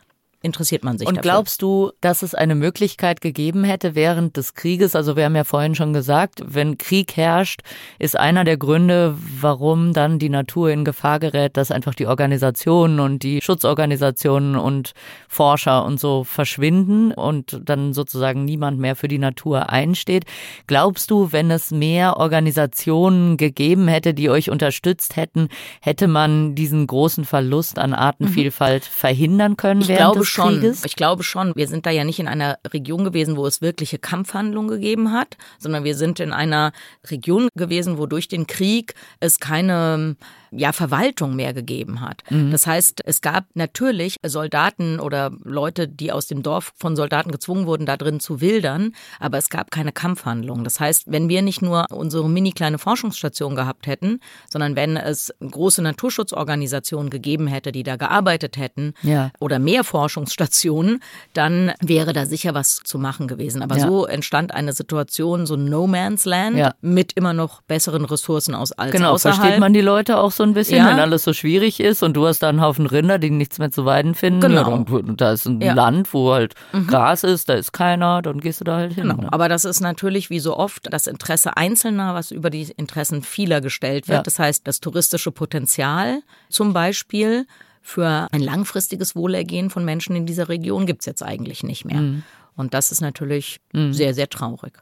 interessiert 0.41 0.85
man 0.85 0.97
sich 0.97 1.07
Und 1.07 1.17
dafür. 1.17 1.31
glaubst 1.31 1.61
du, 1.61 1.91
dass 1.99 2.21
es 2.21 2.33
eine 2.33 2.55
Möglichkeit 2.55 3.19
gegeben 3.19 3.65
hätte 3.65 3.93
während 3.93 4.37
des 4.37 4.53
Krieges? 4.53 4.95
Also 4.95 5.17
wir 5.17 5.25
haben 5.25 5.35
ja 5.35 5.43
vorhin 5.43 5.75
schon 5.75 5.91
gesagt, 5.91 6.41
wenn 6.45 6.77
Krieg 6.77 7.17
herrscht, 7.17 7.61
ist 7.97 8.17
einer 8.17 8.45
der 8.45 8.55
Gründe, 8.55 9.17
warum 9.41 9.91
dann 9.91 10.17
die 10.17 10.29
Natur 10.29 10.69
in 10.69 10.85
Gefahr 10.85 11.19
gerät, 11.19 11.57
dass 11.57 11.71
einfach 11.71 11.93
die 11.93 12.07
Organisationen 12.07 13.01
und 13.01 13.23
die 13.23 13.41
Schutzorganisationen 13.41 14.55
und 14.55 14.93
Forscher 15.27 15.83
und 15.83 15.99
so 15.99 16.23
verschwinden 16.23 17.11
und 17.11 17.59
dann 17.65 17.93
sozusagen 17.93 18.45
niemand 18.45 18.79
mehr 18.79 18.95
für 18.95 19.09
die 19.09 19.19
Natur 19.19 19.69
einsteht. 19.69 20.23
Glaubst 20.67 21.11
du, 21.11 21.33
wenn 21.33 21.51
es 21.51 21.71
mehr 21.71 22.15
Organisationen 22.15 23.35
gegeben 23.35 23.89
hätte, 23.89 24.13
die 24.13 24.29
euch 24.29 24.49
unterstützt 24.49 25.17
hätten, 25.17 25.49
hätte 25.81 26.07
man 26.07 26.55
diesen 26.55 26.87
großen 26.87 27.25
Verlust 27.25 27.77
an 27.77 27.93
Artenvielfalt 27.93 28.83
mhm. 28.83 28.89
verhindern 28.89 29.57
können? 29.57 29.81
Ich 29.81 29.87
glaube 29.87 30.28
schon. 30.29 30.59
Krieges? 30.59 30.85
Ich 30.85 30.95
glaube 30.95 31.23
schon. 31.23 31.55
Wir 31.55 31.67
sind 31.67 31.85
da 31.85 31.89
ja 31.89 32.03
nicht 32.03 32.19
in 32.19 32.27
einer 32.27 32.57
Region 32.71 33.03
gewesen, 33.03 33.35
wo 33.35 33.45
es 33.45 33.61
wirkliche 33.61 33.99
Kampfhandlungen 33.99 34.69
gegeben 34.69 35.11
hat, 35.11 35.37
sondern 35.57 35.83
wir 35.83 35.95
sind 35.95 36.19
in 36.19 36.31
einer 36.31 36.71
Region 37.09 37.49
gewesen, 37.55 37.97
wo 37.97 38.05
durch 38.05 38.27
den 38.27 38.47
Krieg 38.47 38.93
es 39.19 39.39
keine 39.39 40.15
ja, 40.51 40.71
Verwaltung 40.71 41.35
mehr 41.35 41.53
gegeben 41.53 42.01
hat. 42.01 42.23
Mhm. 42.29 42.51
Das 42.51 42.67
heißt, 42.67 43.01
es 43.05 43.21
gab 43.21 43.45
natürlich 43.53 44.17
Soldaten 44.25 44.99
oder 44.99 45.31
Leute, 45.43 45.87
die 45.87 46.11
aus 46.11 46.27
dem 46.27 46.43
Dorf 46.43 46.73
von 46.77 46.95
Soldaten 46.95 47.31
gezwungen 47.31 47.65
wurden, 47.65 47.85
da 47.85 47.97
drin 47.97 48.19
zu 48.19 48.41
wildern, 48.41 48.93
aber 49.19 49.37
es 49.37 49.49
gab 49.49 49.71
keine 49.71 49.91
Kampfhandlungen. 49.91 50.63
Das 50.63 50.79
heißt, 50.79 51.03
wenn 51.07 51.29
wir 51.29 51.41
nicht 51.41 51.61
nur 51.61 51.85
unsere 51.91 52.29
mini 52.29 52.51
kleine 52.51 52.77
Forschungsstation 52.77 53.55
gehabt 53.55 53.87
hätten, 53.87 54.19
sondern 54.49 54.75
wenn 54.75 54.97
es 54.97 55.33
große 55.39 55.81
Naturschutzorganisationen 55.81 57.09
gegeben 57.09 57.47
hätte, 57.47 57.71
die 57.71 57.83
da 57.83 57.95
gearbeitet 57.95 58.57
hätten 58.57 58.93
ja. 59.01 59.31
oder 59.39 59.59
mehr 59.59 59.83
Forschungsstationen, 59.83 61.01
dann 61.33 61.73
wäre 61.81 62.13
da 62.13 62.25
sicher 62.25 62.53
was 62.53 62.81
zu 62.83 62.97
machen 62.97 63.27
gewesen. 63.27 63.61
Aber 63.61 63.77
ja. 63.77 63.87
so 63.87 64.05
entstand 64.05 64.53
eine 64.53 64.73
Situation, 64.73 65.45
so 65.45 65.55
No 65.55 65.87
Man's 65.87 66.25
Land 66.25 66.57
ja. 66.57 66.73
mit 66.81 67.13
immer 67.13 67.33
noch 67.33 67.61
besseren 67.61 68.05
Ressourcen 68.05 68.55
aus 68.55 68.71
als 68.71 68.91
genau, 68.91 69.13
außerhalb. 69.13 69.39
versteht 69.39 69.59
man 69.59 69.73
die 69.73 69.81
Leute 69.81 70.17
auch 70.17 70.31
so 70.39 70.43
ein 70.43 70.53
bisschen, 70.53 70.77
ja. 70.77 70.87
wenn 70.87 70.99
alles 70.99 71.25
so 71.25 71.33
schwierig 71.33 71.81
ist 71.81 72.01
und 72.01 72.13
du 72.13 72.25
hast 72.25 72.39
da 72.39 72.47
einen 72.49 72.61
Haufen 72.61 72.85
Rinder, 72.85 73.19
die 73.19 73.29
nichts 73.29 73.59
mehr 73.59 73.71
zu 73.71 73.83
weiden 73.83 74.15
finden. 74.15 74.39
Genau. 74.39 74.69
Ja, 74.69 74.95
und, 74.95 75.19
da 75.19 75.33
ist 75.33 75.45
ein 75.45 75.59
ja. 75.59 75.73
Land, 75.73 76.13
wo 76.13 76.31
halt 76.31 76.55
mhm. 76.71 76.87
Gras 76.87 77.25
ist, 77.25 77.49
da 77.49 77.55
ist 77.55 77.73
keiner, 77.73 78.21
dann 78.21 78.39
gehst 78.39 78.61
du 78.61 78.63
da 78.63 78.77
halt 78.77 78.93
hin. 78.93 79.03
Genau. 79.03 79.23
Ne? 79.23 79.33
Aber 79.33 79.49
das 79.49 79.65
ist 79.65 79.81
natürlich 79.81 80.29
wie 80.29 80.39
so 80.39 80.55
oft 80.55 80.91
das 80.91 81.07
Interesse 81.07 81.57
Einzelner, 81.57 82.15
was 82.15 82.31
über 82.31 82.49
die 82.49 82.71
Interessen 82.77 83.21
vieler 83.21 83.59
gestellt 83.59 84.07
wird. 84.07 84.25
Das 84.25 84.39
heißt, 84.39 84.65
das 84.65 84.79
touristische 84.79 85.31
Potenzial 85.31 86.21
zum 86.47 86.71
Beispiel 86.71 87.45
für 87.81 88.27
ein 88.31 88.41
langfristiges 88.41 89.15
Wohlergehen 89.17 89.69
von 89.69 89.83
Menschen 89.83 90.15
in 90.15 90.25
dieser 90.25 90.47
Region 90.47 90.85
gibt 90.85 91.01
es 91.01 91.05
jetzt 91.05 91.21
eigentlich 91.21 91.63
nicht 91.63 91.83
mehr. 91.83 91.99
Mhm. 91.99 92.23
Und 92.55 92.73
das 92.73 92.91
ist 92.91 93.01
natürlich 93.01 93.59
mhm. 93.73 93.91
sehr, 93.91 94.13
sehr 94.13 94.29
traurig. 94.29 94.73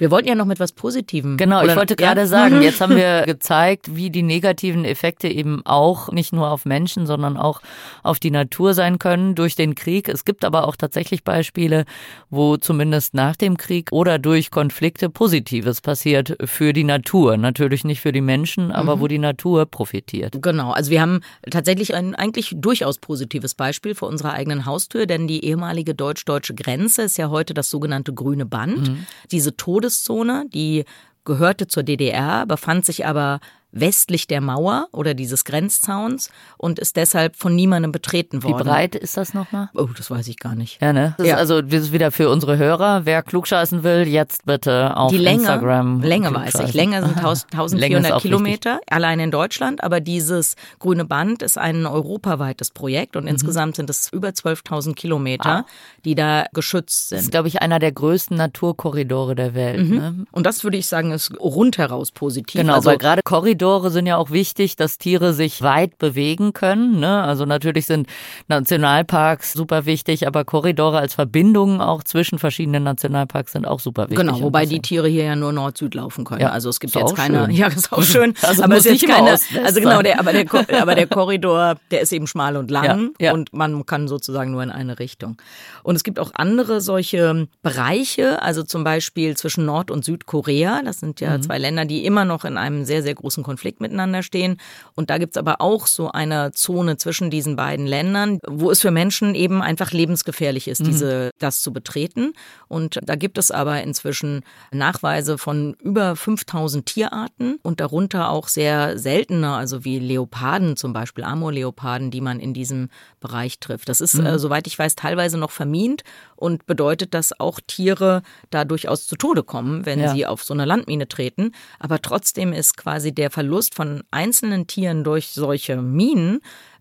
Wir 0.00 0.10
wollten 0.10 0.28
ja 0.28 0.34
noch 0.34 0.46
mit 0.46 0.58
was 0.60 0.72
Positivem. 0.72 1.36
Genau, 1.36 1.62
ich 1.62 1.76
wollte 1.76 1.94
gerade 1.94 2.22
ja? 2.22 2.26
sagen, 2.26 2.56
mhm. 2.56 2.62
jetzt 2.62 2.80
haben 2.80 2.96
wir 2.96 3.22
gezeigt, 3.26 3.94
wie 3.94 4.08
die 4.08 4.22
negativen 4.22 4.86
Effekte 4.86 5.28
eben 5.28 5.60
auch 5.66 6.10
nicht 6.10 6.32
nur 6.32 6.50
auf 6.50 6.64
Menschen, 6.64 7.04
sondern 7.04 7.36
auch 7.36 7.60
auf 8.02 8.18
die 8.18 8.30
Natur 8.30 8.72
sein 8.72 8.98
können 8.98 9.34
durch 9.34 9.56
den 9.56 9.74
Krieg. 9.74 10.08
Es 10.08 10.24
gibt 10.24 10.46
aber 10.46 10.66
auch 10.66 10.76
tatsächlich 10.76 11.22
Beispiele, 11.22 11.84
wo 12.30 12.56
zumindest 12.56 13.12
nach 13.12 13.36
dem 13.36 13.58
Krieg 13.58 13.92
oder 13.92 14.18
durch 14.18 14.50
Konflikte 14.50 15.10
Positives 15.10 15.82
passiert 15.82 16.34
für 16.46 16.72
die 16.72 16.84
Natur. 16.84 17.36
Natürlich 17.36 17.84
nicht 17.84 18.00
für 18.00 18.12
die 18.12 18.22
Menschen, 18.22 18.72
aber 18.72 18.96
mhm. 18.96 19.00
wo 19.00 19.06
die 19.06 19.18
Natur 19.18 19.66
profitiert. 19.66 20.38
Genau, 20.40 20.70
also 20.70 20.90
wir 20.90 21.02
haben 21.02 21.20
tatsächlich 21.50 21.94
ein 21.94 22.14
eigentlich 22.14 22.54
durchaus 22.56 22.96
positives 22.96 23.54
Beispiel 23.54 23.94
vor 23.94 24.08
unserer 24.08 24.32
eigenen 24.32 24.64
Haustür, 24.64 25.04
denn 25.04 25.28
die 25.28 25.44
ehemalige 25.44 25.94
deutsch-deutsche 25.94 26.54
Grenze 26.54 27.02
ist 27.02 27.18
ja 27.18 27.28
heute 27.28 27.52
das 27.52 27.68
sogenannte 27.68 28.14
grüne 28.14 28.46
Band. 28.46 28.88
Mhm. 28.88 29.06
Diese 29.30 29.58
Todes 29.58 29.89
Todeszone, 29.90 30.46
die 30.52 30.84
gehörte 31.24 31.66
zur 31.66 31.82
DDR, 31.82 32.46
befand 32.46 32.84
sich 32.86 33.06
aber 33.06 33.40
westlich 33.72 34.26
der 34.26 34.40
Mauer 34.40 34.88
oder 34.92 35.14
dieses 35.14 35.44
Grenzzauns 35.44 36.30
und 36.56 36.78
ist 36.78 36.96
deshalb 36.96 37.36
von 37.36 37.54
niemandem 37.54 37.92
betreten 37.92 38.42
worden. 38.42 38.58
Wie 38.58 38.62
breit 38.64 38.94
ist 38.94 39.16
das 39.16 39.34
nochmal? 39.34 39.70
Oh, 39.74 39.88
das 39.96 40.10
weiß 40.10 40.28
ich 40.28 40.38
gar 40.38 40.54
nicht. 40.54 40.80
Ja, 40.80 40.92
ne? 40.92 41.14
Das 41.18 41.26
ja. 41.26 41.34
Ist 41.34 41.40
also 41.40 41.62
das 41.62 41.82
ist 41.82 41.92
wieder 41.92 42.10
für 42.10 42.28
unsere 42.28 42.58
Hörer. 42.58 43.02
Wer 43.04 43.22
klugscheißen 43.22 43.82
will, 43.82 44.06
jetzt 44.06 44.46
bitte 44.46 44.96
auf 44.96 45.10
Die 45.10 45.18
Länge, 45.18 45.40
Instagram. 45.40 46.02
Länge 46.02 46.34
weiß 46.34 46.54
ich. 46.66 46.74
Länge 46.80 47.02
sind 47.02 47.16
1400 47.16 48.20
Kilometer, 48.20 48.74
wichtig. 48.74 48.92
allein 48.92 49.20
in 49.20 49.30
Deutschland. 49.30 49.82
Aber 49.84 50.00
dieses 50.00 50.56
grüne 50.78 51.04
Band 51.04 51.42
ist 51.42 51.58
ein 51.58 51.86
europaweites 51.86 52.70
Projekt 52.70 53.16
und 53.16 53.24
mhm. 53.24 53.30
insgesamt 53.30 53.76
sind 53.76 53.88
es 53.90 54.12
über 54.12 54.28
12.000 54.28 54.94
Kilometer, 54.94 55.50
ah. 55.50 55.66
die 56.04 56.14
da 56.14 56.46
geschützt 56.52 57.10
sind. 57.10 57.18
Das 57.18 57.24
ist, 57.24 57.30
glaube 57.30 57.48
ich, 57.48 57.62
einer 57.62 57.78
der 57.78 57.92
größten 57.92 58.36
Naturkorridore 58.36 59.34
der 59.34 59.54
Welt. 59.54 59.88
Mhm. 59.88 59.96
Ne? 59.96 60.26
Und 60.32 60.46
das 60.46 60.64
würde 60.64 60.76
ich 60.76 60.86
sagen, 60.86 61.12
ist 61.12 61.32
rundheraus 61.38 62.10
positiv. 62.10 62.60
Genau, 62.60 62.74
also, 62.74 62.90
weil 62.90 62.98
gerade 62.98 63.22
Korridor 63.22 63.59
Korridore 63.60 63.90
sind 63.90 64.06
ja 64.06 64.16
auch 64.16 64.30
wichtig, 64.30 64.76
dass 64.76 64.96
Tiere 64.96 65.34
sich 65.34 65.60
weit 65.60 65.98
bewegen 65.98 66.54
können. 66.54 66.98
Ne? 66.98 67.22
Also 67.22 67.44
natürlich 67.44 67.84
sind 67.84 68.06
Nationalparks 68.48 69.52
super 69.52 69.84
wichtig, 69.84 70.26
aber 70.26 70.46
Korridore 70.46 70.98
als 70.98 71.14
Verbindung 71.14 71.82
auch 71.82 72.02
zwischen 72.02 72.38
verschiedenen 72.38 72.84
Nationalparks 72.84 73.52
sind 73.52 73.66
auch 73.66 73.78
super 73.78 74.04
wichtig. 74.04 74.16
Genau, 74.16 74.40
wobei 74.40 74.64
die 74.64 74.80
Tiere 74.80 75.08
hier 75.08 75.24
ja 75.24 75.36
nur 75.36 75.52
Nord-Süd 75.52 75.94
laufen 75.94 76.24
können. 76.24 76.40
Ja, 76.40 76.50
also 76.50 76.70
es 76.70 76.80
gibt 76.80 76.94
jetzt 76.94 77.14
keine. 77.14 77.44
Schön. 77.44 77.50
Ja, 77.60 77.66
ist 77.66 77.92
auch 77.92 78.02
schön. 78.02 78.32
Also 78.40 78.62
aber 78.62 78.76
es 78.76 78.86
ist 78.86 79.06
keine. 79.06 79.32
Also 79.32 79.80
genau, 79.80 80.00
der, 80.00 80.18
aber, 80.18 80.32
der, 80.32 80.46
aber 80.80 80.94
der 80.94 81.06
Korridor, 81.06 81.76
der 81.90 82.00
ist 82.00 82.12
eben 82.12 82.26
schmal 82.26 82.56
und 82.56 82.70
lang 82.70 83.10
ja, 83.18 83.26
ja. 83.26 83.32
und 83.34 83.52
man 83.52 83.84
kann 83.84 84.08
sozusagen 84.08 84.52
nur 84.52 84.62
in 84.62 84.70
eine 84.70 84.98
Richtung. 84.98 85.36
Und 85.82 85.96
es 85.96 86.04
gibt 86.04 86.18
auch 86.18 86.30
andere 86.34 86.80
solche 86.80 87.48
Bereiche, 87.62 88.40
also 88.40 88.62
zum 88.62 88.84
Beispiel 88.84 89.36
zwischen 89.36 89.66
Nord- 89.66 89.90
und 89.90 90.04
Südkorea. 90.04 90.80
Das 90.82 91.00
sind 91.00 91.20
ja 91.20 91.36
mhm. 91.36 91.42
zwei 91.42 91.58
Länder, 91.58 91.84
die 91.84 92.06
immer 92.06 92.24
noch 92.24 92.46
in 92.46 92.56
einem 92.56 92.86
sehr, 92.86 93.02
sehr 93.02 93.14
großen 93.14 93.42
Konflikt 93.50 93.80
miteinander 93.80 94.22
stehen. 94.22 94.58
Und 94.94 95.10
da 95.10 95.18
gibt's 95.18 95.36
aber 95.36 95.60
auch 95.60 95.88
so 95.88 96.12
eine 96.12 96.52
Zone 96.52 96.98
zwischen 96.98 97.30
diesen 97.30 97.56
beiden 97.56 97.84
Ländern, 97.84 98.38
wo 98.46 98.70
es 98.70 98.80
für 98.80 98.92
Menschen 98.92 99.34
eben 99.34 99.60
einfach 99.60 99.90
lebensgefährlich 99.90 100.68
ist, 100.68 100.82
mhm. 100.82 100.84
diese, 100.84 101.30
das 101.40 101.60
zu 101.62 101.72
betreten. 101.72 102.32
Und 102.68 103.00
da 103.02 103.16
gibt 103.16 103.38
es 103.38 103.50
aber 103.50 103.82
inzwischen 103.82 104.44
Nachweise 104.70 105.36
von 105.36 105.74
über 105.82 106.14
5000 106.14 106.86
Tierarten 106.86 107.58
und 107.64 107.80
darunter 107.80 108.30
auch 108.30 108.46
sehr 108.46 108.96
seltene, 108.98 109.52
also 109.54 109.84
wie 109.84 109.98
Leoparden 109.98 110.76
zum 110.76 110.92
Beispiel, 110.92 111.24
Amurleoparden, 111.24 112.12
die 112.12 112.20
man 112.20 112.38
in 112.38 112.54
diesem 112.54 112.88
Bereich 113.18 113.58
trifft. 113.58 113.88
Das 113.88 114.00
ist, 114.00 114.14
mhm. 114.14 114.26
äh, 114.26 114.38
soweit 114.38 114.68
ich 114.68 114.78
weiß, 114.78 114.94
teilweise 114.94 115.38
noch 115.38 115.50
vermint 115.50 116.04
und 116.36 116.66
bedeutet, 116.66 117.14
dass 117.14 117.38
auch 117.40 117.58
Tiere 117.66 118.22
da 118.50 118.64
durchaus 118.64 119.08
zu 119.08 119.16
Tode 119.16 119.42
kommen, 119.42 119.86
wenn 119.86 119.98
ja. 119.98 120.12
sie 120.14 120.24
auf 120.24 120.44
so 120.44 120.54
eine 120.54 120.66
Landmine 120.66 121.08
treten. 121.08 121.50
Aber 121.80 122.00
trotzdem 122.00 122.52
ist 122.52 122.76
quasi 122.76 123.12
der 123.12 123.32
Verlust 123.40 123.74
von 123.74 124.02
einzelnen 124.10 124.66
Tieren 124.66 125.02
durch 125.02 125.28
solche 125.28 125.80
Minen 125.80 126.40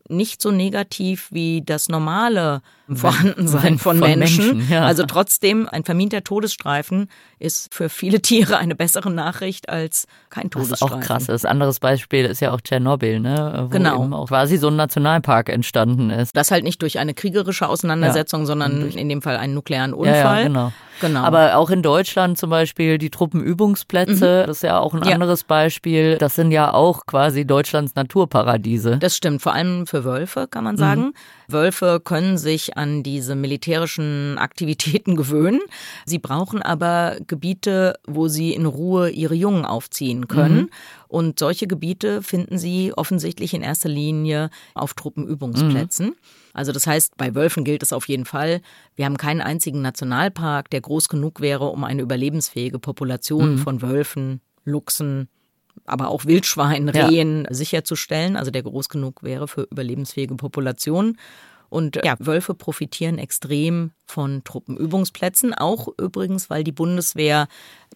nicht 0.09 0.41
so 0.41 0.51
negativ 0.51 1.29
wie 1.31 1.61
das 1.61 1.87
normale 1.87 2.61
Vorhandensein 2.91 3.77
von, 3.77 3.99
von 3.99 3.99
Menschen. 3.99 4.57
Menschen 4.57 4.73
ja. 4.73 4.83
Also 4.83 5.05
trotzdem, 5.05 5.69
ein 5.69 5.85
verminter 5.85 6.21
Todesstreifen 6.21 7.09
ist 7.37 7.73
für 7.73 7.87
viele 7.87 8.21
Tiere 8.21 8.57
eine 8.57 8.75
bessere 8.75 9.09
Nachricht 9.09 9.69
als 9.69 10.05
kein 10.29 10.49
Todesstreifen. 10.49 10.97
Was 10.97 11.03
auch 11.03 11.07
krass 11.07 11.29
ist. 11.29 11.45
Anderes 11.45 11.79
Beispiel 11.79 12.25
ist 12.25 12.41
ja 12.41 12.51
auch 12.51 12.59
Tschernobyl, 12.59 13.21
ne? 13.21 13.67
Wo 13.67 13.69
genau. 13.69 14.03
Eben 14.03 14.13
auch 14.13 14.27
quasi 14.27 14.57
so 14.57 14.67
ein 14.67 14.75
Nationalpark 14.75 15.47
entstanden 15.47 16.09
ist. 16.09 16.35
Das 16.35 16.51
halt 16.51 16.65
nicht 16.65 16.81
durch 16.81 16.99
eine 16.99 17.13
kriegerische 17.13 17.69
Auseinandersetzung, 17.69 18.41
ja. 18.41 18.45
sondern 18.47 18.89
in 18.89 19.07
dem 19.07 19.21
Fall 19.21 19.37
einen 19.37 19.53
nuklearen 19.53 19.93
Unfall. 19.93 20.41
Ja, 20.41 20.43
genau. 20.43 20.73
Genau. 20.99 21.21
Aber 21.21 21.55
auch 21.57 21.69
in 21.69 21.81
Deutschland 21.81 22.37
zum 22.37 22.49
Beispiel 22.49 22.97
die 22.97 23.09
Truppenübungsplätze, 23.09 24.41
mhm. 24.43 24.47
das 24.47 24.57
ist 24.57 24.63
ja 24.63 24.79
auch 24.79 24.93
ein 24.93 25.03
ja. 25.03 25.13
anderes 25.13 25.43
Beispiel. 25.43 26.17
Das 26.17 26.35
sind 26.35 26.51
ja 26.51 26.73
auch 26.73 27.05
quasi 27.05 27.45
Deutschlands 27.45 27.95
Naturparadiese. 27.95 28.97
Das 28.97 29.15
stimmt, 29.15 29.41
vor 29.41 29.53
allem 29.53 29.87
für 29.87 30.03
Wölfe, 30.03 30.47
kann 30.47 30.63
man 30.63 30.77
sagen. 30.77 31.01
Mhm. 31.01 31.13
Wölfe 31.47 31.99
können 32.03 32.37
sich 32.37 32.77
an 32.77 33.03
diese 33.03 33.35
militärischen 33.35 34.37
Aktivitäten 34.37 35.15
gewöhnen. 35.17 35.59
Sie 36.05 36.19
brauchen 36.19 36.61
aber 36.61 37.17
Gebiete, 37.27 37.95
wo 38.05 38.27
sie 38.27 38.53
in 38.53 38.65
Ruhe 38.65 39.09
ihre 39.09 39.35
Jungen 39.35 39.65
aufziehen 39.65 40.27
können. 40.27 40.57
Mhm. 40.57 40.69
Und 41.09 41.39
solche 41.39 41.65
Gebiete 41.65 42.21
finden 42.21 42.59
sie 42.59 42.93
offensichtlich 42.95 43.55
in 43.55 43.63
erster 43.63 43.89
Linie 43.89 44.51
auf 44.75 44.93
Truppenübungsplätzen. 44.93 46.05
Mhm. 46.05 46.15
Also 46.53 46.71
das 46.71 46.85
heißt, 46.85 47.17
bei 47.17 47.33
Wölfen 47.33 47.63
gilt 47.63 47.81
es 47.81 47.93
auf 47.93 48.07
jeden 48.07 48.25
Fall, 48.25 48.61
wir 48.95 49.05
haben 49.05 49.17
keinen 49.17 49.41
einzigen 49.41 49.81
Nationalpark, 49.81 50.69
der 50.69 50.81
groß 50.81 51.09
genug 51.09 51.41
wäre, 51.41 51.65
um 51.65 51.83
eine 51.83 52.03
überlebensfähige 52.03 52.77
Population 52.77 53.53
mhm. 53.53 53.57
von 53.57 53.81
Wölfen, 53.81 54.41
Luchsen, 54.65 55.29
aber 55.85 56.09
auch 56.09 56.25
Wildschweinen, 56.25 56.89
Rehen 56.89 57.45
ja. 57.45 57.55
sicherzustellen, 57.55 58.35
also 58.35 58.51
der 58.51 58.61
groß 58.61 58.89
genug 58.89 59.23
wäre 59.23 59.47
für 59.47 59.63
überlebensfähige 59.63 60.35
Populationen. 60.35 61.17
Und 61.69 61.99
ja, 62.03 62.15
Wölfe 62.19 62.55
profitieren 62.55 63.19
extrem 63.19 63.91
von 64.05 64.43
Truppenübungsplätzen, 64.43 65.53
auch 65.53 65.87
übrigens, 65.99 66.49
weil 66.49 66.63
die 66.63 66.71
Bundeswehr 66.71 67.47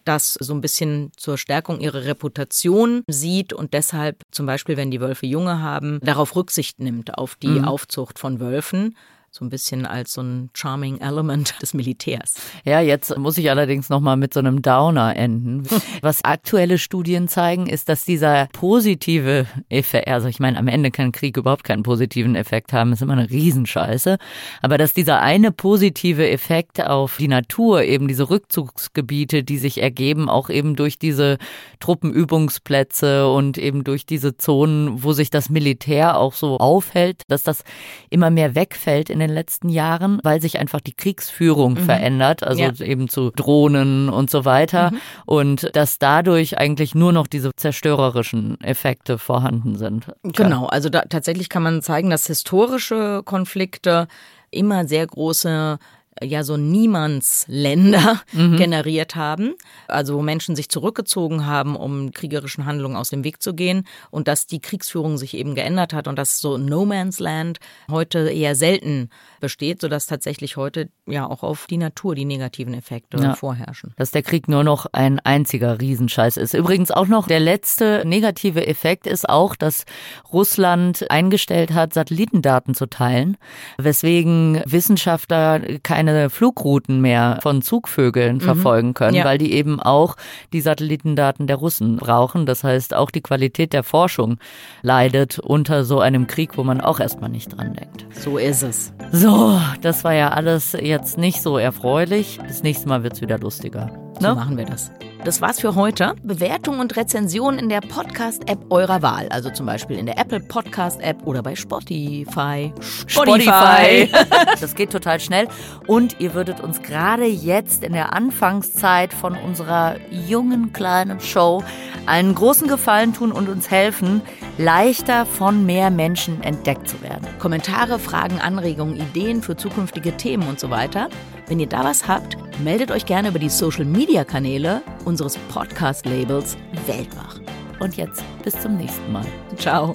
das 0.04 0.34
so 0.34 0.54
ein 0.54 0.60
bisschen 0.60 1.12
zur 1.16 1.38
Stärkung 1.38 1.80
ihrer 1.80 2.04
Reputation 2.04 3.02
sieht 3.08 3.52
und 3.52 3.74
deshalb 3.74 4.22
zum 4.30 4.46
Beispiel, 4.46 4.76
wenn 4.76 4.90
die 4.90 5.00
Wölfe 5.00 5.26
Junge 5.26 5.60
haben, 5.60 6.00
darauf 6.02 6.36
Rücksicht 6.36 6.80
nimmt 6.80 7.16
auf 7.16 7.36
die 7.36 7.48
mhm. 7.48 7.64
Aufzucht 7.64 8.18
von 8.18 8.40
Wölfen 8.40 8.96
so 9.36 9.44
ein 9.44 9.48
bisschen 9.48 9.84
als 9.84 10.12
so 10.12 10.22
ein 10.22 10.50
charming 10.54 11.00
Element 11.00 11.60
des 11.60 11.74
Militärs. 11.74 12.36
Ja, 12.64 12.80
jetzt 12.80 13.18
muss 13.18 13.36
ich 13.36 13.50
allerdings 13.50 13.88
noch 13.88 13.98
mal 13.98 14.14
mit 14.14 14.32
so 14.32 14.38
einem 14.38 14.62
Downer 14.62 15.16
enden. 15.16 15.64
Was 16.02 16.22
aktuelle 16.22 16.78
Studien 16.78 17.26
zeigen, 17.26 17.66
ist, 17.66 17.88
dass 17.88 18.04
dieser 18.04 18.46
positive 18.52 19.46
Effekt, 19.70 20.06
also 20.06 20.28
ich 20.28 20.38
meine, 20.38 20.56
am 20.56 20.68
Ende 20.68 20.92
kann 20.92 21.10
Krieg 21.10 21.36
überhaupt 21.36 21.64
keinen 21.64 21.82
positiven 21.82 22.36
Effekt 22.36 22.72
haben, 22.72 22.92
ist 22.92 23.02
immer 23.02 23.14
eine 23.14 23.28
Riesenscheiße, 23.28 24.18
aber 24.62 24.78
dass 24.78 24.94
dieser 24.94 25.20
eine 25.20 25.50
positive 25.50 26.30
Effekt 26.30 26.80
auf 26.80 27.16
die 27.16 27.26
Natur, 27.26 27.82
eben 27.82 28.06
diese 28.06 28.30
Rückzugsgebiete, 28.30 29.42
die 29.42 29.58
sich 29.58 29.82
ergeben, 29.82 30.28
auch 30.28 30.48
eben 30.48 30.76
durch 30.76 30.96
diese 30.96 31.38
Truppenübungsplätze 31.80 33.28
und 33.28 33.58
eben 33.58 33.82
durch 33.82 34.06
diese 34.06 34.36
Zonen, 34.36 35.02
wo 35.02 35.12
sich 35.12 35.30
das 35.30 35.50
Militär 35.50 36.18
auch 36.18 36.34
so 36.34 36.58
aufhält, 36.58 37.22
dass 37.26 37.42
das 37.42 37.64
immer 38.10 38.30
mehr 38.30 38.54
wegfällt 38.54 39.10
in 39.10 39.23
den 39.28 39.34
letzten 39.34 39.68
Jahren, 39.68 40.20
weil 40.22 40.40
sich 40.40 40.58
einfach 40.58 40.80
die 40.80 40.94
Kriegsführung 40.94 41.74
mhm. 41.74 41.78
verändert, 41.78 42.42
also 42.42 42.62
ja. 42.62 42.72
eben 42.80 43.08
zu 43.08 43.30
Drohnen 43.30 44.08
und 44.08 44.30
so 44.30 44.44
weiter. 44.44 44.90
Mhm. 44.90 44.98
Und 45.26 45.76
dass 45.76 45.98
dadurch 45.98 46.58
eigentlich 46.58 46.94
nur 46.94 47.12
noch 47.12 47.26
diese 47.26 47.50
zerstörerischen 47.54 48.60
Effekte 48.60 49.18
vorhanden 49.18 49.76
sind. 49.76 50.06
Genau, 50.22 50.66
also 50.66 50.88
da, 50.88 51.02
tatsächlich 51.02 51.48
kann 51.48 51.62
man 51.62 51.82
zeigen, 51.82 52.10
dass 52.10 52.26
historische 52.26 53.22
Konflikte 53.24 54.08
immer 54.50 54.86
sehr 54.86 55.06
große 55.06 55.78
ja 56.22 56.44
so 56.44 56.56
Niemandsländer 56.56 58.20
mhm. 58.32 58.56
generiert 58.56 59.16
haben, 59.16 59.54
also 59.88 60.16
wo 60.16 60.22
Menschen 60.22 60.56
sich 60.56 60.68
zurückgezogen 60.68 61.46
haben, 61.46 61.76
um 61.76 62.12
kriegerischen 62.12 62.66
Handlungen 62.66 62.96
aus 62.96 63.10
dem 63.10 63.24
Weg 63.24 63.42
zu 63.42 63.54
gehen 63.54 63.86
und 64.10 64.28
dass 64.28 64.46
die 64.46 64.60
Kriegsführung 64.60 65.18
sich 65.18 65.34
eben 65.34 65.54
geändert 65.54 65.92
hat 65.92 66.08
und 66.08 66.16
dass 66.16 66.38
so 66.38 66.58
No 66.58 66.84
Man's 66.84 67.18
Land 67.18 67.58
heute 67.90 68.30
eher 68.30 68.54
selten 68.54 69.10
besteht, 69.44 69.82
sodass 69.82 70.06
tatsächlich 70.06 70.56
heute 70.56 70.88
ja 71.06 71.28
auch 71.28 71.42
auf 71.42 71.66
die 71.66 71.76
Natur 71.76 72.14
die 72.14 72.24
negativen 72.24 72.72
Effekte 72.72 73.18
ja. 73.18 73.34
vorherrschen. 73.34 73.92
Dass 73.98 74.10
der 74.10 74.22
Krieg 74.22 74.48
nur 74.48 74.64
noch 74.64 74.86
ein 74.94 75.20
einziger 75.20 75.82
Riesenscheiß 75.82 76.38
ist. 76.38 76.54
Übrigens 76.54 76.90
auch 76.90 77.08
noch 77.08 77.26
der 77.26 77.40
letzte 77.40 78.02
negative 78.06 78.66
Effekt 78.66 79.06
ist 79.06 79.28
auch, 79.28 79.54
dass 79.54 79.84
Russland 80.32 81.10
eingestellt 81.10 81.74
hat, 81.74 81.92
Satellitendaten 81.92 82.74
zu 82.74 82.86
teilen, 82.86 83.36
weswegen 83.76 84.62
Wissenschaftler 84.64 85.60
keine 85.82 86.30
Flugrouten 86.30 87.02
mehr 87.02 87.38
von 87.42 87.60
Zugvögeln 87.60 88.36
mhm. 88.36 88.40
verfolgen 88.40 88.94
können, 88.94 89.16
ja. 89.16 89.26
weil 89.26 89.36
die 89.36 89.52
eben 89.52 89.78
auch 89.78 90.16
die 90.54 90.62
Satellitendaten 90.62 91.46
der 91.46 91.56
Russen 91.56 91.98
brauchen. 91.98 92.46
Das 92.46 92.64
heißt, 92.64 92.94
auch 92.94 93.10
die 93.10 93.20
Qualität 93.20 93.74
der 93.74 93.82
Forschung 93.82 94.38
leidet 94.80 95.38
unter 95.38 95.84
so 95.84 96.00
einem 96.00 96.28
Krieg, 96.28 96.56
wo 96.56 96.64
man 96.64 96.80
auch 96.80 96.98
erstmal 96.98 97.28
nicht 97.28 97.54
dran 97.54 97.74
denkt. 97.74 98.06
So 98.12 98.38
ist 98.38 98.62
es. 98.62 98.94
So, 99.12 99.33
so, 99.34 99.60
das 99.80 100.04
war 100.04 100.14
ja 100.14 100.30
alles 100.30 100.72
jetzt 100.72 101.18
nicht 101.18 101.42
so 101.42 101.58
erfreulich. 101.58 102.38
Das 102.46 102.62
nächste 102.62 102.88
Mal 102.88 103.02
wird 103.02 103.14
es 103.14 103.20
wieder 103.20 103.38
lustiger. 103.38 104.03
Ne? 104.20 104.28
So 104.28 104.34
machen 104.34 104.56
wir 104.56 104.64
das. 104.64 104.90
Das 105.24 105.40
war's 105.40 105.58
für 105.58 105.74
heute. 105.74 106.14
Bewertung 106.22 106.80
und 106.80 106.96
Rezension 106.96 107.58
in 107.58 107.70
der 107.70 107.80
Podcast-App 107.80 108.58
eurer 108.68 109.00
Wahl. 109.00 109.28
Also 109.30 109.48
zum 109.48 109.64
Beispiel 109.64 109.96
in 109.96 110.04
der 110.04 110.18
Apple 110.18 110.40
Podcast-App 110.40 111.26
oder 111.26 111.42
bei 111.42 111.56
Spotify. 111.56 112.70
Spotify. 113.06 114.10
das 114.60 114.74
geht 114.74 114.90
total 114.90 115.20
schnell. 115.20 115.48
Und 115.86 116.20
ihr 116.20 116.34
würdet 116.34 116.60
uns 116.60 116.82
gerade 116.82 117.24
jetzt 117.24 117.82
in 117.82 117.94
der 117.94 118.12
Anfangszeit 118.12 119.14
von 119.14 119.34
unserer 119.34 119.96
jungen 120.10 120.74
kleinen 120.74 121.20
Show 121.20 121.64
einen 122.04 122.34
großen 122.34 122.68
Gefallen 122.68 123.14
tun 123.14 123.32
und 123.32 123.48
uns 123.48 123.70
helfen, 123.70 124.20
leichter 124.58 125.24
von 125.24 125.64
mehr 125.64 125.90
Menschen 125.90 126.42
entdeckt 126.42 126.86
zu 126.86 127.00
werden. 127.00 127.26
Kommentare, 127.38 127.98
Fragen, 127.98 128.40
Anregungen, 128.40 128.96
Ideen 128.96 129.42
für 129.42 129.56
zukünftige 129.56 130.18
Themen 130.18 130.46
und 130.48 130.60
so 130.60 130.68
weiter. 130.68 131.08
Wenn 131.46 131.60
ihr 131.60 131.68
da 131.68 131.84
was 131.84 132.08
habt, 132.08 132.36
meldet 132.60 132.90
euch 132.90 133.06
gerne 133.06 133.28
über 133.28 133.38
die 133.38 133.50
Social 133.50 133.84
Media 133.84 134.24
Kanäle 134.24 134.82
unseres 135.04 135.36
Podcast-Labels 135.48 136.56
Weltwach. 136.86 137.40
Und 137.80 137.96
jetzt 137.96 138.22
bis 138.42 138.58
zum 138.60 138.76
nächsten 138.76 139.12
Mal. 139.12 139.26
Ciao. 139.56 139.92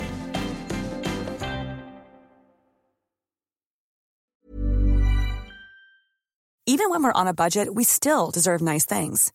Even 6.65 6.91
when 6.91 7.03
we're 7.03 7.11
on 7.13 7.27
a 7.27 7.33
budget, 7.33 7.73
we 7.73 7.83
still 7.83 8.29
deserve 8.31 8.61
nice 8.61 8.85
things. 8.85 9.31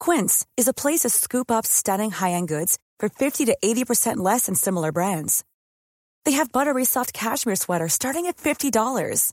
Quince 0.00 0.44
is 0.56 0.66
a 0.66 0.74
place 0.74 1.00
to 1.00 1.08
scoop 1.08 1.50
up 1.50 1.64
stunning 1.64 2.10
high-end 2.10 2.48
goods 2.48 2.78
for 2.98 3.08
50 3.08 3.44
to 3.46 3.56
80% 3.64 4.16
less 4.16 4.46
than 4.46 4.56
similar 4.56 4.90
brands. 4.90 5.44
They 6.24 6.32
have 6.32 6.50
buttery 6.50 6.84
soft 6.84 7.12
cashmere 7.12 7.56
sweaters 7.56 7.92
starting 7.92 8.26
at 8.26 8.38
$50, 8.38 9.32